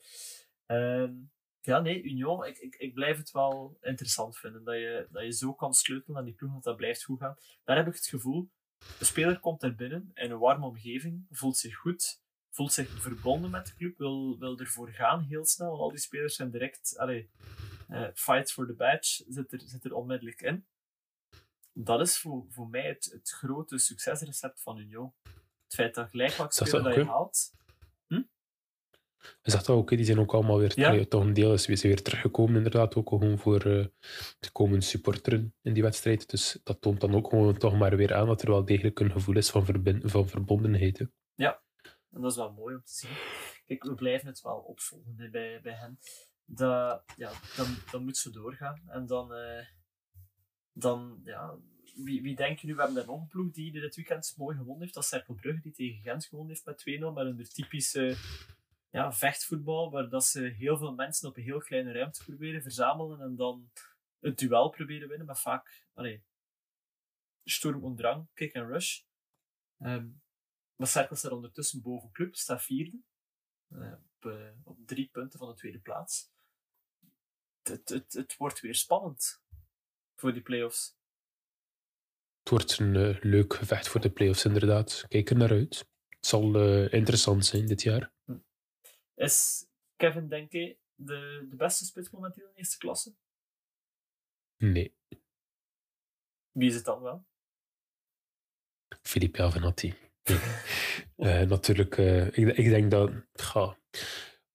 Ehm, 0.67 1.13
ja, 1.61 1.81
nee, 1.81 2.03
Union, 2.03 2.47
ik, 2.47 2.59
ik, 2.59 2.75
ik 2.75 2.95
blijf 2.95 3.17
het 3.17 3.31
wel 3.31 3.79
interessant 3.81 4.39
vinden 4.39 4.65
dat 4.65 4.75
je, 4.75 5.09
dat 5.11 5.23
je 5.23 5.33
zo 5.33 5.55
kan 5.55 5.75
sleutelen 5.75 6.19
aan 6.19 6.25
die 6.25 6.35
ploeg, 6.35 6.53
dat 6.53 6.63
dat 6.63 6.77
blijft 6.77 7.05
goed 7.05 7.21
gaan. 7.21 7.37
Daar 7.65 7.77
heb 7.77 7.87
ik 7.87 7.95
het 7.95 8.07
gevoel, 8.07 8.51
de 8.99 9.05
speler 9.05 9.41
komt 9.41 9.63
er 9.63 9.75
binnen 9.75 10.11
in 10.15 10.31
een 10.31 10.39
warme 10.39 10.67
omgeving, 10.67 11.27
voelt 11.31 11.57
zich 11.57 11.77
goed, 11.77 12.21
voelt 12.51 12.73
zich 12.73 12.89
verbonden 12.89 13.51
met 13.51 13.67
de 13.67 13.75
club, 13.75 13.99
wil, 13.99 14.39
wil 14.39 14.59
ervoor 14.59 14.91
gaan 14.91 15.23
heel 15.23 15.47
snel. 15.47 15.81
Al 15.81 15.91
die 15.91 15.99
spelers 15.99 16.35
zijn 16.35 16.51
direct, 16.51 16.99
allee, 16.99 17.31
eh, 17.89 18.09
fight 18.15 18.53
for 18.53 18.67
the 18.67 18.73
badge 18.75 19.25
zit 19.29 19.53
er, 19.53 19.61
zit 19.65 19.85
er 19.85 19.95
onmiddellijk 19.95 20.41
in. 20.41 20.67
Dat 21.73 22.01
is 22.01 22.19
voor, 22.19 22.45
voor 22.49 22.69
mij 22.69 22.87
het, 22.87 23.05
het 23.13 23.31
grote 23.31 23.79
succesrecept 23.79 24.63
van 24.63 24.79
Union. 24.79 25.13
Het 25.65 25.75
feit 25.75 25.95
dat 25.95 26.11
gelijk 26.11 26.33
wat 26.33 26.61
Is 26.61 26.71
dat 26.71 26.95
je 26.95 27.05
haalt, 27.05 27.53
Je 29.43 29.51
zegt 29.51 29.69
ook, 29.69 29.91
hè, 29.91 29.97
die 29.97 30.05
zijn 30.05 30.19
ook 30.19 30.33
allemaal 30.35 30.59
weer 30.59 30.73
Ja. 30.75 31.05
toch 31.05 31.23
een 31.23 31.33
deel 31.35 31.53
is 31.53 31.67
weer, 31.67 31.79
weer 31.83 32.03
teruggekomen, 32.03 32.57
inderdaad. 32.57 32.95
Ook 32.95 33.09
gewoon 33.09 33.39
voor 33.39 33.61
eh, 33.63 33.85
te 34.39 34.53
komen 34.53 34.83
supporteren 34.83 35.55
in 35.63 35.73
die 35.73 35.83
wedstrijd. 35.83 36.31
Dus 36.31 36.59
dat 36.65 36.81
toont 36.81 37.01
dan 37.01 37.15
ook 37.15 37.29
gewoon 37.29 37.57
toch 37.59 37.79
maar 37.79 37.97
weer 37.97 38.15
aan 38.15 38.27
dat 38.27 38.43
er 38.43 38.51
wel 38.51 38.65
degelijk 38.65 39.01
een 39.01 39.11
gevoel 39.11 39.37
is 39.37 39.51
van, 39.51 39.65
verbin- 39.65 40.03
van 40.05 40.29
verbondenheid. 40.29 40.99
hè. 40.99 41.05
En 42.13 42.21
dat 42.21 42.31
is 42.31 42.37
wel 42.37 42.53
mooi 42.53 42.75
om 42.75 42.83
te 42.85 42.93
zien. 42.95 43.11
Kijk, 43.67 43.83
we 43.85 43.95
blijven 43.95 44.27
het 44.29 44.41
wel 44.43 44.57
opvolgen 44.59 45.17
bij, 45.31 45.61
bij 45.63 45.73
hen. 45.73 45.99
Dat, 46.45 47.03
ja, 47.17 47.33
dan, 47.57 47.67
dan 47.91 48.05
moet 48.05 48.17
ze 48.17 48.31
doorgaan. 48.31 48.83
En 48.89 49.07
dan, 49.07 49.35
eh, 49.35 49.67
dan 50.73 51.21
ja, 51.25 51.55
wie, 51.95 52.23
wie 52.23 52.37
denk 52.37 52.59
je 52.59 52.67
nu? 52.67 52.75
We 52.75 52.79
hebben 52.83 52.97
daar 52.99 53.07
nog 53.07 53.21
een 53.21 53.27
ploeg 53.27 53.51
die 53.53 53.73
dit 53.73 53.97
weekend 53.97 54.35
mooi 54.37 54.57
gewonnen 54.57 54.81
heeft. 54.83 54.95
Dat 54.95 55.03
is 55.03 55.09
Cercle 55.09 55.35
Brugge, 55.35 55.61
die 55.61 55.73
tegen 55.73 56.01
Gent 56.03 56.25
gewonnen 56.25 56.49
heeft 56.55 56.65
met 56.67 56.79
2-0. 56.79 57.13
Met 57.13 57.27
een 57.27 57.45
typische 57.53 58.17
ja, 58.91 59.13
vechtvoetbal, 59.13 59.91
waar 59.91 60.09
dat 60.09 60.25
ze 60.25 60.43
heel 60.43 60.79
veel 60.79 60.95
mensen 60.95 61.29
op 61.29 61.37
een 61.37 61.43
heel 61.43 61.59
kleine 61.59 61.93
ruimte 61.93 62.25
proberen 62.25 62.63
verzamelen 62.63 63.21
en 63.21 63.37
dan 63.37 63.71
het 64.19 64.39
duel 64.39 64.69
proberen 64.69 65.09
winnen, 65.09 65.27
met 65.27 65.39
vaak 65.39 65.87
allee, 65.95 66.25
Sturm 67.45 67.85
und 67.85 67.97
Drang, 67.97 68.29
kick 68.35 68.57
and 68.57 68.69
rush. 68.69 69.03
Ehm, 69.79 70.09
maar 70.77 70.89
Cercle 70.89 71.17
staat 71.17 71.33
ondertussen 71.33 71.83
boven 71.83 72.11
club, 72.11 72.35
staat 72.37 72.63
vierde. 72.63 73.01
eh, 73.69 73.93
op, 73.93 74.31
eh, 74.31 74.51
op 74.65 74.79
drie 74.87 75.09
punten 75.13 75.39
van 75.39 75.49
de 75.49 75.55
tweede 75.55 75.79
plaats. 75.79 76.31
Het, 77.63 77.89
het, 77.89 78.13
het 78.13 78.37
wordt 78.37 78.61
weer 78.61 78.75
spannend 78.75 79.43
voor 80.15 80.33
die 80.33 80.43
play-offs. 80.43 80.97
Het 82.39 82.51
wordt 82.51 82.79
een 82.79 82.97
eh, 82.97 83.21
leuk 83.21 83.55
gevecht 83.55 83.89
voor 83.89 84.01
de 84.01 84.11
playoffs, 84.11 84.45
inderdaad. 84.45 85.05
Kijk 85.09 85.31
er 85.31 85.37
naar 85.37 85.51
uit. 85.51 85.79
Het 86.09 86.27
zal 86.27 86.61
interessant 86.89 87.47
zijn 87.47 87.67
dit 87.67 87.83
jaar. 87.83 88.13
Is 89.21 89.67
Kevin 89.97 90.29
Denke 90.29 90.79
de, 90.95 91.47
de 91.51 91.57
beste 91.57 91.85
spits 91.85 92.11
momenteel 92.11 92.47
in 92.49 92.55
eerste 92.55 92.79
klasse? 92.79 93.15
Nee, 94.57 94.95
Wie 96.53 96.69
is 96.69 96.75
het 96.75 96.85
dan 96.85 97.03
wel? 97.03 97.27
Filippo 99.03 99.43
Avenatti. 99.43 99.95
Nee. 100.25 100.39
Eh, 101.21 101.41
natuurlijk, 101.41 101.99
eh, 101.99 102.27
ik, 102.27 102.57
ik 102.57 102.69
denk 102.69 102.91
dat 102.91 103.11
ga, 103.33 103.79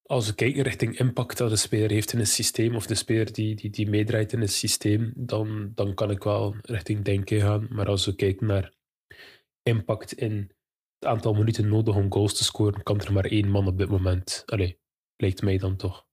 als 0.01 0.27
we 0.27 0.35
kijken 0.35 0.63
richting 0.63 0.99
impact 0.99 1.37
dat 1.37 1.49
de 1.49 1.55
speler 1.55 1.89
heeft 1.89 2.13
in 2.13 2.19
het 2.19 2.27
systeem, 2.27 2.75
of 2.75 2.85
de 2.85 2.95
speler 2.95 3.33
die, 3.33 3.55
die, 3.55 3.69
die 3.69 3.89
meedraait 3.89 4.33
in 4.33 4.41
het 4.41 4.51
systeem, 4.51 5.13
dan, 5.15 5.71
dan 5.75 5.93
kan 5.93 6.11
ik 6.11 6.23
wel 6.23 6.55
richting 6.61 7.03
denken 7.03 7.41
gaan. 7.41 7.67
Maar 7.69 7.87
als 7.87 8.05
we 8.05 8.15
kijken 8.15 8.47
naar 8.47 8.73
impact 9.63 10.11
in 10.11 10.54
het 10.99 11.05
aantal 11.05 11.33
minuten 11.33 11.67
nodig 11.67 11.95
om 11.95 12.11
goals 12.11 12.33
te 12.37 12.43
scoren, 12.43 12.83
kan 12.83 13.01
er 13.01 13.13
maar 13.13 13.25
één 13.25 13.49
man 13.49 13.67
op 13.67 13.77
dit 13.77 13.89
moment. 13.89 14.43
Allee, 14.45 14.79
lijkt 15.15 15.41
mij 15.41 15.57
dan 15.57 15.75
toch. 15.75 16.07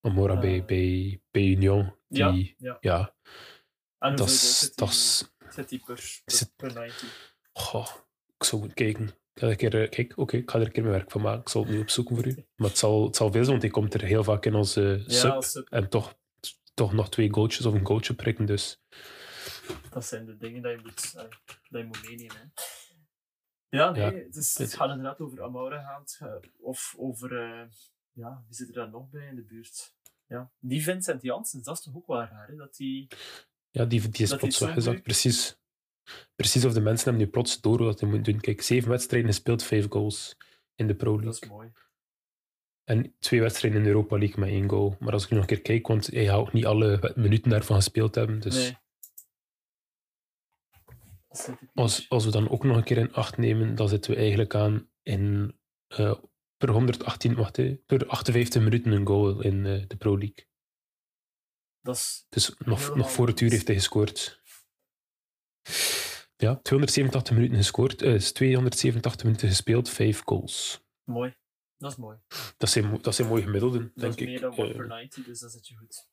Amora 0.00 0.38
bij, 0.40 0.58
Eh. 0.58 0.64
bij, 0.64 1.20
bij 1.30 1.42
Union, 1.44 1.94
die, 2.08 2.18
Ja, 2.18 2.34
ja, 2.58 2.76
ja. 2.80 3.14
En 3.98 4.16
dat 4.16 4.28
is, 4.28 4.58
zit 4.58 4.76
dat 4.76 5.30
die- 5.54 5.64
die 5.66 5.82
per, 5.86 5.98
Is 5.98 6.22
per, 6.24 6.38
het- 6.38 6.56
per 6.56 6.72
90? 6.72 7.36
Goh, 7.52 7.88
ik 8.36 8.44
zou 8.44 8.60
moeten 8.60 8.84
kijken. 8.84 9.04
Ik 9.08 9.40
ga 9.40 9.44
er 9.46 9.50
een 9.50 9.56
keer, 9.56 9.82
eh, 9.82 9.88
kijk, 9.90 10.18
oké, 10.18 10.36
ik 10.36 10.50
ga 10.50 10.58
er 10.58 10.66
een 10.66 10.72
keer 10.72 10.82
mijn 10.82 10.94
werk 10.94 11.10
van 11.10 11.20
maken. 11.20 11.40
Ik 11.40 11.48
zal 11.48 11.62
het 11.62 11.70
nu 11.70 11.80
opzoeken 11.80 12.16
voor 12.16 12.26
u. 12.26 12.46
Maar 12.56 12.68
het 12.68 12.78
zal, 12.78 13.04
het 13.06 13.16
zal 13.16 13.26
veel 13.32 13.40
zijn, 13.44 13.50
want 13.50 13.62
hij 13.62 13.70
komt 13.70 13.94
er 13.94 14.02
heel 14.02 14.24
vaak 14.24 14.44
in 14.46 14.54
als 14.54 14.74
Ja, 14.74 14.98
sub. 15.06 15.30
als 15.30 15.50
sub. 15.50 15.68
En 15.70 15.88
toch, 15.88 16.18
toch 16.74 16.92
nog 16.92 17.10
twee 17.10 17.32
goaltjes 17.32 17.66
of 17.66 17.74
een 17.74 17.86
goaltje 17.86 18.14
prikken. 18.14 18.46
Dus 18.46 18.82
Dat 19.90 20.04
zijn 20.06 20.26
de 20.26 20.36
dingen 20.36 20.62
dat 20.62 20.72
je 20.72 20.78
moet, 20.82 21.12
dat 21.12 21.80
je 21.80 21.84
moet 21.84 22.02
meenemen. 22.08 22.36
Hè. 22.36 22.44
Ja, 23.72 23.90
nee, 23.90 24.00
Ja, 24.02 24.12
het, 24.12 24.36
is, 24.36 24.48
het- 24.48 24.58
het 24.70 24.74
gaat 24.74 24.88
inderdaad 24.90 25.20
over 25.20 25.42
Amaura 25.42 25.82
gaan. 25.82 26.02
gaat- 26.06 26.46
Of 26.60 26.94
over, 26.98 27.38
eh, 27.38 27.66
ja, 28.12 28.44
wie 28.46 28.54
zit 28.56 28.68
er 28.68 28.74
daar 28.74 28.90
nog 28.90 29.10
bij 29.10 29.28
in 29.28 29.34
de 29.36 29.42
buurt? 29.42 29.94
Ja, 30.26 30.50
die 30.58 30.82
Vincent 30.82 31.22
Janssens, 31.22 31.64
dat 31.64 31.76
is 31.76 31.82
toch 31.82 31.96
ook 31.96 32.06
wel 32.06 32.18
raar, 32.20 32.48
hè? 32.48 32.56
Dat 32.56 32.76
die... 32.76 33.08
ja, 33.70 33.84
die, 33.84 34.08
die 34.08 34.22
is 34.22 34.28
Dat 34.28 34.38
plots 34.38 34.58
weggezakt. 34.58 35.02
Precies. 35.02 35.56
Precies 36.34 36.64
of 36.64 36.72
de 36.72 36.80
mensen 36.80 37.04
hebben 37.08 37.24
nu 37.24 37.30
plots 37.30 37.60
door 37.60 37.82
wat 37.82 38.00
hij 38.00 38.08
moet 38.08 38.24
doen. 38.24 38.40
Kijk, 38.40 38.62
zeven 38.62 38.90
wedstrijden 38.90 39.28
gespeeld, 39.28 39.62
vijf 39.62 39.88
goals 39.88 40.36
in 40.74 40.86
de 40.86 40.94
Pro 40.94 41.12
Dat 41.16 41.22
League. 41.24 41.40
is 41.42 41.48
mooi. 41.48 41.72
En 42.84 43.14
twee 43.18 43.40
wedstrijden 43.40 43.78
in 43.78 43.84
de 43.86 43.90
Europa 43.90 44.18
League 44.18 44.38
met 44.38 44.48
één 44.48 44.68
goal. 44.68 44.96
Maar 45.00 45.12
als 45.12 45.24
ik 45.24 45.30
nu 45.30 45.36
nog 45.36 45.44
een 45.48 45.54
keer 45.54 45.62
kijk, 45.64 45.86
want 45.86 46.06
hij 46.06 46.24
gaat 46.24 46.38
ook 46.38 46.52
niet 46.52 46.66
alle 46.66 47.12
minuten 47.16 47.50
daarvan 47.50 47.76
gespeeld 47.76 48.14
hebben. 48.14 48.40
Dus 48.40 48.54
Nee. 48.54 48.70
Dat 48.70 48.80
zit 50.70 50.82
ik 50.86 51.04
niet. 51.04 51.21
Als, 51.74 52.08
als 52.08 52.24
we 52.24 52.30
dan 52.30 52.50
ook 52.50 52.64
nog 52.64 52.76
een 52.76 52.84
keer 52.84 52.98
in 52.98 53.12
acht 53.12 53.36
nemen, 53.36 53.74
dan 53.74 53.88
zitten 53.88 54.10
we 54.10 54.16
eigenlijk 54.16 54.54
aan 54.54 54.90
in 55.02 55.54
eh, 55.86 56.14
per 56.56 56.68
118, 56.70 57.34
wacht, 57.34 57.56
hè, 57.56 57.74
per 57.86 58.06
58 58.06 58.62
minuten 58.62 58.92
een 58.92 59.06
goal 59.06 59.40
in 59.42 59.66
eh, 59.66 59.82
de 59.86 59.96
Pro 59.96 60.18
League. 60.18 60.46
Dat 61.80 61.96
is... 61.96 62.26
Dus 62.28 62.54
nog, 62.58 62.94
nog 62.94 63.10
voor 63.12 63.26
het 63.26 63.40
uur 63.40 63.50
heeft 63.50 63.66
hij 63.66 63.76
gescoord. 63.76 64.40
Ja, 66.36 66.56
287 66.56 67.34
minuten 67.36 67.56
gescoord, 67.56 68.02
eh, 68.02 68.14
is 68.14 68.32
287 68.32 69.24
minuten 69.24 69.48
gespeeld, 69.48 69.88
5 69.88 70.22
goals. 70.24 70.84
Mooi. 71.04 71.36
Dat 71.76 71.90
is 71.90 71.96
mooi. 71.96 72.18
Dat 72.56 72.70
zijn, 72.70 72.98
dat 73.02 73.14
zijn 73.14 73.28
mooie 73.28 73.42
gemiddelden, 73.42 73.80
Dat 73.82 73.92
denk 73.94 74.14
is 74.14 74.20
ik. 74.20 74.28
meer 74.28 74.40
dan 74.40 74.52
1 74.56 74.68
Eh, 74.70 74.76
per 74.76 74.86
90, 74.86 75.24
dus 75.24 75.40
dat 75.40 75.52
zit 75.52 75.66
je 75.66 75.76
goed. 75.76 76.08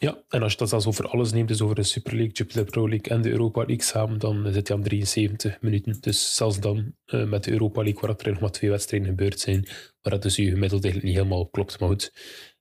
Ja, 0.00 0.22
en 0.28 0.42
als 0.42 0.52
je 0.52 0.58
dat 0.58 0.68
zelfs 0.68 0.86
over 0.86 1.08
alles 1.08 1.32
neemt, 1.32 1.48
dus 1.48 1.62
over 1.62 1.74
de 1.74 1.82
Super 1.82 2.14
League, 2.14 2.32
Jupiler 2.32 2.64
Pro 2.64 2.88
League 2.88 3.16
en 3.16 3.22
de 3.22 3.30
Europa 3.30 3.64
League 3.64 3.82
samen, 3.82 4.18
dan 4.18 4.52
zit 4.52 4.68
hij 4.68 4.76
aan 4.76 4.82
73 4.82 5.60
minuten. 5.60 6.00
Dus 6.00 6.34
zelfs 6.36 6.60
dan, 6.60 6.94
eh, 7.04 7.24
met 7.24 7.44
de 7.44 7.50
Europa 7.50 7.82
League, 7.82 8.00
waar 8.00 8.16
er 8.16 8.30
nog 8.30 8.40
maar 8.40 8.50
twee 8.50 8.70
wedstrijden 8.70 9.08
gebeurd 9.08 9.40
zijn, 9.40 9.64
waar 10.00 10.12
dat 10.12 10.22
dus 10.22 10.36
je 10.36 10.50
gemiddeld 10.50 10.84
eigenlijk 10.84 11.04
niet 11.04 11.22
helemaal 11.22 11.40
op 11.40 11.52
klopt, 11.52 11.80
maar 11.80 11.88
goed, 11.88 12.12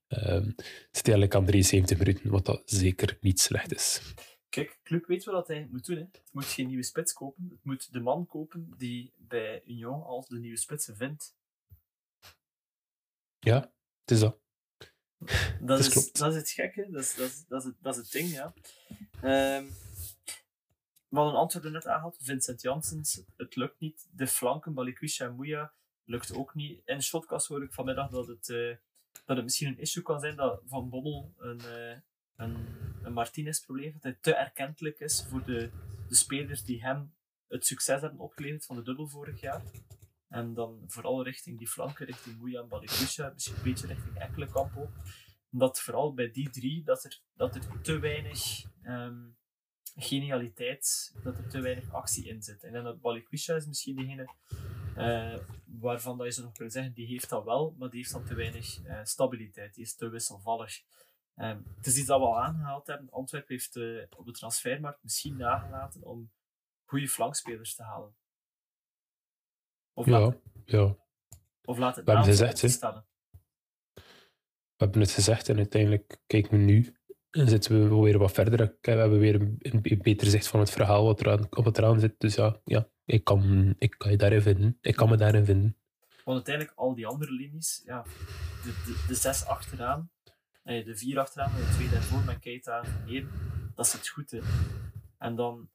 ehm, 0.08 0.46
zit 0.92 1.06
hij 1.06 1.16
eigenlijk 1.16 1.36
aan 1.36 1.46
73 1.46 1.98
minuten, 1.98 2.30
wat 2.30 2.46
dat 2.46 2.62
zeker 2.66 3.18
niet 3.22 3.40
slecht 3.40 3.76
is. 3.76 4.02
Kijk, 4.50 4.80
Club 4.84 5.06
weet 5.06 5.24
wat 5.24 5.48
hij 5.48 5.68
moet 5.72 5.86
doen. 5.86 5.96
Hè. 5.96 6.02
Het 6.02 6.30
moet 6.32 6.46
geen 6.46 6.68
nieuwe 6.68 6.84
spits 6.84 7.14
kopen. 7.14 7.48
Het 7.50 7.64
moet 7.64 7.94
de 7.94 8.00
man 8.00 8.26
kopen 8.26 8.74
die 8.78 9.14
bij 9.16 9.62
Union 9.66 10.04
als 10.04 10.28
de 10.28 10.40
nieuwe 10.40 10.58
spits 10.58 10.90
vindt. 10.94 11.36
Ja, 13.40 13.60
het 14.02 14.12
is 14.12 14.20
dat. 14.20 14.47
Dat, 15.18 15.68
Dat 15.68 15.80
is, 15.80 16.12
dat 16.12 16.32
is 16.32 16.38
het 16.38 16.50
gekke, 16.50 16.88
dat 16.92 17.02
is, 17.02 17.16
dat 17.16 17.30
is, 17.30 17.46
dat 17.48 17.62
is, 17.62 17.68
het, 17.68 17.76
dat 17.82 17.96
is 17.96 18.02
het 18.02 18.12
ding, 18.12 18.32
ja. 18.32 18.54
Ehm 19.22 19.66
we 21.10 21.18
hadden 21.18 21.40
Antwerpen 21.40 21.72
net 21.72 21.88
aangehaald, 21.88 22.18
Vincent 22.22 22.62
Janssens, 22.62 23.22
het 23.38 23.56
lukt 23.56 23.80
niet. 23.80 24.08
De 24.12 24.28
flanken, 24.28 24.74
Balikwisha 24.74 25.26
en 25.26 25.36
Mouya, 25.36 25.74
lukt 26.04 26.34
ook 26.34 26.56
niet. 26.56 26.82
In 26.86 26.98
de 26.98 27.04
shotcast 27.04 27.48
hoorde 27.48 27.66
ik 27.66 27.74
vanmiddag 27.74 28.10
dat 28.10 28.28
het, 28.28 28.50
eh, 28.50 28.76
dat 29.26 29.36
het 29.36 29.44
misschien 29.44 29.68
een 29.68 29.80
issue 29.80 30.04
kan 30.04 30.20
zijn 30.20 30.36
dat 30.36 30.62
Van 30.66 30.90
Bommel 30.90 31.34
een, 31.38 31.60
eh, 31.60 31.98
een, 32.36 32.68
een 33.04 33.14
Martinez-probleem 33.14 33.92
heeft, 33.92 34.04
dat 34.04 34.12
hij 34.12 34.22
te 34.22 34.34
erkentelijk 34.34 35.00
is 35.00 35.26
voor 35.30 35.44
de, 35.44 35.70
de 36.10 36.16
spelers 36.16 36.64
die 36.64 36.82
hem 36.82 37.14
het 37.48 37.66
succes 37.66 38.02
hebben 38.02 38.20
opgeleverd 38.20 38.66
van 38.66 38.76
de 38.76 38.84
dubbel 38.84 39.08
vorig 39.08 39.42
jaar. 39.42 39.62
En 40.30 40.54
dan 40.54 40.84
vooral 40.88 41.24
richting 41.24 41.58
die 41.58 41.68
flanken, 41.68 42.06
richting 42.06 42.38
Mouya 42.38 42.66
en 42.70 42.80
misschien 42.82 43.26
een 43.26 43.64
beetje 43.64 43.88
richting 43.88 44.18
Ekkelenkamp 44.18 44.78
ook. 44.78 44.92
Omdat 45.52 45.80
vooral 45.80 46.14
bij 46.14 46.32
die 46.32 46.50
drie, 46.50 46.84
dat 46.84 47.04
er, 47.04 47.22
dat 47.34 47.56
er 47.56 47.82
te 47.82 48.00
weinig 48.00 48.64
ehm, 48.82 49.26
genialiteit, 49.96 51.16
dat 51.24 51.38
er 51.38 51.50
te 51.50 51.62
weinig 51.62 51.94
actie 51.94 52.28
in 52.28 52.42
zit. 52.42 52.64
En 52.64 52.84
dan 52.84 53.00
Balikwisha 53.00 53.56
is 53.56 53.66
misschien 53.66 53.96
degene 53.96 54.30
eh, 54.96 55.40
waarvan 55.66 56.18
dat 56.18 56.28
je 56.28 56.34
zo 56.34 56.44
nog 56.44 56.54
kunt 56.54 56.72
zeggen, 56.72 56.94
die 56.94 57.08
heeft 57.08 57.30
dat 57.30 57.44
wel, 57.44 57.76
maar 57.78 57.90
die 57.90 58.00
heeft 58.00 58.12
dan 58.12 58.26
te 58.26 58.36
weinig 58.36 58.84
eh, 58.84 59.00
stabiliteit. 59.04 59.74
Die 59.74 59.84
is 59.84 59.96
te 59.96 60.10
wisselvallig. 60.10 60.82
Ehm, 61.36 61.62
het 61.76 61.86
is 61.86 61.98
iets 61.98 62.08
dat 62.08 62.20
we 62.20 62.26
al 62.26 62.42
aangehaald 62.42 62.88
hebben. 62.88 63.12
Antwerpen 63.12 63.56
heeft 63.56 63.76
eh, 63.76 64.18
op 64.18 64.26
de 64.26 64.32
transfermarkt 64.32 65.04
misschien 65.04 65.38
nagelaten 65.38 66.04
om 66.04 66.32
goede 66.86 67.08
flankspelers 67.08 67.76
te 67.76 67.84
halen. 67.84 68.16
Of, 69.98 70.08
laat, 70.08 70.36
Ja, 70.66 70.80
ja. 70.80 70.96
of 71.64 71.78
laat 71.78 71.96
het 71.96 72.06
We 72.06 72.12
hebben 72.12 72.30
gezegd, 72.30 72.58
stellen. 72.58 73.06
We 73.94 74.84
hebben 74.84 75.02
het 75.02 75.12
gezegd 75.12 75.50
en 75.50 75.58
uiteindelijk 75.58 76.18
kijken 76.28 76.52
we 76.52 76.58
nu 76.58 76.96
en 77.30 77.48
zitten 77.48 77.90
we 77.90 78.02
weer 78.02 78.18
wat 78.18 78.32
verder. 78.32 78.78
We 78.82 78.92
hebben 78.92 79.20
weer 79.20 79.36
een, 79.36 79.58
een 79.62 80.02
beter 80.02 80.28
zicht 80.28 80.48
van 80.48 80.60
het 80.60 80.70
verhaal 80.70 81.06
wat 81.06 81.20
er 81.20 81.32
aan, 81.32 81.48
op 81.50 81.66
het 81.66 81.78
eraan 81.78 82.00
zit. 82.00 82.16
Dus 82.18 82.36
ja, 82.36 82.62
ja 82.64 82.90
ik, 83.06 83.24
kan, 83.24 83.76
ik 83.78 83.96
kan 83.98 84.12
je 84.12 84.18
daarin 84.18 84.42
vinden. 84.42 84.78
Ik 84.82 84.96
kan 84.96 85.10
me 85.10 85.18
daarin 85.18 85.46
vinden. 85.46 85.78
Want 86.24 86.38
uiteindelijk, 86.38 86.78
al 86.78 86.96
die 86.96 87.08
andere 87.08 87.32
linies, 87.32 87.82
ja, 87.86 88.04
de, 88.64 88.84
de, 88.86 89.06
de 89.08 89.16
zes 89.16 89.46
achteraan, 89.46 90.12
nee, 90.64 90.84
de 90.84 90.96
vier 90.96 91.20
achteraan 91.20 91.52
en 91.52 91.58
de 91.58 91.70
twee 91.74 91.90
daarvoor 91.90 92.24
met 92.24 92.40
Keita 92.40 92.80
en 92.80 92.86
Vermeer, 92.86 93.28
dat 93.76 93.88
zit 93.88 94.08
goed. 94.08 94.32
Hè. 94.32 94.40
En 95.18 95.36
dan, 95.36 95.70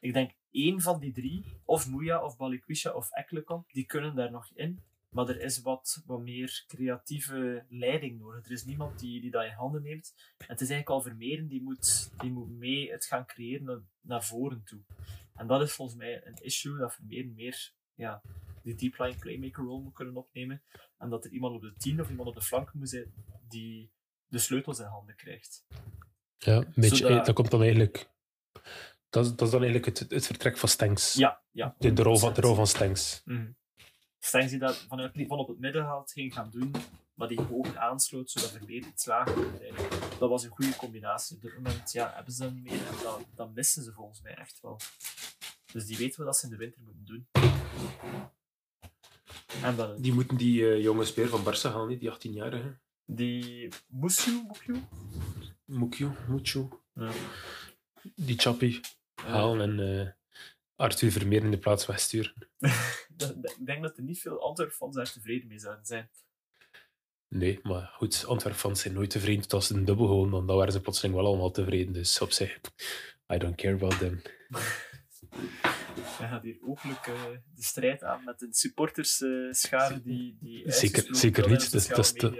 ik 0.00 0.12
denk, 0.12 0.30
één 0.50 0.80
van 0.80 1.00
die 1.00 1.12
drie, 1.12 1.44
of 1.64 1.88
Mouya, 1.88 2.24
of 2.24 2.36
Balikwisha, 2.36 2.90
of 2.92 3.10
Ekkelenkamp, 3.12 3.72
die 3.72 3.86
kunnen 3.86 4.14
daar 4.14 4.30
nog 4.30 4.50
in. 4.54 4.82
Maar 5.08 5.28
er 5.28 5.40
is 5.40 5.60
wat, 5.60 6.02
wat 6.06 6.20
meer 6.20 6.64
creatieve 6.66 7.64
leiding 7.68 8.18
nodig. 8.18 8.44
Er 8.44 8.50
is 8.50 8.64
niemand 8.64 8.98
die, 8.98 9.20
die 9.20 9.30
dat 9.30 9.44
in 9.44 9.50
handen 9.50 9.82
neemt. 9.82 10.14
En 10.38 10.46
het 10.46 10.60
is 10.60 10.70
eigenlijk 10.70 10.88
al 10.88 11.00
Vermeeren 11.00 11.48
die 11.48 11.62
moet, 11.62 12.10
die 12.20 12.30
moet 12.30 12.50
mee 12.50 12.90
het 12.90 13.04
gaan 13.06 13.26
creëren 13.26 13.64
naar, 13.64 13.80
naar 14.00 14.24
voren 14.24 14.62
toe. 14.64 14.80
En 15.34 15.46
dat 15.46 15.62
is 15.62 15.72
volgens 15.72 15.98
mij 15.98 16.26
een 16.26 16.36
issue, 16.42 16.78
dat 16.78 16.94
Vermeeren 16.94 17.34
meer 17.34 17.72
ja, 17.94 18.22
die 18.62 18.74
deep 18.74 18.98
line 18.98 19.16
playmaker 19.18 19.64
rol 19.64 19.82
moet 19.82 19.94
kunnen 19.94 20.16
opnemen. 20.16 20.62
En 20.98 21.08
dat 21.08 21.24
er 21.24 21.30
iemand 21.30 21.54
op 21.54 21.60
de 21.62 21.74
10 21.76 22.00
of 22.00 22.10
iemand 22.10 22.28
op 22.28 22.34
de 22.34 22.42
flanken 22.42 22.78
moet 22.78 22.88
zijn 22.88 23.12
die 23.48 23.90
de 24.26 24.38
sleutels 24.38 24.78
in 24.78 24.84
handen 24.86 25.16
krijgt. 25.16 25.66
Ja, 26.36 26.56
een 26.56 26.72
beetje, 26.74 26.96
Zodat- 26.96 27.26
dat 27.26 27.34
komt 27.34 27.50
dan 27.50 27.62
eigenlijk... 27.62 28.10
Dat, 29.10 29.24
is- 29.24 29.30
dat 29.30 29.42
is 29.42 29.50
dan 29.50 29.62
eigenlijk 29.62 29.98
het, 29.98 30.10
het 30.10 30.26
vertrek 30.26 30.58
van 30.58 30.68
Stenks. 30.68 31.12
Ja, 31.12 31.42
ja. 31.50 31.74
De, 31.78 31.92
de, 31.92 32.02
rol 32.02 32.18
van, 32.18 32.32
de 32.34 32.40
rol 32.40 32.54
van 32.54 32.66
Stenks. 32.66 33.22
Mhm. 33.24 33.50
Stengs 34.18 34.50
die 34.50 34.58
dat 34.58 34.76
vanuit 34.76 35.12
van 35.26 35.38
op 35.38 35.48
het 35.48 35.58
middenveld 35.58 36.12
ging 36.12 36.34
gaan 36.34 36.50
doen, 36.50 36.70
maar 37.14 37.28
die 37.28 37.40
hoog 37.40 37.74
aansloot, 37.76 38.30
zodat 38.30 38.50
Vermeer 38.50 38.86
iets 38.86 39.04
lager. 39.06 39.34
Dat 40.18 40.28
was 40.28 40.44
een 40.44 40.50
goede 40.50 40.76
combinatie. 40.76 41.36
Op 41.36 41.42
dit 41.42 41.54
moment 41.54 41.92
ja, 41.92 42.12
hebben 42.14 42.32
ze 42.32 42.42
dat 42.42 42.52
niet 42.52 42.62
meer 42.64 42.72
en 42.86 42.94
dat, 43.02 43.20
dat 43.34 43.54
missen 43.54 43.82
ze 43.82 43.92
volgens 43.92 44.20
mij 44.22 44.34
echt 44.34 44.60
wel. 44.60 44.80
Dus 45.72 45.86
die 45.86 45.96
weten 45.96 46.24
wat 46.24 46.36
ze 46.36 46.44
in 46.44 46.50
de 46.50 46.56
winter 46.56 46.82
moeten 46.82 47.04
doen. 47.04 47.26
En 49.62 49.76
dat, 49.76 50.02
Die 50.02 50.12
moeten 50.12 50.36
die 50.36 50.70
eh, 50.70 50.82
jonge 50.82 51.04
speler 51.04 51.30
van 51.30 51.40
Barça 51.44 51.62
halen, 51.72 51.88
niet? 51.88 52.00
die 52.00 52.10
18-jarige. 52.10 52.78
die 53.04 53.68
Moekju? 53.86 54.42
Mukju, 55.64 56.10
Muchu. 56.28 56.68
Ja. 56.94 57.10
Die 58.14 58.38
Chappie 58.38 58.80
halen 59.22 59.60
en 59.60 60.00
eh, 60.00 60.08
Arthur 60.76 61.10
Vermeer 61.10 61.44
in 61.44 61.50
de 61.50 61.58
plaats 61.58 61.86
wegsturen. 61.86 62.34
Ik 63.58 63.66
denk 63.66 63.82
dat 63.82 63.96
er 63.96 64.02
niet 64.02 64.20
veel 64.20 64.40
Antwerp-fans 64.40 64.94
daar 64.94 65.12
tevreden 65.12 65.48
mee 65.48 65.58
zouden 65.58 65.86
zijn. 65.86 66.10
Nee, 67.28 67.60
maar 67.62 67.90
goed, 67.94 68.24
Antwerp-fans 68.26 68.80
zijn 68.80 68.94
nooit 68.94 69.10
tevreden 69.10 69.42
tot 69.42 69.52
als 69.52 69.66
ze 69.66 69.74
een 69.74 69.84
dubbel 69.84 70.06
houden, 70.06 70.30
dan, 70.30 70.46
dan 70.46 70.56
waren 70.56 70.72
ze 70.72 70.80
plotseling 70.80 71.14
wel 71.14 71.26
allemaal 71.26 71.50
tevreden. 71.50 71.92
Dus 71.92 72.20
op 72.20 72.32
zich, 72.32 72.60
I 73.32 73.38
don't 73.38 73.56
care 73.56 73.74
about 73.74 73.98
them. 73.98 74.22
Hij 76.18 76.28
gaat 76.28 76.42
hier 76.42 76.58
openlijk 76.62 77.06
eh, 77.06 77.22
de 77.54 77.62
strijd 77.62 78.02
aan 78.02 78.24
met 78.24 78.42
een 78.42 78.52
supportersschade 78.52 80.02
die, 80.02 80.36
die 80.40 80.72
Zeker, 80.72 81.16
zeker 81.16 81.48
niet. 81.48 81.72
Dat, 81.72 81.86
dat, 81.86 82.32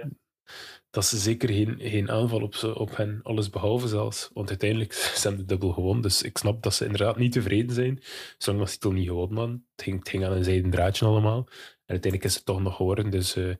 dat, 0.89 1.03
is 1.03 1.23
zeker 1.23 1.49
geen, 1.49 1.75
geen 1.79 2.09
aanval 2.11 2.41
op, 2.41 2.55
ze, 2.55 2.75
op 2.75 2.97
hen, 2.97 3.19
alles 3.23 3.49
behalve 3.49 3.87
zelfs. 3.87 4.29
Want 4.33 4.49
uiteindelijk 4.49 4.93
zijn 5.23 5.37
de 5.37 5.45
dubbel 5.45 5.71
gewonnen, 5.71 6.01
dus 6.01 6.21
ik 6.21 6.37
snap 6.37 6.63
dat 6.63 6.73
ze 6.73 6.85
inderdaad 6.85 7.17
niet 7.17 7.31
tevreden 7.31 7.75
zijn, 7.75 8.01
zolang 8.37 8.63
dat 8.63 8.71
ze 8.71 8.87
al 8.87 8.91
niet 8.91 9.07
gewonnen 9.07 9.37
hadden. 9.37 9.65
Het 9.75 10.09
ging, 10.09 10.25
aan 10.25 10.31
een 10.31 10.43
zijden 10.43 10.71
draadje 10.71 11.05
allemaal. 11.05 11.37
En 11.37 11.95
uiteindelijk 11.95 12.23
is 12.23 12.35
het 12.35 12.45
toch 12.45 12.61
nog 12.61 12.75
geworden, 12.75 13.09
dus 13.09 13.35
eh, 13.35 13.53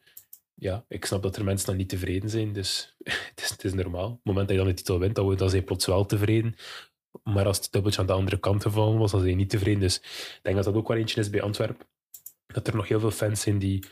ja, 0.54 0.86
ik 0.88 1.06
snap 1.06 1.24
dat 1.24 1.36
er 1.36 1.44
mensen 1.44 1.68
dan 1.68 1.78
niet 1.78 1.90
tevreden 1.90 2.30
zijn, 2.30 2.54
dus 2.54 2.96
het 3.36 3.64
is, 3.64 3.74
normaal. 3.74 4.08
Op 4.08 4.16
het 4.16 4.24
moment 4.24 4.48
dat 4.48 4.58
je 4.58 4.64
dan 4.64 4.72
de 4.72 4.78
titel 4.78 5.00
wint, 5.00 5.16
dan, 5.16 5.38
zijn 5.38 5.62
je 5.62 5.68
plots 5.68 5.86
wel 5.86 6.06
tevreden. 6.06 6.56
Maar 7.24 7.46
als 7.46 7.58
het 7.58 7.72
dubbeltje 7.72 8.02
aan 8.02 8.08
de 8.08 8.14
andere 8.14 8.40
kant 8.40 8.62
gevallen 8.62 8.98
was, 8.98 9.12
dan 9.12 9.20
zijn 9.20 9.32
je 9.32 9.38
niet 9.38 9.50
tevreden. 9.50 9.80
Dus 9.80 9.96
ik 9.98 10.40
denk 10.42 10.56
dat 10.56 10.66
dat 10.66 10.76
ook 10.76 10.88
wel 10.88 10.98
eentje 10.98 11.20
is 11.20 11.30
bij 11.30 11.42
Antwerpen. 11.42 11.88
Dat 12.48 12.68
er 12.68 12.76
nog 12.76 12.88
heel 12.88 13.00
veel 13.00 13.12
fans 13.12 13.42
zijn 13.42 13.60
die 13.60 13.84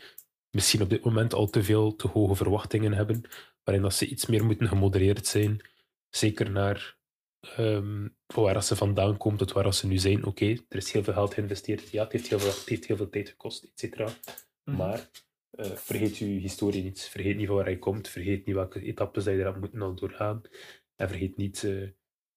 misschien 0.50 0.82
op 0.82 0.90
dit 0.90 1.04
moment 1.04 1.34
al 1.34 1.46
te 1.46 1.62
veel 1.62 1.96
te 1.96 2.08
hoge 2.08 2.34
verwachtingen 2.34 2.92
hebben, 2.92 3.22
waarin 3.62 3.82
dat 3.82 3.94
ze 3.94 4.06
iets 4.06 4.26
meer 4.26 4.44
moeten 4.44 4.68
gemodereerd 4.68 5.26
zijn. 5.26 5.60
Zeker 6.08 6.50
naar 6.50 6.96
van 8.26 8.42
waar 8.42 8.54
dat 8.54 8.64
ze 8.64 8.76
vandaan 8.76 9.16
komen 9.16 9.38
tot 9.38 9.52
waar 9.52 9.64
dat 9.64 9.76
ze 9.76 9.86
nu 9.86 9.98
zijn. 9.98 10.24
Oké, 10.24 10.46
er 10.68 10.76
is 10.76 10.92
heel 10.92 11.02
veel 11.02 11.12
geld 11.12 11.34
geïnvesteerd. 11.34 11.90
Ja, 11.90 12.02
het 12.02 12.12
heeft 12.12 12.28
heel 12.28 12.38
veel, 12.38 12.50
het 12.50 12.68
heeft 12.68 12.86
heel 12.86 12.96
veel 12.96 13.08
tijd 13.08 13.28
gekost, 13.28 13.62
et 13.64 13.70
cetera. 13.74 14.08
Mhm. 14.64 14.76
Maar 14.76 15.10
eh, 15.50 15.70
vergeet 15.70 16.16
je 16.16 16.24
historie 16.24 16.82
niet. 16.82 17.00
Vergeet 17.00 17.36
niet 17.36 17.46
van 17.46 17.56
waar 17.56 17.70
je 17.70 17.78
komt. 17.78 18.08
Vergeet 18.08 18.46
niet 18.46 18.54
welke 18.54 18.82
etappes 18.82 19.24
dat 19.24 19.34
je 19.34 19.40
eraan 19.40 19.60
moet 19.60 19.98
doorgaan. 19.98 20.42
En 20.96 21.08
vergeet 21.08 21.36
niet, 21.36 21.64
eh, 21.64 21.88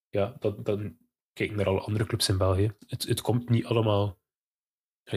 ja, 0.09 0.35
dat, 0.39 0.65
dan 0.65 0.97
kijk 1.33 1.55
naar 1.55 1.67
alle 1.67 1.79
andere 1.79 2.05
clubs 2.05 2.29
in 2.29 2.37
België. 2.37 2.73
Het, 2.87 3.03
het 3.03 3.21
komt 3.21 3.49
niet 3.49 3.65
allemaal. 3.65 4.19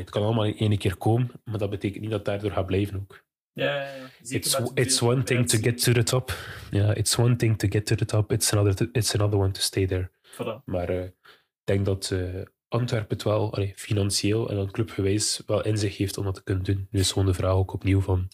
Het 0.01 0.11
kan 0.11 0.23
allemaal 0.23 0.45
in 0.45 0.57
één 0.71 0.79
keer 0.79 0.97
komen, 0.97 1.31
maar 1.45 1.59
dat 1.59 1.71
betekent 1.71 2.01
niet 2.01 2.11
dat 2.11 2.19
het 2.19 2.29
daardoor 2.29 2.51
gaat 2.51 2.67
blijven 2.67 2.97
ook. 3.01 3.25
Ja, 3.53 3.65
ja, 3.83 3.95
ja. 3.97 4.07
Zeker 4.23 4.61
It's, 4.61 4.71
it's 4.75 5.03
one 5.03 5.23
thing 5.23 5.49
to 5.49 5.59
get 5.59 5.83
to 5.83 5.93
the 5.93 6.03
top. 6.03 6.37
Ja, 6.71 6.95
it's 6.95 7.19
one 7.19 7.37
thing 7.37 7.59
to 7.59 7.69
get 7.69 7.87
to 7.87 7.95
the 7.95 8.05
top. 8.05 8.33
It's 8.33 8.53
another, 8.53 8.75
to- 8.75 8.89
it's 8.93 9.15
another 9.15 9.39
one 9.39 9.51
to 9.51 9.61
stay 9.61 9.87
there. 9.87 10.11
Voilà. 10.33 10.65
Maar 10.65 10.89
eh, 10.89 11.05
ik 11.05 11.65
denk 11.65 11.85
dat 11.85 12.11
eh, 12.11 12.43
Antwerpen 12.69 13.17
het 13.17 13.23
wel 13.23 13.53
allee, 13.55 13.73
financieel 13.77 14.49
en 14.51 14.57
dan 14.57 14.71
clubgewijs 14.71 15.43
wel 15.47 15.65
in 15.65 15.79
zich 15.79 15.97
heeft 15.97 16.19
om 16.19 16.25
dat 16.25 16.35
te 16.35 16.43
kunnen 16.43 16.65
doen. 16.65 16.89
Nu 16.91 17.01
is 17.01 17.13
gewoon 17.13 17.27
de 17.27 17.35
vraag 17.35 17.53
ook 17.53 17.73
opnieuw 17.73 18.01
van 18.01 18.29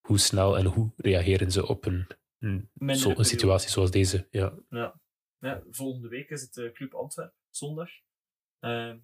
hoe 0.00 0.18
snel 0.18 0.58
en 0.58 0.64
hoe 0.64 0.90
reageren 0.96 1.50
ze 1.52 1.66
op 1.66 1.84
een, 1.86 2.06
een, 2.38 2.96
zo, 2.96 3.12
een 3.16 3.24
situatie 3.24 3.70
zoals 3.70 3.90
deze. 3.90 4.26
Ja. 4.30 4.52
Ja. 4.70 5.00
Ja, 5.38 5.62
volgende 5.70 6.08
week 6.08 6.30
is 6.30 6.40
het 6.42 6.56
eh, 6.56 6.72
Club 6.72 6.94
Antwerp, 6.94 7.32
zondag. 7.50 7.90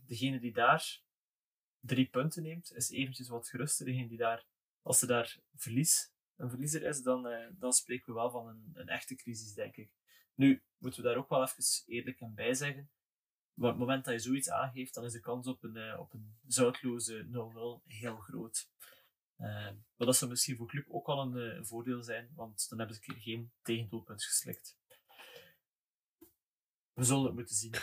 Degene 0.07 0.39
die 0.41 0.53
daar 0.53 1.01
drie 1.81 2.09
punten 2.09 2.43
neemt, 2.43 2.72
is 2.74 2.91
eventjes 2.91 3.28
wat 3.28 3.49
geruster. 3.49 3.87
Die 3.87 4.16
daar, 4.16 4.47
als 4.83 5.03
er 5.03 5.09
daar 5.09 5.39
verlies, 5.55 6.12
een 6.37 6.51
verliezer 6.51 6.83
is, 6.83 7.03
dan, 7.03 7.26
eh, 7.26 7.49
dan 7.53 7.72
spreken 7.72 8.07
we 8.07 8.12
wel 8.12 8.31
van 8.31 8.49
een, 8.49 8.70
een 8.74 8.89
echte 8.89 9.14
crisis, 9.14 9.55
denk 9.55 9.76
ik. 9.76 9.91
Nu, 10.35 10.62
moeten 10.78 11.03
we 11.03 11.09
daar 11.09 11.16
ook 11.16 11.28
wel 11.28 11.43
even 11.43 11.85
eerlijk 11.87 12.20
en 12.20 12.35
bij 12.35 12.55
zeggen. 12.55 12.91
Maar 13.55 13.70
op 13.70 13.78
het 13.78 13.87
moment 13.87 14.05
dat 14.05 14.14
je 14.14 14.20
zoiets 14.20 14.51
aangeeft, 14.51 14.95
dan 14.95 15.05
is 15.05 15.12
de 15.12 15.20
kans 15.20 15.47
op 15.47 15.62
een, 15.62 15.76
eh, 15.76 16.01
op 16.01 16.12
een 16.12 16.39
zoutloze 16.47 17.26
0-0 17.28 17.83
heel 17.87 18.16
groot. 18.16 18.68
Eh, 19.37 19.70
maar 19.97 20.07
dat 20.07 20.16
zou 20.16 20.31
misschien 20.31 20.57
voor 20.57 20.66
club 20.66 20.87
ook 20.89 21.07
al 21.07 21.20
een 21.20 21.37
eh, 21.37 21.64
voordeel 21.64 22.03
zijn, 22.03 22.31
want 22.35 22.68
dan 22.68 22.78
hebben 22.78 22.97
ze 22.97 23.03
een 23.05 23.20
geen 23.20 23.53
tegendoelpunt 23.62 24.24
geslikt. 24.24 24.78
We 26.93 27.05
zullen 27.05 27.24
het 27.24 27.35
moeten 27.35 27.57
zien. 27.57 27.74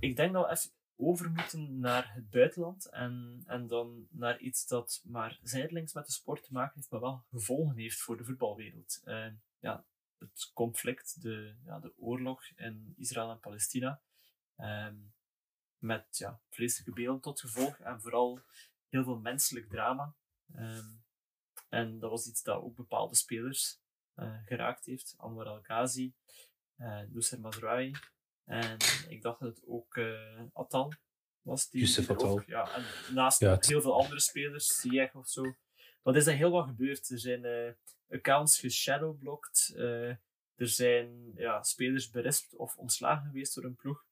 Ik 0.00 0.16
denk 0.16 0.32
dat 0.32 0.44
we 0.44 0.50
even 0.50 0.70
over 0.96 1.30
moeten 1.30 1.78
naar 1.80 2.14
het 2.14 2.30
buitenland 2.30 2.90
en, 2.90 3.42
en 3.46 3.66
dan 3.66 4.06
naar 4.10 4.38
iets 4.38 4.66
dat 4.66 5.02
maar 5.04 5.38
zijdelings 5.42 5.92
met 5.92 6.06
de 6.06 6.12
sport 6.12 6.42
te 6.42 6.52
maken 6.52 6.72
heeft, 6.74 6.90
maar 6.90 7.00
wel 7.00 7.24
gevolgen 7.30 7.76
heeft 7.76 8.00
voor 8.00 8.16
de 8.16 8.24
voetbalwereld. 8.24 9.00
Eh, 9.04 9.32
ja, 9.58 9.84
het 10.18 10.50
conflict, 10.54 11.22
de, 11.22 11.54
ja, 11.64 11.78
de 11.78 11.92
oorlog 11.96 12.48
in 12.56 12.94
Israël 12.96 13.30
en 13.30 13.40
Palestina. 13.40 14.00
Ehm, 14.56 14.96
met 15.78 16.16
ja, 16.16 16.40
vleeselijke 16.50 16.92
beelden 16.92 17.20
tot 17.20 17.40
gevolg 17.40 17.78
en 17.78 18.00
vooral 18.00 18.40
heel 18.88 19.04
veel 19.04 19.18
menselijk 19.18 19.68
drama. 19.68 20.14
Ehm, 20.54 20.94
en 21.68 21.98
dat 21.98 22.10
was 22.10 22.26
iets 22.26 22.42
dat 22.42 22.62
ook 22.62 22.76
bepaalde 22.76 23.14
spelers 23.14 23.80
uh, 24.16 24.38
geraakt 24.44 24.84
heeft. 24.84 25.14
Anwar 25.16 25.46
El-Ghazi, 25.46 26.14
uh, 26.76 27.00
Nusser 27.08 27.40
Mazraoui 27.40 27.92
en 28.46 28.76
ik 29.08 29.22
dacht 29.22 29.40
dat 29.40 29.56
het 29.56 29.64
ook 29.66 29.96
uh, 29.96 30.40
Atal 30.52 30.92
was. 31.42 31.70
Die, 31.70 31.80
Yusuf 31.80 32.10
Atal. 32.10 32.42
Ja, 32.46 32.74
en 32.74 32.84
naast 33.14 33.40
ja, 33.40 33.56
heel 33.60 33.80
veel 33.80 34.00
andere 34.00 34.20
spelers, 34.20 34.80
Ziyech 34.80 35.14
of 35.14 35.28
zo. 35.28 35.54
Wat 36.02 36.16
is 36.16 36.26
er 36.26 36.34
heel 36.34 36.50
wat 36.50 36.66
gebeurd. 36.66 37.10
Er 37.10 37.18
zijn 37.18 37.76
accounts 38.10 38.58
geshadowblocked. 38.58 39.72
er 39.76 40.68
zijn 40.68 41.32
ja, 41.36 41.62
spelers 41.62 42.10
berispt 42.10 42.56
of 42.56 42.76
ontslagen 42.76 43.26
geweest 43.26 43.54
door 43.54 43.64
een 43.64 43.76
ploeg. 43.76 44.04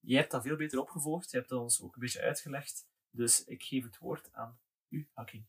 jij 0.00 0.18
hebt 0.18 0.30
dat 0.30 0.42
veel 0.42 0.56
beter 0.56 0.80
opgevolgd. 0.80 1.30
Je 1.30 1.36
hebt 1.36 1.48
dat 1.48 1.60
ons 1.60 1.82
ook 1.82 1.94
een 1.94 2.00
beetje 2.00 2.20
uitgelegd. 2.20 2.86
Dus 3.10 3.44
ik 3.44 3.62
geef 3.62 3.84
het 3.84 3.98
woord 3.98 4.28
aan 4.32 4.58
u, 4.88 5.08
Hakim. 5.12 5.46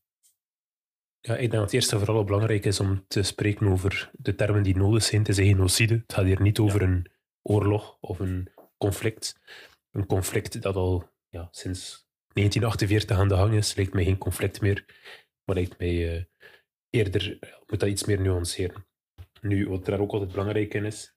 Ja, 1.20 1.34
ik 1.34 1.40
denk 1.40 1.52
dat 1.52 1.62
het 1.62 1.74
eerste 1.74 1.98
vooral 1.98 2.24
belangrijk 2.24 2.66
is 2.66 2.80
om 2.80 3.06
te 3.08 3.24
spreken 3.24 3.68
over 3.68 4.12
de 4.14 4.36
termen 4.36 4.64
die 4.64 4.78
nodig 4.78 5.04
zijn. 5.04 5.22
Het 5.22 5.30
is 5.30 5.38
een 5.38 5.46
genocide. 5.46 5.94
Het 5.94 6.14
gaat 6.14 6.26
hier 6.26 6.42
niet 6.42 6.60
over 6.60 6.82
een 6.82 7.12
oorlog 7.44 7.98
of 8.00 8.20
een 8.20 8.52
conflict. 8.78 9.40
Een 9.92 10.06
conflict 10.06 10.62
dat 10.62 10.76
al 10.76 11.10
ja, 11.30 11.48
sinds 11.52 12.08
1948 12.34 13.18
aan 13.18 13.28
de 13.28 13.36
gang 13.36 13.54
is, 13.54 13.76
lijkt 13.76 13.94
mij 13.94 14.04
geen 14.04 14.18
conflict 14.18 14.62
meer. 14.62 14.86
Maar 15.44 15.56
lijkt 15.56 15.78
mij 15.78 16.16
uh, 16.16 16.24
eerder, 16.90 17.40
moet 17.68 17.80
dat 17.80 17.90
iets 17.90 18.06
meer 18.06 18.22
nuanceren. 18.22 18.86
Nu, 19.42 19.70
wat 19.70 19.88
er 19.88 20.02
ook 20.02 20.12
altijd 20.12 20.32
belangrijk 20.32 20.74
in 20.74 20.86
is, 20.86 21.16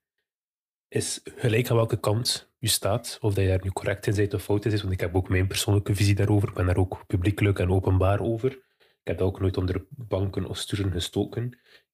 is 0.88 1.20
gelijk 1.24 1.70
aan 1.70 1.76
welke 1.76 2.00
kant 2.00 2.52
je 2.58 2.68
staat, 2.68 3.18
of 3.20 3.34
dat 3.34 3.44
je 3.44 3.50
daar 3.50 3.64
nu 3.64 3.70
correct 3.70 4.06
in 4.06 4.14
bent 4.14 4.34
of 4.34 4.42
fout 4.42 4.64
is, 4.64 4.80
want 4.80 4.92
ik 4.92 5.00
heb 5.00 5.16
ook 5.16 5.28
mijn 5.28 5.46
persoonlijke 5.46 5.94
visie 5.94 6.14
daarover, 6.14 6.48
ik 6.48 6.54
ben 6.54 6.66
daar 6.66 6.76
ook 6.76 7.06
publiekelijk 7.06 7.58
en 7.58 7.70
openbaar 7.70 8.20
over. 8.20 8.52
Ik 8.78 9.12
heb 9.12 9.18
dat 9.18 9.26
ook 9.26 9.40
nooit 9.40 9.56
onder 9.56 9.86
banken 9.90 10.44
of 10.44 10.58
sturen 10.58 10.92
gestoken. 10.92 11.44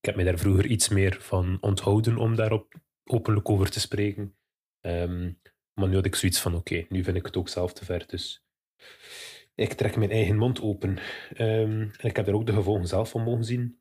Ik 0.00 0.04
heb 0.04 0.14
mij 0.14 0.24
daar 0.24 0.38
vroeger 0.38 0.66
iets 0.66 0.88
meer 0.88 1.16
van 1.20 1.58
onthouden 1.60 2.16
om 2.16 2.36
daarop 2.36 2.74
openlijk 3.12 3.48
over 3.48 3.70
te 3.70 3.80
spreken. 3.80 4.36
Um, 4.80 5.40
maar 5.74 5.88
nu 5.88 5.94
had 5.94 6.04
ik 6.04 6.14
zoiets 6.14 6.40
van, 6.40 6.54
oké, 6.54 6.86
nu 6.88 7.04
vind 7.04 7.16
ik 7.16 7.26
het 7.26 7.36
ook 7.36 7.48
zelf 7.48 7.72
te 7.72 7.84
ver, 7.84 8.04
dus 8.06 8.44
ik 9.54 9.72
trek 9.72 9.96
mijn 9.96 10.10
eigen 10.10 10.36
mond 10.36 10.60
open. 10.60 10.90
Um, 11.38 11.90
en 11.96 12.08
ik 12.08 12.16
heb 12.16 12.26
daar 12.26 12.34
ook 12.34 12.46
de 12.46 12.52
gevolgen 12.52 12.86
zelf 12.86 13.10
van 13.10 13.22
mogen 13.22 13.44
zien. 13.44 13.80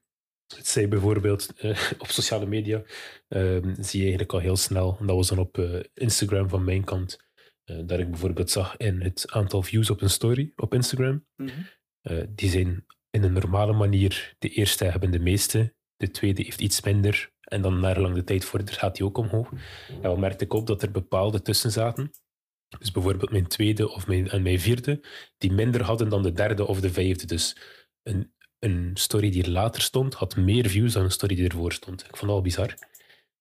Het 0.56 0.68
zei 0.68 0.88
bijvoorbeeld 0.88 1.64
uh, 1.64 1.92
op 2.00 2.08
sociale 2.08 2.46
media, 2.46 2.84
um, 3.28 3.76
zie 3.80 4.00
je 4.00 4.06
eigenlijk 4.06 4.34
al 4.34 4.40
heel 4.40 4.58
snel, 4.58 4.98
en 5.00 5.08
dat 5.08 5.16
was 5.16 5.28
dan 5.28 5.40
op 5.40 5.58
uh, 5.58 5.80
Instagram 5.94 6.50
van 6.50 6.64
mijn 6.64 6.84
kant, 6.84 7.20
uh, 7.66 7.82
dat 7.86 8.00
ik 8.00 8.10
bijvoorbeeld 8.10 8.50
zag 8.50 8.78
in 8.78 9.02
het 9.02 9.32
aantal 9.32 9.64
views 9.64 9.90
op 9.90 10.02
een 10.02 10.10
story 10.10 10.52
op 10.56 10.74
Instagram. 10.74 11.26
Mm 11.36 11.48
-hmm. 11.48 12.36
die 12.36 12.50
zijn 12.50 12.86
in 13.10 13.24
een 13.24 13.34
normale 13.34 13.74
manier, 13.74 14.36
de 14.40 14.50
eerste 14.50 14.86
hebben 14.86 15.12
de 15.12 15.20
meeste, 15.20 15.76
de 15.96 16.12
tweede 16.12 16.44
heeft 16.44 16.62
iets 16.62 16.82
minder, 16.82 17.31
en 17.52 17.62
dan 17.62 17.80
naar 17.80 18.00
lang 18.00 18.16
de 18.16 18.24
tijd 18.24 18.46
voorder 18.46 18.74
gaat 18.74 18.96
die 18.96 19.06
ook 19.06 19.18
omhoog. 19.18 19.52
En 19.88 20.02
dan 20.02 20.20
merkte 20.20 20.44
ik 20.44 20.54
op 20.54 20.68
dat 20.68 20.82
er 20.82 20.92
bepaalde 20.92 21.42
tussen 21.42 21.72
zaten. 21.72 22.12
Dus 22.80 22.92
bijvoorbeeld 22.92 23.32
mijn 23.32 23.48
tweede 23.48 23.90
of 23.90 24.08
mijn, 24.08 24.30
en 24.30 24.42
mijn 24.42 24.60
vierde, 24.60 25.04
die 25.38 25.52
minder 25.52 25.84
hadden 25.84 26.10
dan 26.10 26.24
de 26.24 26.32
derde 26.32 26.68
of 26.68 26.80
de 26.80 26.92
vijfde. 26.92 27.26
Dus 27.26 27.56
een, 28.04 28.34
een 28.60 28.92
story 28.94 29.30
die 29.30 29.44
er 29.44 29.50
later 29.50 29.82
stond, 29.82 30.14
had 30.14 30.36
meer 30.36 30.70
views 30.70 30.94
dan 30.94 31.04
een 31.04 31.12
story 31.12 31.36
die 31.36 31.50
ervoor 31.50 31.72
stond. 31.72 32.02
Ik 32.02 32.18
vond 32.18 32.22
dat 32.22 32.30
al 32.30 32.42
bizar. 32.42 32.74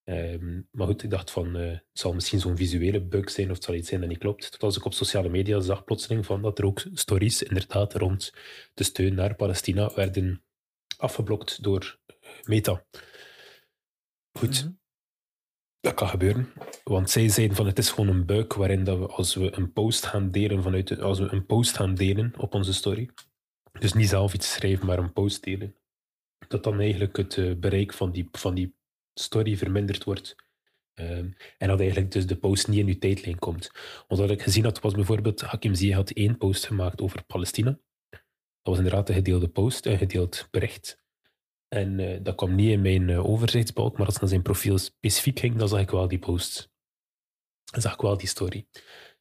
Um, 0.05 0.69
maar 0.71 0.87
goed, 0.87 1.03
ik 1.03 1.11
dacht 1.11 1.31
van, 1.31 1.57
uh, 1.57 1.71
het 1.71 1.83
zal 1.93 2.13
misschien 2.13 2.41
zo'n 2.41 2.57
visuele 2.57 3.01
bug 3.01 3.31
zijn 3.31 3.49
of 3.49 3.55
het 3.55 3.65
zal 3.65 3.75
iets 3.75 3.89
zijn 3.89 4.01
dat 4.01 4.09
niet 4.09 4.19
klopt. 4.19 4.51
Tot 4.51 4.63
als 4.63 4.77
ik 4.77 4.85
op 4.85 4.95
sociale 4.95 5.29
media 5.29 5.61
zag 5.61 5.85
plotseling 5.85 6.27
van 6.27 6.43
dat 6.43 6.59
er 6.59 6.65
ook 6.65 6.83
stories 6.93 7.43
inderdaad 7.43 7.95
rond 7.95 8.33
de 8.75 8.85
steun 8.85 9.15
naar 9.15 9.35
Palestina 9.35 9.95
werden 9.95 10.43
afgeblokt 10.97 11.63
door 11.63 11.99
Meta. 12.45 12.85
Goed, 14.33 14.65
mhm. 14.65 14.73
dat 15.81 15.95
kan 15.95 16.09
gebeuren. 16.09 16.53
Want 16.85 17.11
zij 17.11 17.29
zeiden 17.29 17.57
van 17.57 17.67
het 17.67 17.79
is 17.79 17.91
gewoon 17.91 18.09
een 18.09 18.27
buik 18.27 18.53
waarin 18.53 18.85
dat 18.85 18.99
we 18.99 19.07
als 19.07 19.35
we 19.35 19.57
een 19.57 19.73
post 19.73 20.07
gaan 20.07 20.31
delen 20.31 20.63
vanuit 20.63 20.89
de, 20.89 21.01
als 21.01 21.19
we 21.19 21.33
een 21.33 21.47
post 21.47 21.77
gaan 21.77 21.95
delen 21.95 22.33
op 22.39 22.55
onze 22.55 22.73
story. 22.73 23.11
Dus 23.79 23.93
niet 23.93 24.09
zelf 24.09 24.35
iets 24.35 24.53
schrijven, 24.53 24.87
maar 24.87 24.99
een 24.99 25.13
post 25.13 25.45
delen. 25.45 25.77
Dat 26.49 26.65
dan 26.65 26.81
eigenlijk 26.81 27.17
het 27.17 27.37
uh, 27.37 27.57
bereik 27.57 27.93
van 27.93 28.13
die, 28.13 28.29
van 28.33 28.55
die 28.55 28.75
story 29.15 29.57
verminderd 29.57 30.05
wordt. 30.05 30.37
Um, 30.95 31.35
en 31.59 31.69
dat 31.69 31.81
eigenlijk 31.81 32.13
dus 32.13 32.27
de 32.27 32.37
post 32.37 32.69
niet 32.69 32.79
in 32.79 32.87
uw 32.87 32.99
tijdlijn 32.99 33.39
komt. 33.39 33.71
Want 34.09 34.21
wat 34.21 34.31
ik 34.31 34.43
gezien 34.43 34.65
had, 34.65 34.81
was 34.81 34.95
bijvoorbeeld 34.95 35.41
Hakim 35.41 35.75
Ziyeh 35.75 35.95
had 35.95 36.11
één 36.11 36.39
post 36.39 36.67
gemaakt 36.67 37.01
over 37.01 37.25
Palestina. 37.25 37.79
Dat 38.11 38.21
was 38.63 38.77
inderdaad 38.77 39.09
een 39.09 39.15
gedeelde 39.15 39.49
post, 39.49 39.87
een 39.87 39.99
gedeeld 39.99 40.49
bericht. 40.51 41.00
En 41.75 41.99
uh, 41.99 42.19
dat 42.23 42.35
kwam 42.35 42.55
niet 42.55 42.71
in 42.71 42.81
mijn 42.81 43.09
uh, 43.09 43.27
overzichtsbalk, 43.27 43.97
maar 43.97 44.07
als 44.07 44.13
het 44.13 44.21
naar 44.21 44.31
zijn 44.31 44.43
profiel 44.43 44.79
specifiek 44.79 45.39
ging, 45.39 45.57
dan 45.57 45.69
zag 45.69 45.81
ik 45.81 45.91
wel 45.91 46.09
die 46.09 46.19
post. 46.19 46.71
Dan 47.65 47.81
zag 47.81 47.95
ik 47.95 48.01
wel 48.01 48.17
die 48.17 48.29
story. 48.29 48.67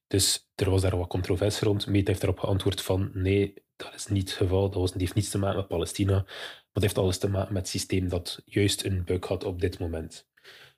Dus 0.07 0.49
er 0.55 0.69
was 0.69 0.81
daar 0.81 0.97
wat 0.97 1.07
controverse 1.07 1.65
rond. 1.65 1.87
Meet 1.87 2.07
heeft 2.07 2.21
daarop 2.21 2.39
geantwoord 2.39 2.81
van 2.81 3.11
nee, 3.13 3.53
dat 3.75 3.93
is 3.93 4.07
niet 4.07 4.29
het 4.29 4.37
geval. 4.37 4.69
Dat, 4.69 4.81
was, 4.81 4.93
heeft 4.93 5.13
niets 5.13 5.29
te 5.29 5.37
maken 5.37 5.57
met 5.57 5.67
Palestina. 5.67 6.13
Maar 6.13 6.69
dat 6.71 6.83
heeft 6.83 6.97
alles 6.97 7.17
te 7.17 7.29
maken 7.29 7.53
met 7.53 7.61
het 7.61 7.71
systeem 7.71 8.09
dat 8.09 8.41
juist 8.45 8.85
een 8.85 9.03
bug 9.03 9.27
had 9.27 9.43
op 9.43 9.61
dit 9.61 9.79
moment. 9.79 10.27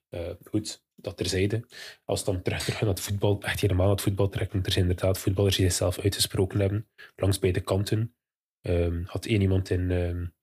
Uh, 0.09 0.29
goed, 0.43 0.83
dat 0.95 1.17
terzijde. 1.17 1.67
Als 2.05 2.23
dan 2.23 2.41
terug, 2.41 2.63
terug 2.63 2.81
naar 2.81 2.89
het 2.89 2.99
voetbal, 2.99 3.41
echt 3.41 3.59
helemaal 3.59 3.85
naar 3.85 3.95
het 3.95 4.03
voetbal 4.03 4.29
trekken, 4.29 4.63
er 4.63 4.71
zijn 4.71 4.89
inderdaad 4.89 5.17
voetballers 5.17 5.55
die 5.55 5.65
zichzelf 5.65 5.99
uitgesproken 5.99 6.59
hebben, 6.59 6.89
langs 7.15 7.39
beide 7.39 7.61
kanten. 7.61 8.15
Um, 8.61 9.03
had 9.05 9.25
één 9.25 9.41
iemand 9.41 9.69
in... 9.69 9.91
Um, 9.91 10.33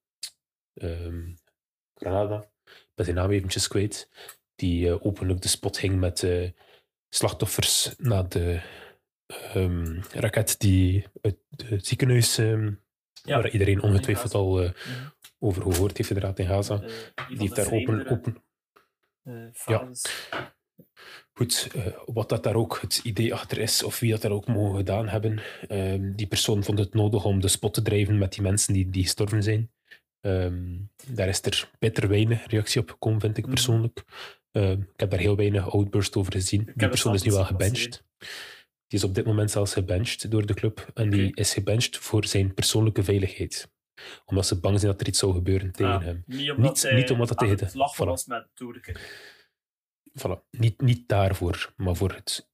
um, 0.83 1.35
Granada, 1.95 2.51
met 2.95 3.07
zijn 3.07 3.17
naam 3.17 3.31
eventjes 3.31 3.69
kwijt, 3.69 4.09
die 4.55 4.87
uh, 4.87 5.07
openlijk 5.07 5.43
de 5.43 5.49
spot 5.49 5.79
ging 5.79 5.99
met 5.99 6.23
uh, 6.23 6.51
slachtoffers 7.09 7.95
na 7.99 8.23
de 8.23 8.61
um, 9.55 10.01
raket 10.13 10.61
die 10.61 11.07
uit 11.21 11.37
het 11.65 11.87
ziekenhuis, 11.87 12.39
um, 12.39 12.83
ja. 13.13 13.37
waar 13.37 13.51
iedereen 13.51 13.83
ongetwijfeld 13.83 14.35
al 14.35 14.63
uh, 14.63 14.71
mm. 14.71 15.13
over 15.39 15.63
gehoord 15.63 15.97
heeft, 15.97 16.11
inderdaad 16.11 16.39
in 16.39 16.47
Gaza. 16.47 16.79
die 17.29 17.39
heeft 17.39 17.57
daar 17.57 17.73
open... 17.73 18.07
open 18.09 18.43
ja. 19.67 19.89
Goed, 21.33 21.69
uh, 21.77 21.87
wat 22.07 22.29
dat 22.29 22.43
daar 22.43 22.55
ook 22.55 22.79
het 22.81 23.01
idee 23.05 23.35
achter 23.35 23.59
is, 23.59 23.83
of 23.83 23.99
wie 23.99 24.11
dat 24.11 24.23
daar 24.23 24.31
ook 24.31 24.47
mogen 24.47 24.77
gedaan 24.77 25.09
hebben, 25.09 25.41
um, 25.69 26.17
die 26.17 26.27
persoon 26.27 26.65
vond 26.65 26.79
het 26.79 26.95
nodig 26.95 27.25
om 27.25 27.41
de 27.41 27.49
spot 27.49 27.75
te 27.75 27.83
drijven 27.83 28.19
met 28.19 28.33
die 28.33 28.43
mensen 28.43 28.73
die, 28.73 28.91
die 28.91 29.03
gestorven 29.03 29.43
zijn. 29.43 29.71
Um, 30.29 30.91
daar 31.07 31.29
is 31.29 31.43
er 31.43 31.71
bitter 31.79 32.09
weinig 32.09 32.47
reactie 32.47 32.81
op 32.81 32.91
gekomen, 32.91 33.21
vind 33.21 33.37
ik 33.37 33.45
mhm. 33.45 33.55
persoonlijk. 33.55 34.05
Um, 34.53 34.81
ik 34.81 35.01
heb 35.01 35.11
daar 35.11 35.19
heel 35.19 35.37
weinig 35.37 35.73
outburst 35.73 36.17
over 36.17 36.33
gezien. 36.33 36.73
Die 36.75 36.89
persoon 36.89 37.15
is 37.15 37.23
nu 37.23 37.31
wel 37.31 37.45
gebenched. 37.45 38.05
Die 38.87 38.99
is 38.99 39.05
op 39.05 39.15
dit 39.15 39.27
moment 39.27 39.51
zelfs 39.51 39.73
gebenched 39.73 40.31
door 40.31 40.47
de 40.47 40.55
club. 40.55 40.91
En 40.95 41.11
die 41.11 41.35
is 41.35 41.53
gebenched 41.53 41.97
voor 41.97 42.25
zijn 42.25 42.55
persoonlijke 42.55 43.03
veiligheid. 43.03 43.71
Omdat 44.25 44.47
ze 44.47 44.61
bang 44.61 44.81
zijn 44.81 44.93
dat 44.93 45.01
er 45.01 45.07
iets 45.07 45.19
zou 45.19 45.33
gebeuren 45.33 45.73
tegen 45.73 45.93
ah, 45.93 46.03
hem. 46.03 46.23
Niet 46.27 46.51
omdat, 46.51 46.83
niet, 46.83 46.93
niet 46.93 47.11
omdat 47.11 47.39
tegen 47.39 47.57
de... 47.57 47.69
voilà. 47.71 48.05
was 48.05 48.27
met 48.27 48.47
Voilà. 50.19 50.49
Niet, 50.51 50.81
niet 50.81 51.09
daarvoor, 51.09 51.73
maar 51.77 51.97
voor 51.97 52.13
het 52.13 52.49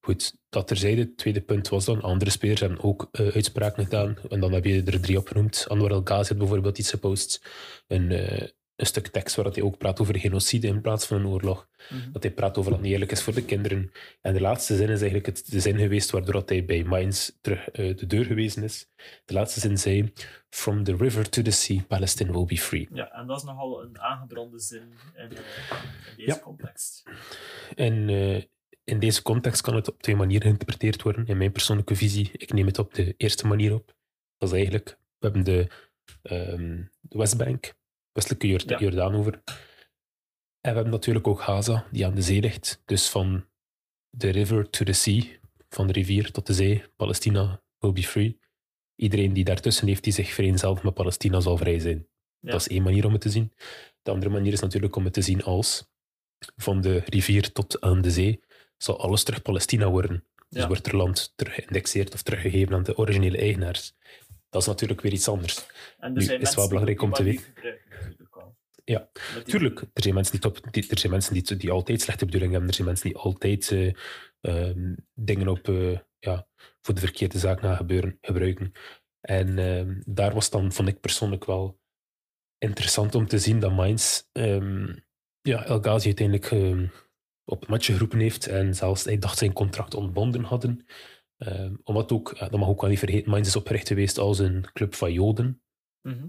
Goed, 0.00 0.36
dat 0.48 0.66
terzijde. 0.68 1.00
Het 1.00 1.16
tweede 1.16 1.40
punt 1.40 1.68
was 1.68 1.84
dan, 1.84 2.02
andere 2.02 2.30
spelers 2.30 2.60
hebben 2.60 2.82
ook 2.82 3.08
uh, 3.12 3.28
uitspraken 3.28 3.84
gedaan. 3.84 4.16
En 4.28 4.40
dan 4.40 4.52
heb 4.52 4.64
je 4.64 4.82
er 4.82 5.00
drie 5.00 5.18
opgenoemd. 5.18 5.64
Anwar 5.68 5.90
El 5.90 6.00
Ghazi 6.04 6.28
had 6.28 6.38
bijvoorbeeld 6.38 6.78
iets 6.78 6.90
gepost. 6.90 7.42
Een, 7.86 8.10
uh, 8.10 8.42
een 8.76 8.86
stuk 8.86 9.06
tekst 9.06 9.36
waar 9.36 9.44
hij 9.44 9.62
ook 9.62 9.78
praat 9.78 10.00
over 10.00 10.18
genocide 10.18 10.66
in 10.66 10.80
plaats 10.80 11.06
van 11.06 11.16
een 11.16 11.26
oorlog. 11.26 11.68
Mhm. 11.90 12.12
Dat 12.12 12.22
hij 12.22 12.32
praat 12.32 12.58
over 12.58 12.70
dat 12.70 12.80
niet 12.80 12.92
eerlijk 12.92 13.10
is 13.10 13.22
voor 13.22 13.34
de 13.34 13.44
kinderen. 13.44 13.92
En 14.20 14.32
de 14.32 14.40
laatste 14.40 14.76
zin 14.76 14.88
is 14.88 15.00
eigenlijk 15.00 15.26
het, 15.26 15.50
de 15.50 15.60
zin 15.60 15.78
geweest 15.78 16.10
waardoor 16.10 16.42
hij 16.46 16.64
bij 16.64 16.84
Mainz 16.84 17.30
terug 17.40 17.78
uh, 17.78 17.96
de 17.96 18.06
deur 18.06 18.24
gewezen 18.24 18.62
is. 18.62 18.88
De 19.24 19.34
laatste 19.34 19.60
zin 19.60 19.78
zei: 19.78 20.12
From 20.50 20.84
the 20.84 20.96
river 20.96 21.28
to 21.28 21.42
the 21.42 21.50
sea, 21.50 21.82
Palestine 21.88 22.32
will 22.32 22.44
be 22.44 22.58
free. 22.58 22.88
Ja, 22.92 23.12
en 23.12 23.26
dat 23.26 23.36
is 23.36 23.44
nogal 23.44 23.82
een 23.82 24.00
aangebrande 24.00 24.58
zin 24.58 24.92
in, 25.14 25.22
in 25.22 25.28
deze 26.16 26.30
ja. 26.30 26.38
context. 26.38 27.02
En 27.74 28.08
in 28.84 28.98
deze 28.98 29.22
context 29.22 29.60
kan 29.60 29.74
het 29.74 29.88
op 29.88 30.02
twee 30.02 30.16
manieren 30.16 30.42
geïnterpreteerd 30.42 31.02
worden. 31.02 31.26
In 31.26 31.36
mijn 31.36 31.52
persoonlijke 31.52 31.96
visie, 31.96 32.30
ik 32.32 32.52
neem 32.52 32.66
het 32.66 32.78
op 32.78 32.94
de 32.94 33.14
eerste 33.16 33.46
manier 33.46 33.74
op. 33.74 33.94
Dat 34.38 34.48
is 34.48 34.54
eigenlijk, 34.54 34.98
we 35.18 35.26
hebben 35.26 35.44
de, 35.44 35.68
um, 36.22 36.90
de 37.00 37.18
Westbank, 37.18 37.74
westelijke 38.12 38.46
Jord 38.46 38.78
Jordaan 38.78 39.14
over. 39.14 39.42
En 40.60 40.70
we 40.70 40.74
hebben 40.74 40.90
natuurlijk 40.90 41.26
ook 41.26 41.40
Gaza, 41.40 41.86
die 41.90 42.06
aan 42.06 42.14
de 42.14 42.22
zee 42.22 42.40
ligt. 42.40 42.82
Dus 42.84 43.08
van 43.08 43.44
de 44.10 44.30
river 44.30 44.70
to 44.70 44.84
the 44.84 44.92
sea, 44.92 45.24
van 45.68 45.86
de 45.86 45.92
rivier 45.92 46.30
tot 46.30 46.46
de 46.46 46.54
zee, 46.54 46.84
Palestina 46.96 47.62
will 47.78 47.92
be 47.92 48.02
free. 48.02 48.40
Iedereen 48.94 49.32
die 49.32 49.44
daartussen 49.44 49.86
heeft, 49.86 50.04
die 50.04 50.12
zich 50.12 50.32
vereenzelvigt 50.32 50.84
met 50.84 50.94
Palestina, 50.94 51.40
zal 51.40 51.56
vrij 51.56 51.78
zijn. 51.78 52.06
Dat 52.40 52.60
is 52.60 52.68
één 52.68 52.82
manier 52.82 53.06
om 53.06 53.12
het 53.12 53.20
te 53.20 53.30
zien. 53.30 53.52
De 54.02 54.10
andere 54.10 54.30
manier 54.30 54.52
is 54.52 54.60
natuurlijk 54.60 54.96
om 54.96 55.04
het 55.04 55.12
te 55.12 55.22
zien 55.22 55.42
als 55.42 55.90
van 56.56 56.80
de 56.80 57.02
rivier 57.06 57.52
tot 57.52 57.80
aan 57.80 58.02
de 58.02 58.10
zee 58.10 58.42
zal 58.82 59.00
alles 59.00 59.22
terug 59.22 59.42
Palestina 59.42 59.90
worden. 59.90 60.24
Dus 60.48 60.62
Ja. 60.62 60.66
wordt 60.68 60.86
er 60.86 60.96
land 60.96 61.32
teruggeïndexeerd 61.36 62.14
of 62.14 62.22
teruggegeven 62.22 62.74
aan 62.74 62.82
de 62.82 62.96
originele 62.96 63.38
eigenaars. 63.38 63.94
Dat 64.50 64.60
is 64.60 64.66
natuurlijk 64.66 65.00
weer 65.00 65.12
iets 65.12 65.28
anders. 65.28 65.66
En 65.98 66.16
er 66.16 66.26
Nu, 66.28 66.34
is 66.34 66.54
wel 66.54 66.68
belangrijk 66.68 67.02
om 67.02 67.12
te 67.12 67.22
weten- 67.22 67.44
natuurlijk. 67.54 67.80
Ja, 68.84 69.08
Met 69.34 69.44
die- 69.44 69.54
Tuurlijk, 69.54 69.80
er 69.80 70.02
zijn 70.02 70.14
mensen 70.14 70.32
die, 70.32 70.40
top, 70.40 70.72
die, 70.72 70.88
er 70.90 70.98
zijn 70.98 71.12
mensen 71.12 71.34
die, 71.34 71.56
die 71.56 71.70
altijd 71.70 72.00
slechte 72.00 72.24
bedoelingen 72.24 72.52
hebben. 72.54 72.70
Er 72.70 72.76
zijn 72.76 72.88
mensen 72.88 73.08
die 73.08 73.18
altijd 73.18 73.70
eh, 73.70 73.92
ehm, 74.40 74.94
dingen 75.14 75.48
op, 75.48 75.68
eh, 75.68 75.98
ja, 76.18 76.46
voor 76.80 76.94
de 76.94 77.00
verkeerde 77.00 77.38
zaak 77.38 77.60
na 77.62 77.74
gebeuren, 77.74 78.18
gebruiken. 78.20 78.72
En 79.20 79.58
ehm, 79.58 80.00
daar 80.04 80.34
was 80.34 80.50
dan, 80.50 80.72
vond 80.72 80.88
ik 80.88 81.00
persoonlijk 81.00 81.44
wel 81.44 81.80
interessant 82.58 83.14
om 83.14 83.26
te 83.26 83.38
zien 83.38 83.60
dat 83.60 83.72
Mainz 83.72 84.22
ehm, 84.32 84.94
ja, 85.42 85.64
El 85.64 85.80
Ghazi 85.80 86.06
uiteindelijk 86.06 86.50
op 87.52 87.60
het 87.60 87.68
matje 87.68 87.92
geroepen 87.92 88.18
heeft 88.18 88.46
en 88.46 88.74
zelfs, 88.74 89.04
hij 89.04 89.18
dacht, 89.18 89.38
zijn 89.38 89.52
contract 89.52 89.94
ontbonden 89.94 90.42
hadden. 90.42 90.86
Ehm, 91.36 91.74
omdat 91.82 92.12
ook, 92.12 92.32
ja, 92.38 92.48
dat 92.48 92.60
mag 92.60 92.68
ook 92.68 92.80
wel 92.80 92.90
niet 92.90 92.98
vergeten, 92.98 93.30
Mainz 93.30 93.48
is 93.48 93.56
opgericht 93.56 93.88
geweest 93.88 94.18
als 94.18 94.38
een 94.38 94.66
club 94.72 94.94
van 94.94 95.12
Joden. 95.12 95.62
Mhm. 96.00 96.26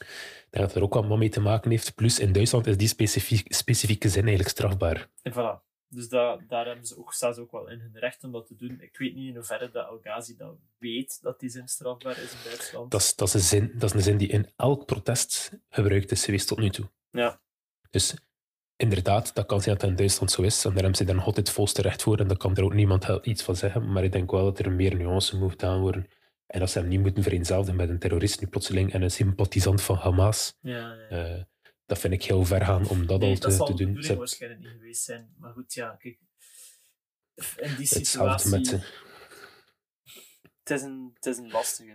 Ik 0.00 0.46
denk 0.50 0.66
dat 0.66 0.74
er 0.74 0.82
ook 0.82 0.96
allemaal 0.96 1.16
mee 1.16 1.28
te 1.28 1.40
maken 1.40 1.70
heeft. 1.70 1.94
Plus 1.94 2.18
in 2.18 2.32
Duitsland 2.32 2.66
is 2.66 2.76
die 2.76 2.88
specifiek, 2.88 3.54
specifieke 3.54 4.08
zin 4.08 4.20
eigenlijk 4.20 4.50
strafbaar. 4.50 5.10
En 5.22 5.32
voilà. 5.32 5.68
Dus 5.88 6.08
da, 6.08 6.36
daar 6.48 6.66
hebben 6.66 6.86
ze 6.86 6.98
ook, 6.98 7.12
staan 7.12 7.34
ze 7.34 7.40
ook 7.40 7.52
wel 7.52 7.68
in 7.68 7.80
hun 7.80 7.98
recht 7.98 8.24
om 8.24 8.32
dat 8.32 8.46
te 8.46 8.56
doen. 8.56 8.80
Ik 8.80 8.98
weet 8.98 9.14
niet 9.14 9.28
in 9.28 9.34
hoeverre 9.34 9.70
dat 9.70 9.88
El 9.88 9.98
Ghazi 10.02 10.36
dat 10.36 10.56
weet 10.78 11.22
dat 11.22 11.40
die 11.40 11.48
zin 11.48 11.68
strafbaar 11.68 12.18
is 12.18 12.32
in 12.32 12.38
Duitsland. 12.44 12.90
Dat 12.90 13.00
is, 13.00 13.14
dat, 13.14 13.28
is 13.28 13.34
een 13.34 13.40
zin, 13.40 13.72
dat 13.74 13.88
is 13.90 13.94
een 13.94 14.02
zin 14.02 14.16
die 14.16 14.28
in 14.28 14.50
elk 14.56 14.86
protest 14.86 15.52
gebruikt 15.68 16.10
is 16.10 16.24
geweest 16.24 16.48
tot 16.48 16.58
nu 16.58 16.70
toe. 16.70 16.90
Ja. 17.10 17.40
Dus 17.90 18.14
inderdaad, 18.80 19.34
dat 19.34 19.46
kan 19.46 19.60
zijn 19.60 19.74
dat 19.74 19.80
dat 19.80 19.90
in 19.90 19.96
Duitsland 19.96 20.30
zo 20.30 20.42
is. 20.42 20.64
En 20.64 20.70
daar 20.70 20.78
hebben 20.78 20.96
ze 20.96 21.04
dan 21.04 21.18
altijd 21.20 21.50
volste 21.50 21.82
recht 21.82 22.02
voor. 22.02 22.18
En 22.18 22.28
daar 22.28 22.36
kan 22.36 22.56
er 22.56 22.64
ook 22.64 22.74
niemand 22.74 23.06
iets 23.22 23.42
van 23.42 23.56
zeggen. 23.56 23.92
Maar 23.92 24.04
ik 24.04 24.12
denk 24.12 24.30
wel 24.30 24.44
dat 24.44 24.58
er 24.58 24.72
meer 24.72 24.94
nuance 24.96 25.36
moet 25.36 25.50
gedaan 25.50 25.80
worden. 25.80 26.08
En 26.46 26.60
dat 26.60 26.70
ze 26.70 26.78
hem 26.78 26.88
niet 26.88 27.00
moeten 27.00 27.22
vereenzelvigen 27.22 27.76
met 27.76 27.88
een 27.88 27.98
terrorist 27.98 28.40
nu 28.40 28.46
plotseling 28.46 28.92
en 28.92 29.02
een 29.02 29.10
sympathisant 29.10 29.82
van 29.82 29.96
Hamas. 29.96 30.56
Ja, 30.60 30.94
ja. 30.94 31.08
Eh, 31.08 31.42
dat 31.86 31.98
vind 31.98 32.12
ik 32.12 32.24
heel 32.24 32.44
ver 32.44 32.64
gaan 32.64 32.88
om 32.88 33.06
dat 33.06 33.20
nee, 33.20 33.28
al 33.30 33.34
te, 33.34 33.40
dat 33.40 33.52
zal 33.52 33.66
doen. 33.66 33.76
bedoeling 33.76 34.04
Ze- 34.04 34.16
waarschijnlijk 34.16 34.62
niet 34.62 34.70
geweest 34.70 35.02
zijn. 35.04 35.34
Maar 35.38 35.52
goed, 35.52 35.74
ja, 35.74 35.96
kijk. 35.98 36.18
In 37.34 37.74
die 37.76 37.88
Hetzelfde 37.88 38.04
situatie... 38.04 38.50
met... 38.50 38.70
Het 40.62 40.70
is 40.78 40.82
een, 40.82 41.10
het 41.14 41.26
is 41.26 41.36
een 41.36 41.50
lastige. 41.50 41.94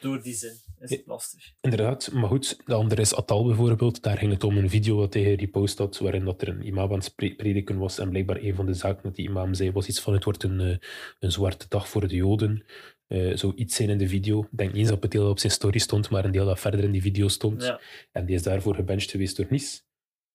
Door 0.00 0.22
die 0.22 0.34
zin 0.34 0.52
is 0.80 0.90
het 0.90 1.02
lastig. 1.06 1.52
Inderdaad, 1.60 2.12
maar 2.12 2.28
goed, 2.28 2.56
de 2.64 2.74
andere 2.74 3.00
is 3.00 3.14
Atal 3.14 3.44
bijvoorbeeld. 3.44 4.02
Daar 4.02 4.18
ging 4.18 4.32
het 4.32 4.44
om 4.44 4.56
een 4.56 4.70
video 4.70 4.96
wat 4.96 5.14
hij 5.14 5.36
gepost 5.38 5.78
had, 5.78 5.98
waarin 5.98 6.24
dat 6.24 6.42
er 6.42 6.48
een 6.48 6.66
imam 6.66 6.92
aan 6.92 6.98
het 6.98 7.14
pre- 7.14 7.34
prediken 7.34 7.78
was. 7.78 7.98
En 7.98 8.08
blijkbaar 8.08 8.36
een 8.42 8.54
van 8.54 8.66
de 8.66 8.74
zaken 8.74 9.02
dat 9.02 9.14
die 9.14 9.28
imam 9.28 9.54
zei, 9.54 9.72
was 9.72 9.88
iets 9.88 10.00
van 10.00 10.12
het 10.12 10.24
wordt 10.24 10.42
een, 10.42 10.60
eh, 10.60 10.76
een 11.18 11.32
zwarte 11.32 11.66
dag 11.68 11.88
voor 11.88 12.08
de 12.08 12.14
Joden. 12.16 12.64
Eh 13.06 13.36
zoiets 13.36 13.76
zijn 13.76 13.88
in 13.90 13.98
de 13.98 14.08
video. 14.08 14.40
Ik 14.40 14.48
denk 14.50 14.70
niet 14.70 14.80
eens 14.80 14.88
dat 14.88 15.02
het 15.02 15.10
deel 15.10 15.22
dat 15.22 15.30
op 15.30 15.38
zijn 15.38 15.52
story 15.52 15.78
stond, 15.78 16.10
maar 16.10 16.24
een 16.24 16.32
deel 16.32 16.44
dat 16.46 16.60
verder 16.60 16.84
in 16.84 16.90
die 16.90 17.02
video 17.02 17.28
stond. 17.28 17.62
Ja, 17.62 17.80
En 18.12 18.26
die 18.26 18.34
is 18.34 18.42
daarvoor 18.42 18.74
gebenched 18.74 19.10
geweest 19.10 19.36
door 19.36 19.46
Nice. 19.50 19.80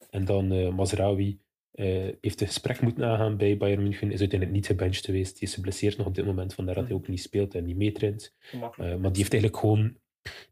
En 0.10 0.26
dan 0.26 0.52
eh 0.52 0.70
Mazraoui 0.70 1.40
eh, 1.76 1.86
heeft 2.22 2.42
een 2.42 2.48
gesprek 2.48 2.82
moeten 2.82 3.04
aangaan 3.06 3.38
bij 3.38 3.58
Bayern 3.58 3.84
München, 3.84 4.12
is 4.12 4.20
uiteindelijk 4.20 4.52
niet 4.52 4.66
gebenched 4.66 5.06
geweest. 5.06 5.40
Die 5.40 5.48
is 5.48 5.54
geblesseerd 5.54 5.98
nog 5.98 6.08
op 6.08 6.16
dit 6.16 6.26
moment, 6.26 6.54
vandaar 6.54 6.76
dat 6.76 6.86
hij 6.86 6.94
ook 6.94 7.08
niet 7.08 7.22
speelt 7.22 7.56
en 7.56 7.66
niet 7.66 7.76
meetraint. 7.78 8.34
Eh, 8.52 8.60
maar 8.78 9.12
die 9.12 9.22
heeft 9.22 9.34
eigenlijk 9.34 9.58
gewoon 9.58 9.98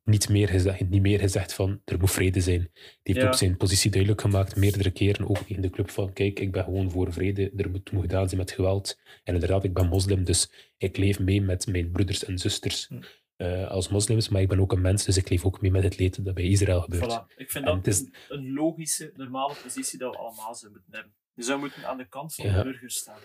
niet 0.03 0.29
meer, 0.29 0.47
gezegd, 0.49 0.89
niet 0.89 1.01
meer 1.01 1.19
gezegd 1.19 1.53
van 1.53 1.81
er 1.85 1.99
moet 1.99 2.11
vrede 2.11 2.41
zijn. 2.41 2.59
Die 2.73 2.99
heeft 3.03 3.19
Ja. 3.19 3.27
ook 3.27 3.35
zijn 3.37 3.57
positie 3.57 3.91
duidelijk 3.91 4.21
gemaakt, 4.21 4.55
meerdere 4.55 4.91
keren, 4.91 5.29
ook 5.29 5.39
in 5.47 5.61
de 5.61 5.69
club 5.69 5.89
van 5.89 6.13
kijk, 6.13 6.39
ik 6.39 6.51
ben 6.51 6.63
gewoon 6.63 6.91
voor 6.91 7.13
vrede, 7.13 7.51
er 7.57 7.69
moet, 7.69 7.91
moet 7.91 8.01
gedaan 8.01 8.27
zijn 8.27 8.39
met 8.39 8.51
geweld. 8.51 8.99
En 9.23 9.33
inderdaad, 9.33 9.63
ik 9.63 9.73
ben 9.73 9.87
moslim, 9.87 10.23
dus 10.23 10.51
ik 10.77 10.97
leef 10.97 11.19
mee 11.19 11.41
met 11.41 11.67
mijn 11.67 11.91
broeders 11.91 12.25
en 12.25 12.37
zusters 12.37 12.87
Hm. 12.87 12.95
Eh, 13.43 13.69
als 13.69 13.87
moslims, 13.89 14.29
maar 14.29 14.41
ik 14.41 14.47
ben 14.47 14.59
ook 14.59 14.71
een 14.71 14.81
mens, 14.81 15.05
dus 15.05 15.17
ik 15.17 15.29
leef 15.29 15.45
ook 15.45 15.61
mee 15.61 15.71
met 15.71 15.83
het 15.83 15.97
leed 15.99 16.25
dat 16.25 16.33
bij 16.33 16.43
Israël 16.43 16.81
gebeurt. 16.81 17.03
Voilà. 17.23 17.35
Ik 17.35 17.51
vind 17.51 17.65
En 17.65 17.75
dat 17.75 17.87
is- 17.87 17.99
een, 17.99 18.13
een 18.29 18.53
logische, 18.53 19.11
normale 19.15 19.55
positie 19.63 19.99
dat 19.99 20.11
we 20.11 20.17
allemaal 20.17 20.55
zouden 20.55 20.71
moeten 20.71 20.93
hebben. 20.93 21.13
Je 21.33 21.43
zou 21.43 21.59
moeten 21.59 21.87
aan 21.87 21.97
de 21.97 22.07
kant 22.07 22.35
van 22.35 22.45
Ja. 22.45 22.57
de 22.57 22.63
burgers 22.63 22.95
staan. 22.95 23.19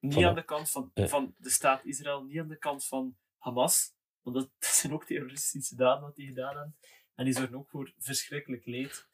Niet 0.00 0.14
Voilà. 0.14 0.22
aan 0.24 0.34
de 0.34 0.44
kant 0.44 0.70
van, 0.70 0.90
van 0.94 1.34
de 1.38 1.50
staat 1.50 1.84
Israël, 1.84 2.24
niet 2.24 2.38
aan 2.38 2.48
de 2.48 2.58
kant 2.58 2.84
van 2.86 3.16
Hamas, 3.38 3.94
want 4.22 4.36
dat, 4.36 4.50
dat 4.58 4.70
zijn 4.70 4.92
ook 4.92 5.04
terroristische 5.06 5.76
daden 5.76 6.02
wat 6.02 6.14
die 6.16 6.26
gedaan 6.26 6.54
hebben. 6.56 6.76
En 7.14 7.24
die 7.24 7.34
zorgen 7.34 7.56
ook 7.56 7.68
voor 7.68 7.92
verschrikkelijk 7.98 8.66
leed. 8.66 9.06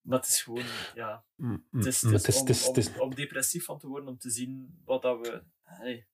Maar 0.00 0.18
het 0.18 0.28
is 0.28 0.42
gewoon, 0.42 0.64
ja, 0.94 1.24
Mm, 1.36 1.66
het 1.70 1.86
is, 1.86 2.02
maar 2.02 2.12
het 2.12 2.28
is 2.28 2.38
het 2.38 2.48
is- 2.48 2.62
om, 2.66 2.74
het 2.74 2.84
is- 2.86 2.92
om, 2.94 3.00
om 3.00 3.14
depressief 3.14 3.64
van 3.64 3.78
te 3.78 3.86
worden, 3.86 4.08
om 4.08 4.18
te 4.18 4.30
zien 4.30 4.80
wat 4.84 5.02
dat 5.02 5.26
we... 5.26 5.42
hey. 5.62 6.06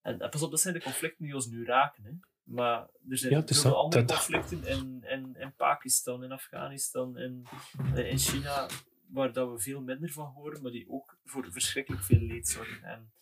En, 0.00 0.20
en 0.20 0.30
pas 0.30 0.42
op, 0.42 0.50
dat 0.50 0.60
zijn 0.60 0.74
de 0.74 0.80
conflicten 0.82 1.24
die 1.24 1.34
ons 1.34 1.46
nu 1.46 1.64
raken. 1.64 2.04
Hè. 2.04 2.10
Maar 2.44 2.88
er 3.08 3.18
zijn 3.18 3.32
Ja, 3.32 3.70
andere 3.70 4.04
dat- 4.04 4.16
conflicten 4.16 4.64
in, 4.66 5.04
in, 5.08 5.36
in 5.38 5.54
Pakistan, 5.56 6.24
in 6.24 6.32
Afghanistan, 6.32 7.18
in, 7.18 7.46
eh, 7.94 8.10
in 8.10 8.18
China, 8.18 8.68
waar 9.06 9.32
dat 9.32 9.50
we 9.50 9.58
veel 9.58 9.80
minder 9.80 10.10
van 10.12 10.26
horen, 10.26 10.62
maar 10.62 10.72
die 10.72 10.90
ook 10.90 11.18
voor 11.24 11.46
verschrikkelijk 11.52 12.02
veel 12.02 12.20
leed 12.20 12.48
zorgen. 12.48 12.82
En, 12.84 13.12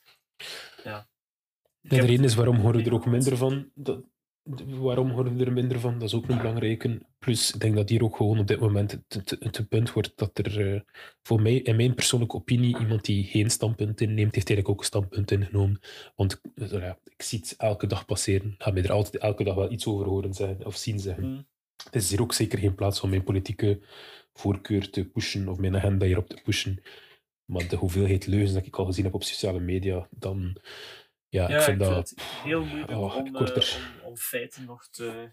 ja. 0.84 1.08
De 1.80 2.00
reden 2.00 2.24
is 2.24 2.34
waarom 2.34 2.56
horen 2.56 2.80
we 2.82 2.86
er 2.86 2.94
ook 2.94 3.06
minder 3.06 3.36
van. 3.36 3.70
Dat, 3.74 4.04
waarom 4.66 5.10
horen 5.10 5.36
we 5.36 5.44
er 5.44 5.52
minder 5.52 5.80
van? 5.80 5.92
Dat 5.98 6.08
is 6.08 6.14
ook 6.14 6.28
een 6.28 6.36
belangrijke. 6.36 7.00
Plus, 7.18 7.52
ik 7.54 7.60
denk 7.60 7.74
dat 7.76 7.88
hier 7.88 8.02
ook 8.02 8.16
gewoon 8.16 8.38
op 8.38 8.46
dit 8.46 8.60
moment 8.60 8.98
het, 9.08 9.66
punt 9.68 9.92
wordt 9.92 10.12
dat 10.16 10.38
er, 10.38 10.74
eh, 10.74 10.80
voor 11.22 11.42
mij, 11.42 11.54
in 11.54 11.76
mijn 11.76 11.94
persoonlijke 11.94 12.36
opinie, 12.36 12.78
iemand 12.78 13.04
die 13.04 13.24
geen 13.24 13.50
standpunt 13.50 14.00
inneemt, 14.00 14.34
heeft 14.34 14.48
eigenlijk 14.48 14.68
ook 14.68 14.78
een 14.78 14.84
standpunt 14.84 15.30
ingenomen. 15.30 15.80
Want 16.16 16.40
eh, 16.54 16.70
ja, 16.70 16.98
ik 17.04 17.22
zie 17.22 17.38
het 17.38 17.54
elke 17.58 17.86
dag 17.86 18.04
passeren. 18.04 18.54
Ga 18.58 18.70
mij 18.70 18.82
er 18.82 18.92
altijd 18.92 19.22
elke 19.22 19.44
dag 19.44 19.54
wel 19.54 19.72
iets 19.72 19.86
over 19.86 20.06
horen 20.06 20.34
zeggen 20.34 20.66
of 20.66 20.76
zien 20.76 20.98
zeggen. 21.00 21.24
Mm. 21.24 21.46
Het 21.84 21.94
is 21.94 22.10
hier 22.10 22.20
ook 22.22 22.32
zeker 22.32 22.58
geen 22.58 22.74
plaats 22.74 23.00
om 23.00 23.10
mijn 23.10 23.24
politieke 23.24 23.80
voorkeur 24.32 24.90
te 24.90 25.04
pushen 25.04 25.48
of 25.48 25.58
mijn 25.58 25.76
agenda 25.76 26.06
hierop 26.06 26.28
te 26.28 26.40
pushen. 26.44 26.82
Maar 27.44 27.68
de 27.68 27.76
hoeveelheid 27.76 28.26
leugens 28.26 28.52
dat 28.52 28.66
ik 28.66 28.76
al 28.76 28.84
gezien 28.84 29.04
heb 29.04 29.14
op 29.14 29.22
sociale 29.22 29.60
media, 29.60 30.08
dan... 30.10 30.56
Ja, 31.28 31.48
Ja, 31.50 31.56
ik 31.56 31.62
vind 31.62 31.78
dat... 31.78 32.14
heel 32.44 32.64
moeilijk 32.64 32.90
Oh, 32.90 33.16
om, 33.16 33.36
eh, 33.36 33.56
er- 33.56 34.00
om, 34.01 34.01
om 34.12 34.18
feiten 34.18 34.64
nog 34.64 34.88
te... 34.88 35.32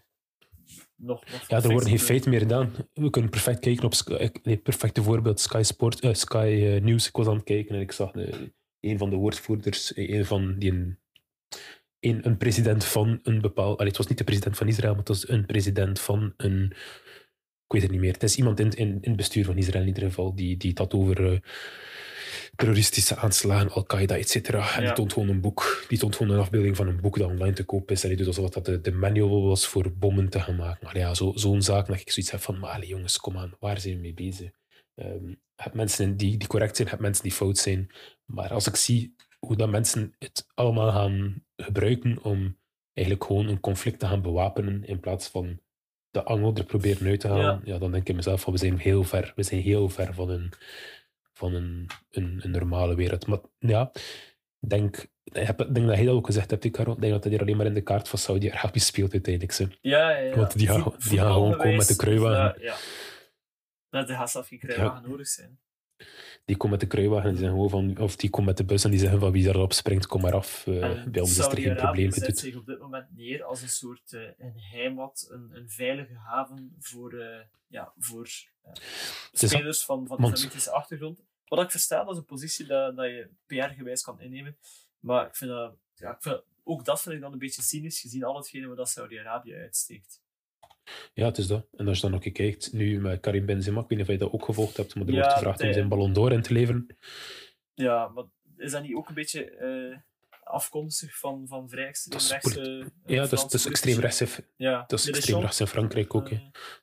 Nog, 0.96 1.24
nog 1.32 1.48
Ja, 1.48 1.56
er 1.56 1.70
worden 1.70 1.88
geen 1.88 1.98
te- 1.98 2.04
feiten 2.04 2.30
meer 2.30 2.38
gedaan. 2.40 2.72
We 2.92 3.10
kunnen 3.10 3.30
perfect 3.30 3.60
kijken 3.60 3.84
op 3.84 3.94
Sky, 3.94 4.30
nee, 4.42 4.56
perfecte 4.56 5.02
voorbeeld 5.02 5.40
Sky 5.40 5.62
Sport, 5.62 6.00
eh, 6.00 6.14
Sky 6.14 6.62
eh, 6.64 6.82
News. 6.82 7.06
Ik 7.08 7.16
was 7.16 7.26
aan 7.26 7.34
het 7.34 7.44
kijken 7.44 7.74
en 7.74 7.80
ik 7.80 7.92
zag 7.92 8.12
eh, 8.12 8.38
een 8.80 8.98
van 8.98 9.10
de 9.10 9.16
woordvoerders, 9.16 9.96
een 9.96 10.24
van 10.24 10.58
die 10.58 10.70
een, 10.70 10.98
een, 12.00 12.26
een 12.26 12.36
president 12.36 12.84
van 12.84 13.20
een 13.22 13.40
bepaald. 13.40 13.76
Allee, 13.76 13.88
het 13.88 13.96
was 13.96 14.06
niet 14.06 14.18
de 14.18 14.24
president 14.24 14.56
van 14.56 14.68
Israël, 14.68 14.90
maar 14.90 14.98
het 15.04 15.08
was 15.08 15.28
een 15.28 15.46
president 15.46 16.00
van 16.00 16.34
een. 16.36 16.72
Ik 17.64 17.72
weet 17.76 17.82
het 17.82 17.90
niet 17.90 18.00
meer. 18.00 18.12
Het 18.12 18.22
is 18.22 18.36
iemand 18.36 18.60
in, 18.60 18.70
in, 18.70 18.88
in 18.88 19.08
het 19.08 19.16
bestuur 19.16 19.44
van 19.44 19.56
Israël 19.56 19.82
in 19.82 19.88
ieder 19.88 20.02
geval 20.02 20.34
die, 20.34 20.56
die 20.56 20.70
het 20.70 20.78
had 20.78 20.94
over 20.94 21.42
terroristische 22.60 23.16
aanslagen, 23.16 23.70
Al-Qaeda, 23.70 24.16
et 24.16 24.28
cetera. 24.30 24.74
En 24.74 24.80
Ja. 24.80 24.86
die 24.86 24.94
toont 24.96 25.12
gewoon 25.12 25.28
een 25.28 25.40
boek. 25.40 25.84
Die 25.88 25.98
toont 25.98 26.16
gewoon 26.16 26.32
een 26.34 26.40
afbeelding 26.40 26.76
van 26.76 26.86
een 26.88 27.00
boek 27.00 27.18
dat 27.18 27.28
online 27.28 27.52
te 27.52 27.64
koop 27.64 27.90
is. 27.90 28.02
En 28.02 28.08
die 28.08 28.18
doet 28.18 28.26
alsof 28.26 28.50
dat 28.50 28.64
de, 28.66 28.80
de 28.80 28.92
manual 28.92 29.42
was 29.46 29.66
voor 29.66 29.92
bommen 29.92 30.28
te 30.28 30.40
gaan 30.40 30.56
maken. 30.56 30.78
Maar 30.84 30.96
ja, 30.98 31.14
zo- 31.14 31.32
zo'n 31.34 31.62
zaak 31.62 31.86
dat 31.86 32.00
ik 32.00 32.10
zoiets 32.10 32.32
heb 32.32 32.40
van, 32.40 32.58
maar 32.58 32.84
jongens, 32.84 33.18
kom 33.18 33.36
aan, 33.38 33.52
waar 33.58 33.80
zijn 33.80 33.94
we 33.94 34.00
mee 34.00 34.14
bezig? 34.14 34.50
Je 34.94 35.36
hebt 35.56 35.74
mensen 35.74 36.16
die, 36.16 36.36
die 36.36 36.48
correct 36.48 36.76
zijn, 36.76 36.86
je 36.88 36.92
hebt 36.94 37.04
mensen 37.06 37.22
die 37.24 37.32
fout 37.32 37.58
zijn. 37.58 37.90
Maar 38.24 38.52
als 38.52 38.66
ik 38.66 38.76
zie 38.76 39.14
hoe 39.38 39.56
dat 39.56 39.70
mensen 39.70 40.14
het 40.18 40.46
allemaal 40.54 40.90
gaan 40.92 41.44
gebruiken 41.56 42.18
om 42.22 42.58
eigenlijk 42.92 43.26
gewoon 43.26 43.46
een 43.48 43.60
conflict 43.60 43.98
te 43.98 44.06
gaan 44.06 44.22
bewapenen 44.22 44.84
in 44.84 45.00
plaats 45.00 45.28
van 45.28 45.60
de 46.10 46.22
angel 46.24 46.54
er 46.56 46.64
proberen 46.64 47.06
uit 47.08 47.20
te 47.20 47.28
halen, 47.28 47.60
ja. 47.64 47.78
dan 47.78 47.92
denk 47.92 48.08
ik 48.08 48.14
mezelf 48.16 48.40
van 48.40 48.52
we 48.52 48.58
zijn 48.58 48.78
heel 48.78 49.04
ver. 49.04 49.32
We 49.36 49.42
zijn 49.42 49.60
heel 49.60 49.88
ver 49.88 50.14
van 50.14 50.30
een, 50.30 50.52
van 51.40 51.54
een, 51.54 51.86
een, 52.10 52.40
een 52.42 52.50
normale 52.50 52.94
wereld. 52.94 53.26
Maar 53.26 53.38
ja, 53.58 53.90
ik 54.60 54.68
denk, 54.68 54.96
ik 55.24 55.56
denk 55.56 55.74
dat 55.86 55.96
hij 55.96 56.04
dat 56.04 56.14
ook 56.14 56.26
gezegd 56.26 56.50
hebt. 56.50 56.64
Ik 56.64 56.74
denk 56.76 57.00
dat 57.00 57.22
hij 57.24 57.32
hier 57.32 57.40
alleen 57.40 57.56
maar 57.56 57.66
in 57.66 57.74
de 57.74 57.80
kaart 57.82 58.08
van 58.08 58.18
Saudi-Arabië 58.18 58.78
speelt 58.80 59.12
uiteindelijk. 59.12 59.52
Ze. 59.54 59.68
Ja, 59.80 60.10
ja, 60.10 60.18
ja. 60.18 60.36
Want 60.36 60.58
die 60.58 60.66
gaan- 60.66 60.94
die 61.08 61.18
gaan 61.18 61.32
gewoon 61.32 61.56
komen 61.56 61.76
met 61.76 61.88
de 61.88 61.96
kruiwagen. 61.96 62.62
Ja, 62.62 62.76
ja. 63.90 64.06
Gaat 64.16 64.30
zelf 64.30 64.48
geen 64.48 64.58
kruiwagen 64.58 65.08
nodig 65.10 65.26
zijn. 65.28 65.58
Die 66.44 66.56
komt 66.56 66.70
met 66.70 66.80
de 66.80 66.86
kruiwagen 66.86 67.24
en 67.24 67.30
die 67.34 67.38
zeggen 67.44 67.56
gewoon 67.62 67.94
van, 67.94 68.04
of 68.04 68.16
die 68.16 68.30
komt 68.30 68.46
met 68.46 68.56
de 68.56 68.64
bus 68.64 68.84
en 68.84 68.90
die 68.90 68.98
zeggen 69.00 69.20
van 69.20 69.32
wie 69.32 69.44
daarop 69.44 69.72
springt, 69.72 70.06
kom 70.06 70.20
maar 70.20 70.34
af. 70.34 70.66
En 70.66 71.10
bij 71.12 71.20
ons 71.20 71.30
is 71.38 71.44
er 71.46 71.58
geen 71.58 71.76
probleem. 71.76 72.10
zet 72.10 72.26
Het 72.26 72.38
zich 72.38 72.56
op 72.56 72.66
dit 72.66 72.78
moment 72.78 73.06
neer 73.16 73.42
als 73.42 73.62
een 73.62 73.68
soort 73.68 74.12
eh, 74.12 74.20
een 74.38 74.54
heimat, 74.56 75.26
een, 75.30 75.50
een 75.52 75.68
veilige 75.70 76.14
haven 76.14 76.76
voor, 76.78 77.12
eh, 77.18 77.40
ja, 77.66 77.92
voor 77.98 78.28
spelers 79.32 79.84
van, 79.84 80.06
van 80.06 80.16
de 80.16 80.32
islamitische 80.32 80.70
achtergrond. 80.70 81.22
Wat 81.50 81.62
ik 81.62 81.70
versta, 81.70 82.04
dat 82.04 82.12
is 82.12 82.18
een 82.18 82.24
positie 82.24 82.66
dat, 82.66 82.96
dat 82.96 83.06
je 83.06 83.28
PR-gewijs 83.46 84.02
kan 84.02 84.20
innemen. 84.20 84.56
Maar 85.00 85.26
ik 85.26 85.34
vind 85.34 85.50
dat, 85.50 85.74
ja, 85.94 86.10
ik 86.10 86.22
vind, 86.22 86.42
ook 86.64 86.84
dat 86.84 87.02
vind 87.02 87.14
ik 87.14 87.20
dan 87.20 87.32
een 87.32 87.38
beetje 87.38 87.62
cynisch, 87.62 88.00
gezien 88.00 88.24
al 88.24 88.36
hetgene 88.36 88.66
wat 88.66 88.76
dat 88.76 88.88
Saudi-Arabië 88.88 89.54
uitsteekt. 89.54 90.22
Ja, 91.14 91.24
het 91.24 91.38
is 91.38 91.46
dat. 91.46 91.66
En 91.76 91.88
als 91.88 92.00
je 92.00 92.06
dan 92.08 92.14
ook 92.14 92.32
kijkt, 92.32 92.72
nu 92.72 93.00
met 93.00 93.20
Karim 93.20 93.46
Benzema, 93.46 93.80
ik 93.80 93.88
weet 93.88 93.98
niet 93.98 94.08
of 94.08 94.12
je 94.12 94.18
dat 94.18 94.32
ook 94.32 94.44
gevolgd 94.44 94.76
hebt, 94.76 94.94
maar 94.94 95.06
er 95.06 95.12
Ja, 95.12 95.18
wordt 95.18 95.32
gevraagd 95.32 95.62
om 95.62 95.72
zijn 95.72 95.88
Ballon 95.88 96.12
d'Or 96.12 96.32
in 96.32 96.42
te 96.42 96.52
leveren. 96.52 96.96
Ja, 97.74 98.08
maar 98.08 98.24
is 98.56 98.72
dat 98.72 98.82
niet 98.82 98.94
ook 98.94 99.08
een 99.08 99.14
beetje 99.14 99.50
eh, 99.50 99.96
afkomstig 100.50 101.18
van, 101.18 101.44
van 101.48 101.68
vrij 101.68 101.86
extreem 101.86 102.12
Dat 102.12 102.20
is 102.22 102.30
rechtse... 102.30 102.60
eh, 102.60 103.14
Ja, 103.16 103.20
dat 103.22 103.32
is, 103.32 103.40
dat 103.40 103.54
is. 103.54 103.64
Ja, 104.56 104.84
Dat 104.86 104.98
is 104.98 105.04
dit 105.04 105.14
extreem 105.14 105.34
Jean. 105.36 105.40
rechts 105.46 105.60
in 105.60 105.66
Frankrijk 105.66 106.14
ook. 106.14 106.30
hè. 106.30 106.38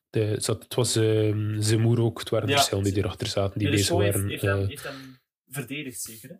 De, 0.10 0.36
zat- 0.42 0.64
het 0.64 0.74
was 0.74 0.96
ehm 0.96 1.62
Zemmour 1.62 2.02
ook, 2.02 2.20
het 2.20 2.30
waren 2.30 2.48
Ja, 2.48 2.54
verschillende 2.56 2.92
die 2.92 3.04
erachter 3.04 3.28
zaten, 3.28 3.60
die 3.60 3.68
dit 3.70 3.78
bezig 3.78 3.98
heeft, 3.98 4.14
waren. 4.16 4.30
heeft, 4.30 4.42
hem, 4.42 4.62
Eh, 4.62 4.68
heeft 4.68 4.84
hem 4.84 5.20
verdedigd, 5.48 6.02
zeker. 6.02 6.30
Hè? 6.30 6.36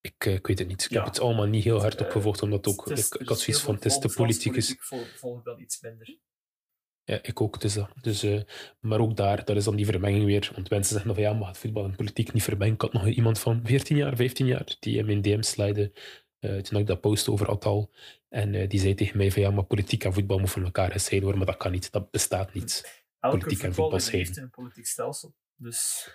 ik, 0.00 0.24
eh, 0.26 0.34
ik 0.34 0.46
weet 0.46 0.58
het 0.58 0.68
niet. 0.68 0.84
Ik 0.84 0.90
Ja. 0.90 0.96
heb 0.96 1.06
het 1.06 1.20
allemaal 1.20 1.46
niet 1.46 1.64
heel 1.64 1.80
hard 1.80 1.94
Eh, 2.00 2.06
opgevolgd, 2.06 2.42
omdat 2.42 2.66
ook, 2.66 2.86
is- 2.90 3.08
ik, 3.10 3.28
had 3.28 3.40
zoiets 3.40 3.62
van, 3.62 3.74
het 3.74 3.84
is 3.84 3.98
de 3.98 4.08
politicus. 4.14 4.66
politiek 4.66 4.82
vol- 4.82 5.06
volg 5.16 5.38
ik 5.38 5.44
dan 5.44 5.60
iets 5.60 5.80
minder. 5.80 6.16
Ja, 7.04 7.18
ik 7.22 7.40
ook, 7.40 7.62
is 7.62 7.74
dat. 7.74 7.88
Dus, 8.00 8.22
eh, 8.22 8.40
maar 8.80 9.00
ook 9.00 9.16
daar, 9.16 9.44
dat 9.44 9.56
is 9.56 9.64
dan 9.64 9.76
die 9.76 9.86
vermenging 9.86 10.24
weer. 10.24 10.50
Want 10.54 10.70
mensen 10.70 10.92
zeggen 10.92 11.08
nog, 11.08 11.18
ja, 11.18 11.32
mag 11.32 11.48
het 11.48 11.58
voetbal 11.58 11.84
en 11.84 11.96
politiek 11.96 12.32
niet 12.32 12.42
vermengen. 12.42 12.74
Ik 12.74 12.80
had 12.80 12.92
nog 12.92 13.06
iemand 13.06 13.38
van 13.38 13.60
14 13.64 13.96
jaar, 13.96 14.16
15 14.16 14.46
jaar, 14.46 14.76
die 14.80 14.96
in 14.98 15.06
mijn 15.06 15.22
DM 15.22 15.42
slide, 15.42 15.92
eh 16.38 16.56
toen 16.56 16.80
ik 16.80 16.86
dat 16.86 17.00
post 17.00 17.28
over 17.28 17.48
Atal. 17.48 17.90
En 18.28 18.54
eh, 18.54 18.68
die 18.68 18.80
zei 18.80 18.94
tegen 18.94 19.16
mij 19.16 19.30
van, 19.32 19.42
ja, 19.42 19.50
maar 19.50 19.64
politiek 19.64 20.04
en 20.04 20.12
voetbal 20.12 20.36
moeten 20.36 20.54
van 20.54 20.64
elkaar 20.64 20.92
gescheiden 20.92 21.28
worden, 21.28 21.44
maar 21.46 21.54
dat 21.54 21.62
kan 21.62 21.72
niet, 21.72 21.92
dat 21.92 22.10
bestaat 22.10 22.52
niet. 22.54 23.02
Elke 23.20 23.36
Politiek 23.38 23.62
en 23.62 23.74
voetbal 23.74 23.98
heeft 24.10 24.36
een 24.36 24.50
politiek 24.50 24.86
stelsel. 24.86 25.34
Dus 25.56 26.08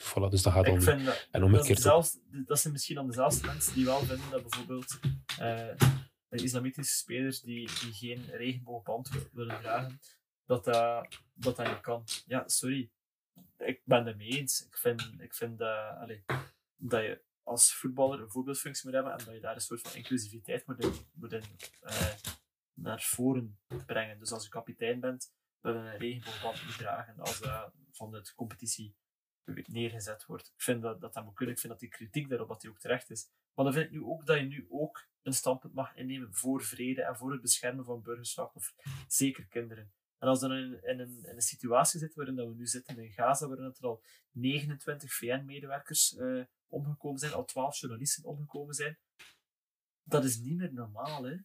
Voilà, 0.00 0.28
dus 0.30 0.42
dat 0.42 0.52
gaat 0.52 0.64
dan... 0.66 0.74
ik 0.74 0.82
vind 0.82 1.04
dat, 1.04 1.28
En 1.30 1.40
dat, 1.40 1.50
is 1.50 1.56
omgekeerd 1.56 1.68
ook. 1.70 1.76
dezelfde- 1.76 2.44
dat 2.46 2.58
zijn 2.60 2.72
misschien 2.72 2.94
dan 2.94 3.06
dezelfde 3.06 3.46
mensen 3.46 3.74
die 3.74 3.84
wel 3.84 3.98
vinden 3.98 4.30
dat 4.30 4.42
bijvoorbeeld 4.42 4.98
eh, 5.38 5.88
islamitische 6.42 6.94
spelers 6.96 7.40
die, 7.40 7.66
die 7.80 7.92
geen 7.92 8.30
regenboogband 8.30 9.08
wil- 9.08 9.28
willen 9.32 9.60
dragen, 9.60 10.00
dat 10.46 10.64
dat, 10.64 11.18
dat 11.34 11.58
niet 11.58 11.80
kan. 11.80 12.04
Ja, 12.26 12.48
sorry. 12.48 12.90
Ik 13.58 13.80
ben 13.84 14.06
het 14.06 14.16
mee 14.16 14.28
eens. 14.28 14.66
Ik 14.66 14.76
vind, 14.76 15.14
ik 15.18 15.34
vind 15.34 15.58
dat, 15.58 16.08
dat 16.76 17.02
je 17.02 17.22
als 17.42 17.74
voetballer 17.74 18.20
een 18.20 18.30
voorbeeldfunctie 18.30 18.84
moet 18.84 18.94
hebben 18.94 19.12
en 19.12 19.24
dat 19.24 19.34
je 19.34 19.40
daar 19.40 19.54
een 19.54 19.60
soort 19.60 19.80
van 19.80 19.94
inclusiviteit 19.94 20.66
moet, 20.66 20.84
in, 20.84 20.92
moet 21.12 21.32
in, 21.32 21.42
eh, 21.80 22.14
naar 22.74 23.00
voren 23.00 23.58
brengen. 23.86 24.18
Dus 24.18 24.32
als 24.32 24.44
je 24.44 24.48
kapitein 24.50 25.00
bent, 25.00 25.32
wil 25.60 25.72
je 25.72 25.78
een 25.78 25.96
regenboogband 25.98 26.66
niet 26.66 26.78
dragen 26.78 27.18
als 27.18 27.40
dat 27.40 27.72
van 27.92 28.10
de 28.10 28.32
competitie 28.36 28.94
neergezet 29.66 30.26
wordt. 30.26 30.46
Ik 30.46 30.62
vind 30.62 30.82
dat, 30.82 31.00
dat 31.00 31.14
dat 31.14 31.24
moet 31.24 31.34
kunnen. 31.34 31.54
Ik 31.54 31.60
vind 31.60 31.72
dat 31.72 31.80
die 31.80 31.90
kritiek 31.90 32.28
daarop 32.28 32.48
dat 32.48 32.60
die 32.60 32.70
ook 32.70 32.78
terecht 32.78 33.10
is. 33.10 33.28
Maar 33.54 33.64
dan 33.64 33.74
vind 33.74 33.86
ik 33.86 33.92
nu 33.92 34.04
ook 34.04 34.26
dat 34.26 34.38
je 34.38 34.44
nu 34.44 34.66
ook 34.70 35.06
een 35.22 35.32
standpunt 35.32 35.74
mag 35.74 35.96
innemen 35.96 36.34
voor 36.34 36.62
vrede 36.62 37.02
en 37.02 37.16
voor 37.16 37.32
het 37.32 37.40
beschermen 37.40 37.84
van 37.84 38.02
burgerslachtoffer. 38.02 38.74
Zeker 39.08 39.46
kinderen. 39.46 39.92
En 40.18 40.28
als 40.28 40.40
dan 40.40 40.52
in, 40.52 40.82
in, 40.82 41.00
een, 41.00 41.24
in 41.24 41.34
een 41.34 41.40
situatie 41.40 42.00
zit 42.00 42.14
waarin 42.14 42.34
dat 42.34 42.48
we 42.48 42.54
nu 42.54 42.66
zitten 42.66 42.98
in 42.98 43.10
Gaza, 43.10 43.46
waarin 43.48 43.74
er 43.78 43.86
al 43.86 44.02
29 44.30 45.12
VN-medewerkers 45.12 46.16
eh, 46.16 46.44
omgekomen 46.68 47.18
zijn, 47.18 47.32
al 47.32 47.44
12 47.44 47.78
journalisten 47.78 48.24
omgekomen 48.24 48.74
zijn, 48.74 48.98
dat 50.02 50.24
is 50.24 50.38
niet 50.38 50.56
meer 50.56 50.72
normaal, 50.72 51.22
hè. 51.22 51.36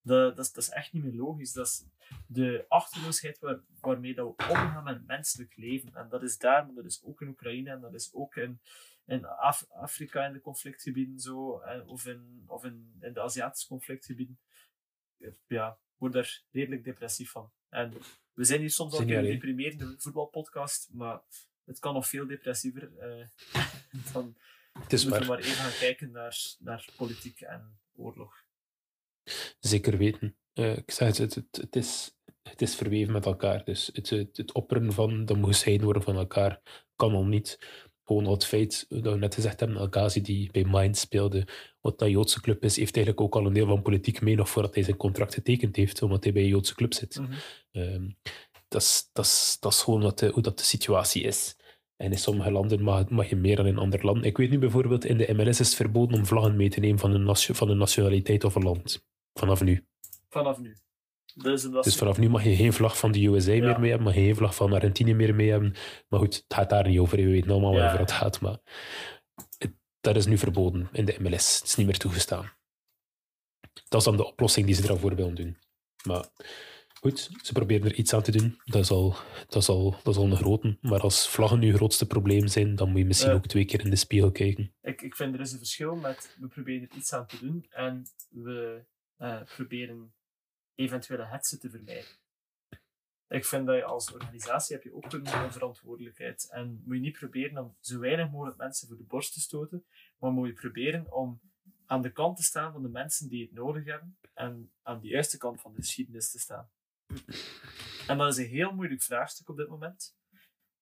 Dat, 0.00 0.36
dat, 0.36 0.44
is, 0.44 0.52
dat 0.52 0.62
is 0.62 0.70
echt 0.70 0.92
niet 0.92 1.02
meer 1.02 1.14
logisch. 1.14 1.52
Dat 1.52 1.66
is 1.66 1.84
de 2.26 2.64
achterloosheid 2.68 3.38
waar, 3.38 3.60
waarmee 3.80 4.14
dat 4.14 4.26
we 4.26 4.48
omgaan 4.48 4.84
met 4.84 5.06
menselijk 5.06 5.56
leven. 5.56 5.94
En 5.94 6.08
dat 6.08 6.22
is 6.22 6.38
daar, 6.38 6.66
maar 6.66 6.74
dat 6.74 6.84
is 6.84 7.02
ook 7.04 7.20
in 7.20 7.28
Oekraïne 7.28 7.70
en 7.70 7.80
dat 7.80 7.94
is 7.94 8.12
ook 8.12 8.36
in, 8.36 8.60
in 9.06 9.24
Af- 9.24 9.66
Afrika 9.70 10.26
in 10.26 10.32
de 10.32 10.40
conflictgebieden 10.40 11.18
zo, 11.20 11.58
en, 11.58 11.86
of, 11.86 12.06
in, 12.06 12.44
of 12.46 12.64
in, 12.64 12.96
in 13.00 13.12
de 13.12 13.20
Aziatische 13.20 13.68
conflictgebieden. 13.68 14.38
Ja, 15.46 15.68
ik 15.70 15.94
word 15.98 16.12
daar 16.12 16.42
redelijk 16.50 16.84
depressief 16.84 17.30
van. 17.30 17.52
En 17.68 17.92
we 18.32 18.44
zijn 18.44 18.60
hier 18.60 18.70
soms 18.70 18.92
al 18.92 19.00
een 19.00 19.06
deprimerende 19.22 19.94
voetbalpodcast, 19.98 20.88
maar 20.92 21.20
het 21.64 21.78
kan 21.78 21.94
nog 21.94 22.08
veel 22.08 22.26
depressiever. 22.26 22.98
eh, 22.98 23.26
dan 24.12 24.36
Het 24.72 24.92
is 24.92 25.02
moeten 25.04 25.22
we 25.22 25.28
maar 25.28 25.38
even 25.38 25.54
gaan 25.54 25.78
kijken 25.78 26.10
naar, 26.10 26.36
naar 26.58 26.88
politiek 26.96 27.40
en 27.40 27.78
oorlog. 27.96 28.44
Zeker 29.58 29.98
weten. 29.98 30.36
Eh, 30.52 30.76
ik 30.76 30.90
zeg 30.90 31.08
het, 31.08 31.18
het, 31.18 31.34
het, 31.34 31.56
het 31.56 31.76
is, 31.76 32.16
het 32.42 32.62
is 32.62 32.74
verweven 32.76 33.12
met 33.12 33.26
elkaar. 33.26 33.64
Dus 33.64 33.90
het, 33.92 34.10
het, 34.10 34.36
het 34.36 34.52
opperen 34.52 34.92
van 34.92 35.24
dat 35.24 35.36
moet 35.36 35.46
gescheiden 35.48 35.84
worden 35.84 36.02
van 36.02 36.16
elkaar 36.16 36.60
kan 36.96 37.12
al 37.14 37.24
niet. 37.26 37.58
Gewoon 38.04 38.26
al 38.26 38.32
het 38.32 38.44
feit 38.44 38.86
dat 38.88 39.12
we 39.12 39.18
net 39.18 39.34
gezegd 39.34 39.60
hebben, 39.60 39.78
El 39.78 39.86
Ghazi 39.90 40.20
die 40.20 40.50
bij 40.52 40.64
Mind 40.68 40.96
speelde, 40.96 41.46
wat 41.80 41.98
dat 41.98 42.10
Joodse 42.10 42.40
club 42.40 42.64
is, 42.64 42.76
heeft 42.76 42.96
eigenlijk 42.96 43.26
ook 43.26 43.34
al 43.34 43.46
een 43.46 43.52
deel 43.52 43.66
van 43.66 43.82
politiek 43.82 44.20
mee 44.20 44.34
nog 44.34 44.48
voordat 44.48 44.74
hij 44.74 44.84
zijn 44.84 44.96
contract 44.96 45.34
getekend 45.34 45.76
heeft, 45.76 46.02
omdat 46.02 46.24
hij 46.24 46.32
bij 46.32 46.42
een 46.42 46.48
Joodse 46.48 46.74
club 46.74 46.94
zit. 46.94 47.18
Mhm. 47.18 47.32
Ehm, 47.72 48.08
dat, 48.68 48.82
is, 49.14 49.56
dat, 49.60 49.74
gewoon 49.74 50.02
wat 50.02 50.18
de, 50.18 50.28
hoe 50.28 50.42
dat 50.42 50.58
de 50.58 50.64
situatie 50.64 51.22
is. 51.22 51.56
En 51.96 52.10
in 52.10 52.18
sommige 52.18 52.50
landen 52.50 52.82
mag, 52.82 53.08
mag 53.08 53.28
je 53.28 53.36
meer 53.36 53.56
dan 53.56 53.66
in 53.66 53.78
andere 53.78 54.04
landen. 54.04 54.24
Ik 54.24 54.36
weet 54.36 54.50
nu 54.50 54.58
bijvoorbeeld, 54.58 55.04
in 55.04 55.18
de 55.18 55.32
MLS 55.32 55.60
is 55.60 55.68
het 55.68 55.74
verboden 55.74 56.18
om 56.18 56.26
vlaggen 56.26 56.56
mee 56.56 56.70
te 56.70 56.80
nemen 56.80 56.98
van 56.98 57.14
een, 57.14 57.24
nation- 57.24 57.56
van 57.56 57.68
een 57.68 57.78
nationaliteit 57.78 58.44
of 58.44 58.54
een 58.54 58.62
land. 58.62 59.04
Vanaf 59.32 59.62
nu. 59.62 59.86
Vanaf 60.28 60.58
nu. 60.58 60.76
Dus, 61.34 61.62
Dus 61.62 61.96
vanaf 61.96 62.18
nu 62.18 62.28
mag 62.28 62.44
je 62.44 62.56
geen 62.56 62.72
vlag 62.72 62.98
van 62.98 63.12
de 63.12 63.26
USA 63.26 63.52
Ja. 63.52 63.60
meer 63.64 63.80
mee 63.80 63.88
hebben, 63.88 64.06
mag 64.06 64.14
je 64.16 64.20
geen 64.24 64.36
vlag 64.36 64.54
van 64.54 64.72
Argentinië 64.72 65.14
meer 65.14 65.34
mee 65.34 65.50
hebben. 65.50 65.74
Maar 66.08 66.20
goed, 66.20 66.34
het 66.34 66.44
gaat 66.54 66.70
daar 66.70 66.88
niet 66.88 66.98
over. 66.98 67.16
We 67.16 67.26
weten 67.28 67.50
allemaal 67.50 67.72
waarover 67.74 67.98
het 67.98 68.12
gaat. 68.12 68.40
Maar 68.40 68.58
het- 69.58 69.74
dat 70.00 70.16
is 70.16 70.26
nu 70.26 70.38
verboden 70.38 70.88
in 70.92 71.04
de 71.04 71.16
MLS. 71.20 71.58
Het 71.58 71.68
is 71.68 71.74
niet 71.74 71.86
meer 71.86 71.98
toegestaan. 71.98 72.52
Dat 73.88 74.00
is 74.00 74.04
dan 74.06 74.16
de 74.16 74.26
oplossing 74.26 74.66
die 74.66 74.74
ze 74.74 74.88
ervoor 74.88 75.14
willen 75.14 75.34
doen. 75.34 75.56
Maar 76.06 76.28
goed, 77.00 77.30
ze 77.42 77.52
proberen 77.52 77.86
er 77.90 77.94
iets 77.94 78.12
aan 78.14 78.22
te 78.22 78.30
doen. 78.32 78.60
Dat 78.64 78.82
is 78.82 78.90
al, 78.90 79.16
dat 79.48 79.62
is 79.62 79.68
al, 79.68 79.90
dat 80.02 80.14
is 80.14 80.20
al 80.20 80.24
een 80.30 80.36
grote. 80.36 80.78
Maar 80.80 81.00
als 81.00 81.28
vlaggen 81.28 81.58
nu 81.58 81.74
grootste 81.74 82.06
probleem 82.06 82.46
zijn, 82.48 82.74
dan 82.74 82.88
moet 82.90 82.98
je 82.98 83.04
misschien 83.04 83.32
ook 83.32 83.46
twee 83.46 83.64
keer 83.64 83.80
in 83.84 83.90
de 83.90 83.96
spiegel 83.96 84.30
kijken. 84.30 84.74
ik, 84.82 85.02
ik 85.02 85.16
vind 85.16 85.34
er 85.34 85.40
is 85.40 85.52
een 85.52 85.58
verschil 85.58 85.94
met 85.96 86.36
we 86.40 86.48
proberen 86.48 86.88
er 86.90 86.96
iets 86.96 87.12
aan 87.12 87.26
te 87.26 87.38
doen 87.40 87.66
en 87.70 88.02
we 88.28 88.84
eh, 89.16 89.42
proberen 89.56 90.14
eventuele 90.74 91.24
hetsen 91.24 91.60
te 91.60 91.70
vermijden. 91.70 92.16
Ik 93.28 93.44
vind 93.44 93.66
dat 93.66 93.76
je 93.76 93.84
als 93.84 94.12
organisatie 94.12 94.76
heb 94.76 94.84
je 94.84 94.94
ook 94.94 95.12
een, 95.12 95.52
verantwoordelijkheid. 95.52 96.48
En 96.50 96.82
moet 96.84 96.94
je 96.94 97.00
niet 97.00 97.18
proberen 97.18 97.64
om 97.64 97.76
zo 97.80 97.98
weinig 97.98 98.30
mogelijk 98.30 98.56
mensen 98.56 98.88
voor 98.88 98.96
de 98.96 99.02
borst 99.02 99.32
te 99.32 99.40
stoten, 99.40 99.84
maar 100.18 100.30
moet 100.30 100.46
je 100.46 100.52
proberen 100.52 101.12
om 101.12 101.40
aan 101.86 102.02
de 102.02 102.12
kant 102.12 102.36
te 102.36 102.42
staan 102.42 102.72
van 102.72 102.82
de 102.82 102.88
mensen 102.88 103.28
die 103.28 103.42
het 103.42 103.52
nodig 103.52 103.84
hebben 103.84 104.18
en 104.34 104.72
aan 104.82 105.00
de 105.00 105.08
juiste 105.08 105.36
kant 105.36 105.60
van 105.60 105.72
de 105.72 105.80
geschiedenis 105.80 106.30
te 106.30 106.38
staan. 106.38 106.70
En 108.06 108.18
dat 108.18 108.32
is 108.32 108.36
een 108.36 108.50
heel 108.50 108.72
moeilijk 108.72 109.02
vraagstuk 109.02 109.48
op 109.48 109.56
dit 109.56 109.68
moment. 109.68 110.16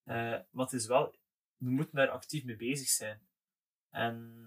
Eh, 0.04 0.14
maar 0.50 0.64
het 0.64 0.72
is 0.72 0.86
wel, 0.86 1.14
we 1.56 1.70
moeten 1.70 1.96
daar 1.96 2.08
actief 2.08 2.44
mee 2.44 2.56
bezig 2.56 2.88
zijn. 2.88 3.20
En 3.90 4.42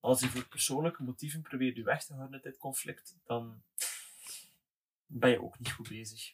als 0.00 0.20
je 0.20 0.28
voor 0.28 0.48
persoonlijke 0.48 1.02
motieven 1.02 1.42
probeert 1.42 1.76
je 1.76 1.82
weg 1.82 2.04
te 2.04 2.14
houden 2.14 2.34
uit 2.34 2.42
dit 2.42 2.58
conflict, 2.58 3.16
dan 3.24 3.62
ben 5.12 5.30
je 5.30 5.42
ook 5.42 5.58
niet 5.58 5.72
goed 5.72 5.88
bezig. 5.88 6.32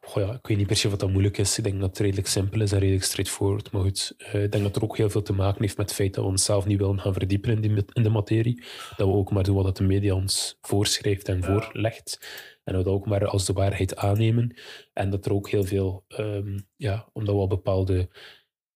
Goh 0.00 0.22
ja, 0.26 0.32
ik 0.34 0.46
weet 0.46 0.56
niet 0.56 0.66
per 0.66 0.76
se 0.76 0.88
wat 0.88 1.00
dat 1.00 1.10
moeilijk 1.10 1.38
is. 1.38 1.58
Ik 1.58 1.64
denk 1.64 1.80
dat 1.80 1.88
het 1.88 1.98
redelijk 1.98 2.26
simpel 2.28 2.60
is 2.60 2.72
en 2.72 2.78
redelijk 2.78 3.04
straightforward. 3.04 3.70
Maar 3.70 3.82
goed, 3.82 4.14
eh, 4.18 4.42
ik 4.42 4.52
denk 4.52 4.64
dat 4.64 4.76
er 4.76 4.82
ook 4.82 4.96
heel 4.96 5.10
veel 5.10 5.22
te 5.22 5.32
maken 5.32 5.60
heeft 5.62 5.76
met 5.76 5.86
het 5.86 5.96
feit 5.96 6.14
dat 6.14 6.24
we 6.24 6.30
onszelf 6.30 6.66
niet 6.66 6.78
willen 6.78 7.00
gaan 7.00 7.12
verdiepen 7.12 7.50
in, 7.52 7.60
die, 7.60 7.84
in 7.92 8.02
de 8.02 8.08
materie. 8.08 8.62
Dat 8.96 9.08
we 9.08 9.14
ook 9.14 9.30
maar 9.30 9.42
doen 9.44 9.54
wat 9.54 9.64
dat 9.64 9.76
de 9.76 9.84
media 9.84 10.14
ons 10.14 10.58
voorschrijft 10.60 11.28
en 11.28 11.40
Ja. 11.40 11.42
voorlegt. 11.60 12.18
En 12.64 12.72
dat 12.74 12.84
we 12.84 12.88
dat 12.90 12.98
ook 12.98 13.06
maar 13.06 13.26
als 13.26 13.46
de 13.46 13.52
waarheid 13.52 13.96
aannemen. 13.96 14.56
En 14.92 15.10
dat 15.10 15.26
er 15.26 15.32
ook 15.32 15.48
heel 15.48 15.64
veel, 15.64 16.04
ehm, 16.08 16.58
ja, 16.76 17.08
omdat 17.12 17.34
we 17.34 17.40
al 17.40 17.46
bepaalde 17.46 18.08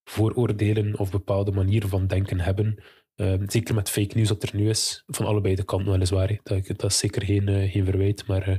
vooroordelen 0.05 0.99
of 0.99 1.11
bepaalde 1.11 1.53
manieren 1.53 1.89
van 1.89 2.07
denken 2.07 2.41
hebben. 2.41 2.83
Ehm, 3.15 3.49
zeker 3.49 3.75
met 3.75 3.91
fake 3.91 4.17
news 4.17 4.29
dat 4.29 4.43
er 4.43 4.57
nu 4.57 4.69
is, 4.69 5.03
van 5.07 5.27
allebei 5.27 5.55
de 5.55 5.65
kanten 5.65 5.91
weliswaar. 5.93 6.41
Dat, 6.43 6.67
dat 6.67 6.85
is 6.85 6.99
zeker 6.99 7.25
geen, 7.25 7.49
eh, 7.49 7.71
geen 7.73 7.85
verwijt, 7.85 8.27
maar 8.27 8.49
eh, 8.49 8.57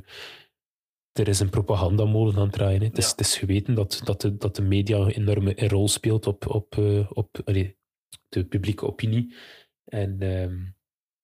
er 1.14 1.28
is 1.28 1.40
een 1.40 1.50
propagandamolen 1.50 2.36
aan 2.36 2.42
het 2.42 2.52
draaien. 2.52 2.80
hè. 2.80 2.86
Het, 2.86 2.98
is, 2.98 3.06
Ja. 3.06 3.12
het 3.12 3.20
is 3.20 3.38
geweten 3.38 3.74
dat, 3.74 4.02
dat, 4.04 4.22
de, 4.22 4.38
dat 4.38 4.56
de 4.56 4.62
media 4.62 4.98
een 4.98 5.10
enorme 5.10 5.54
rol 5.68 5.88
speelt 5.88 6.28
op, 6.28 6.48
op, 6.48 6.78
eh, 6.78 7.12
op 7.12 7.42
allee, 7.46 7.78
de 8.30 8.46
publieke 8.46 8.86
opinie. 8.88 9.34
En 9.86 10.16
ehm, 10.20 10.56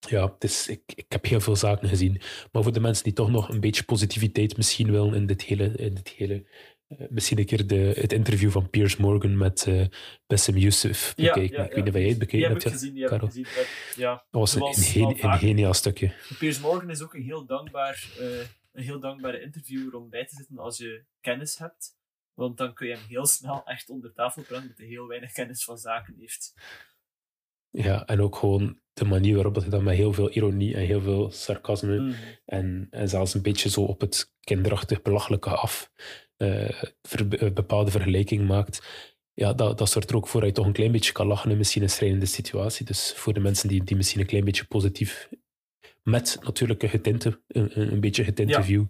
ja, 0.09 0.31
het 0.33 0.43
is, 0.43 0.67
ik, 0.67 0.81
ik 0.95 1.05
heb 1.09 1.25
heel 1.25 1.39
veel 1.39 1.55
zaken 1.55 1.89
gezien. 1.89 2.21
Maar 2.51 2.63
voor 2.63 2.73
de 2.73 2.79
mensen 2.79 3.03
die 3.03 3.13
toch 3.13 3.29
nog 3.31 3.49
een 3.49 3.59
beetje 3.59 3.83
positiviteit 3.83 4.57
misschien 4.57 4.91
willen 4.91 5.13
in 5.13 5.25
dit 5.25 5.41
hele... 5.41 5.71
In 5.75 5.93
dit 5.93 6.09
hele 6.09 6.45
eh, 6.87 7.07
misschien 7.09 7.39
een 7.39 7.45
keer 7.45 7.67
de, 7.67 7.75
het 7.95 8.13
interview 8.13 8.51
van 8.51 8.69
Piers 8.69 8.97
Morgan 8.97 9.37
met 9.37 9.65
eh 9.67 9.85
Bassem 10.27 10.57
Youssef 10.57 11.13
bekijken. 11.15 11.43
ik 11.43 11.73
weet 11.73 11.75
niet 11.75 11.87
of 11.87 11.99
jij 11.99 12.07
het 12.09 12.17
bekeken 12.17 12.41
heb 12.41 12.51
hebt. 12.51 12.63
ja. 12.63 12.69
gezien, 12.71 12.93
die 12.93 13.03
heb 13.07 13.19
gezien. 13.21 13.43
Dat- 13.43 13.67
Ja, 13.95 14.11
Dat 14.31 14.41
was 14.41 14.55
een, 14.55 15.17
geniaal 15.39 15.73
stukje. 15.73 16.13
Piers 16.39 16.59
Morgan 16.59 16.89
is 16.89 17.01
ook 17.01 17.13
een 17.13 17.23
heel 17.23 17.45
dankbaar, 17.45 18.07
een 18.77 18.83
heel 18.83 18.99
dankbare 18.99 19.41
interviewer 19.41 19.95
om 19.95 20.09
bij 20.09 20.25
te 20.25 20.35
zitten 20.35 20.57
als 20.57 20.77
je 20.77 21.05
kennis 21.21 21.57
hebt. 21.57 21.95
Want 22.33 22.57
dan 22.57 22.73
kun 22.73 22.87
je 22.87 22.95
hem 22.95 23.05
heel 23.07 23.25
snel 23.25 23.65
echt 23.65 23.89
onder 23.89 24.13
tafel 24.13 24.41
brengen, 24.41 24.61
omdat 24.63 24.77
hij 24.77 24.87
heel 24.87 25.07
weinig 25.07 25.31
kennis 25.31 25.63
van 25.63 25.77
zaken 25.77 26.15
heeft. 26.19 26.53
Ja, 27.69 28.05
en 28.05 28.21
ook 28.21 28.35
gewoon 28.35 28.79
de 28.93 29.05
manier 29.05 29.35
waarop 29.35 29.53
dat 29.53 29.63
hij 29.63 29.71
dat 29.71 29.81
met 29.81 29.95
heel 29.95 30.13
veel 30.13 30.29
ironie 30.31 30.75
en 30.75 30.81
heel 30.85 31.01
veel 31.01 31.31
sarcasme 31.31 31.99
Mhm. 31.99 32.13
en, 32.45 32.87
en 32.89 33.09
zelfs 33.09 33.33
een 33.33 33.41
beetje 33.41 33.69
zo 33.69 33.81
op 33.81 34.01
het 34.01 34.33
kinderachtig 34.39 35.01
belachelijke 35.01 35.49
af 35.49 35.91
eh, 36.37 36.81
ver- 37.01 37.43
een 37.43 37.53
bepaalde 37.53 37.91
vergelijking 37.91 38.47
maakt. 38.47 38.87
Ja, 39.33 39.53
dat, 39.53 39.77
dat 39.77 39.89
zorgt 39.89 40.09
er 40.09 40.15
ook 40.15 40.27
voor 40.27 40.39
dat 40.39 40.49
je 40.49 40.55
toch 40.55 40.65
een 40.65 40.73
klein 40.73 40.91
beetje 40.91 41.11
kan 41.11 41.27
lachen 41.27 41.51
in 41.51 41.57
misschien 41.57 41.81
een 41.83 41.89
strijdende 41.89 42.25
situatie. 42.25 42.85
Dus 42.85 43.13
voor 43.13 43.33
de 43.33 43.39
mensen 43.39 43.67
die, 43.69 43.83
die 43.83 43.95
misschien 43.95 44.19
een 44.21 44.25
klein 44.27 44.45
beetje 44.45 44.65
positief, 44.65 45.29
met 46.09 46.37
natuurlijk 46.41 46.83
een 46.83 46.89
getinte, 46.89 47.41
een, 47.47 47.91
een 47.93 47.99
beetje 47.99 48.23
getinte 48.23 48.53
Ja. 48.53 48.63
view 48.63 48.85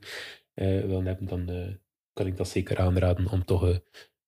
eh, 0.54 0.66
hebben, 1.06 1.26
dan 1.26 1.50
eh, 1.50 1.76
kan 2.14 2.26
ik 2.28 2.38
dat 2.38 2.50
zeker 2.50 2.78
aanraden 2.80 3.28
om 3.28 3.46
toch 3.46 3.68
eh, 3.68 3.78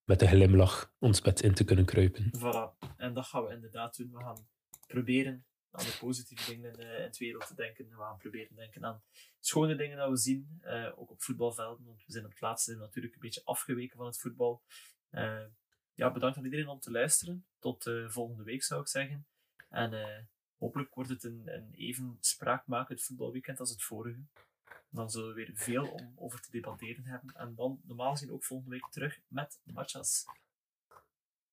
met 0.04 0.22
een 0.22 0.28
glimlach 0.28 0.94
ons 1.00 1.22
bed 1.22 1.42
in 1.42 1.54
te 1.54 1.64
kunnen 1.64 1.86
kruipen. 1.86 2.32
Voilà. 2.38 2.88
En 2.98 3.14
dat 3.14 3.26
gaan 3.26 3.44
we 3.44 3.54
inderdaad 3.54 3.98
doen. 3.98 4.12
We 4.12 4.20
gaan 4.20 4.48
proberen 4.88 5.46
aan 5.72 5.86
de 5.86 5.98
positieve 6.00 6.52
dingen 6.52 6.76
eh, 6.76 6.98
in 6.98 7.04
het 7.04 7.18
wereld 7.18 7.48
te 7.48 7.56
denken. 7.56 7.90
We 7.90 7.96
gaan 7.96 8.18
proberen 8.18 8.48
te 8.48 8.56
denken 8.56 8.86
aan 8.86 9.04
schone 9.40 9.76
dingen 9.76 9.98
dat 9.98 10.10
we 10.10 10.18
zien, 10.18 10.62
ook 10.96 11.12
op 11.12 11.22
voetbalvelden. 11.22 11.86
Want 11.86 12.06
we 12.06 12.12
zijn 12.12 12.26
op 12.26 12.32
het 12.32 12.42
laatste 12.42 12.76
natuurlijk 12.76 13.14
een 13.14 13.22
beetje 13.22 13.42
afgeweken 13.44 13.98
van 13.98 14.06
het 14.06 14.20
voetbal. 14.20 14.64
Ja, 15.94 16.12
bedankt 16.12 16.38
aan 16.38 16.44
iedereen 16.44 16.68
om 16.68 16.80
te 16.80 16.92
luisteren. 16.92 17.46
Tot 17.60 17.92
volgende 18.08 18.44
week 18.44 18.64
zou 18.64 18.82
ik 18.82 18.88
zeggen. 18.88 19.28
En 19.70 19.92
hopelijk 20.60 20.94
wordt 20.94 21.10
het 21.10 21.24
een, 21.24 21.42
een 21.46 21.74
even 21.74 22.18
spraakmakend 22.20 23.02
voetbalweekend 23.02 23.60
als 23.60 23.70
het 23.70 23.84
vorige. 23.84 24.20
Dan 24.90 25.10
zullen 25.10 25.28
we 25.28 25.34
weer 25.34 25.52
veel 25.54 25.88
om 25.88 26.14
over 26.16 26.42
te 26.42 26.52
debatteren 26.52 27.06
hebben. 27.06 27.36
En 27.36 27.56
dan 27.56 27.82
normaal 27.84 28.12
gezien 28.12 28.32
ook 28.32 28.44
volgende 28.44 28.76
week 28.76 28.88
terug 28.90 29.20
met 29.28 29.60
matchas. 29.64 30.26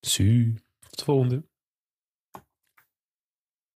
Su, 0.01 0.55
tot 0.79 0.99
de 0.99 1.05
volgende. 1.05 1.45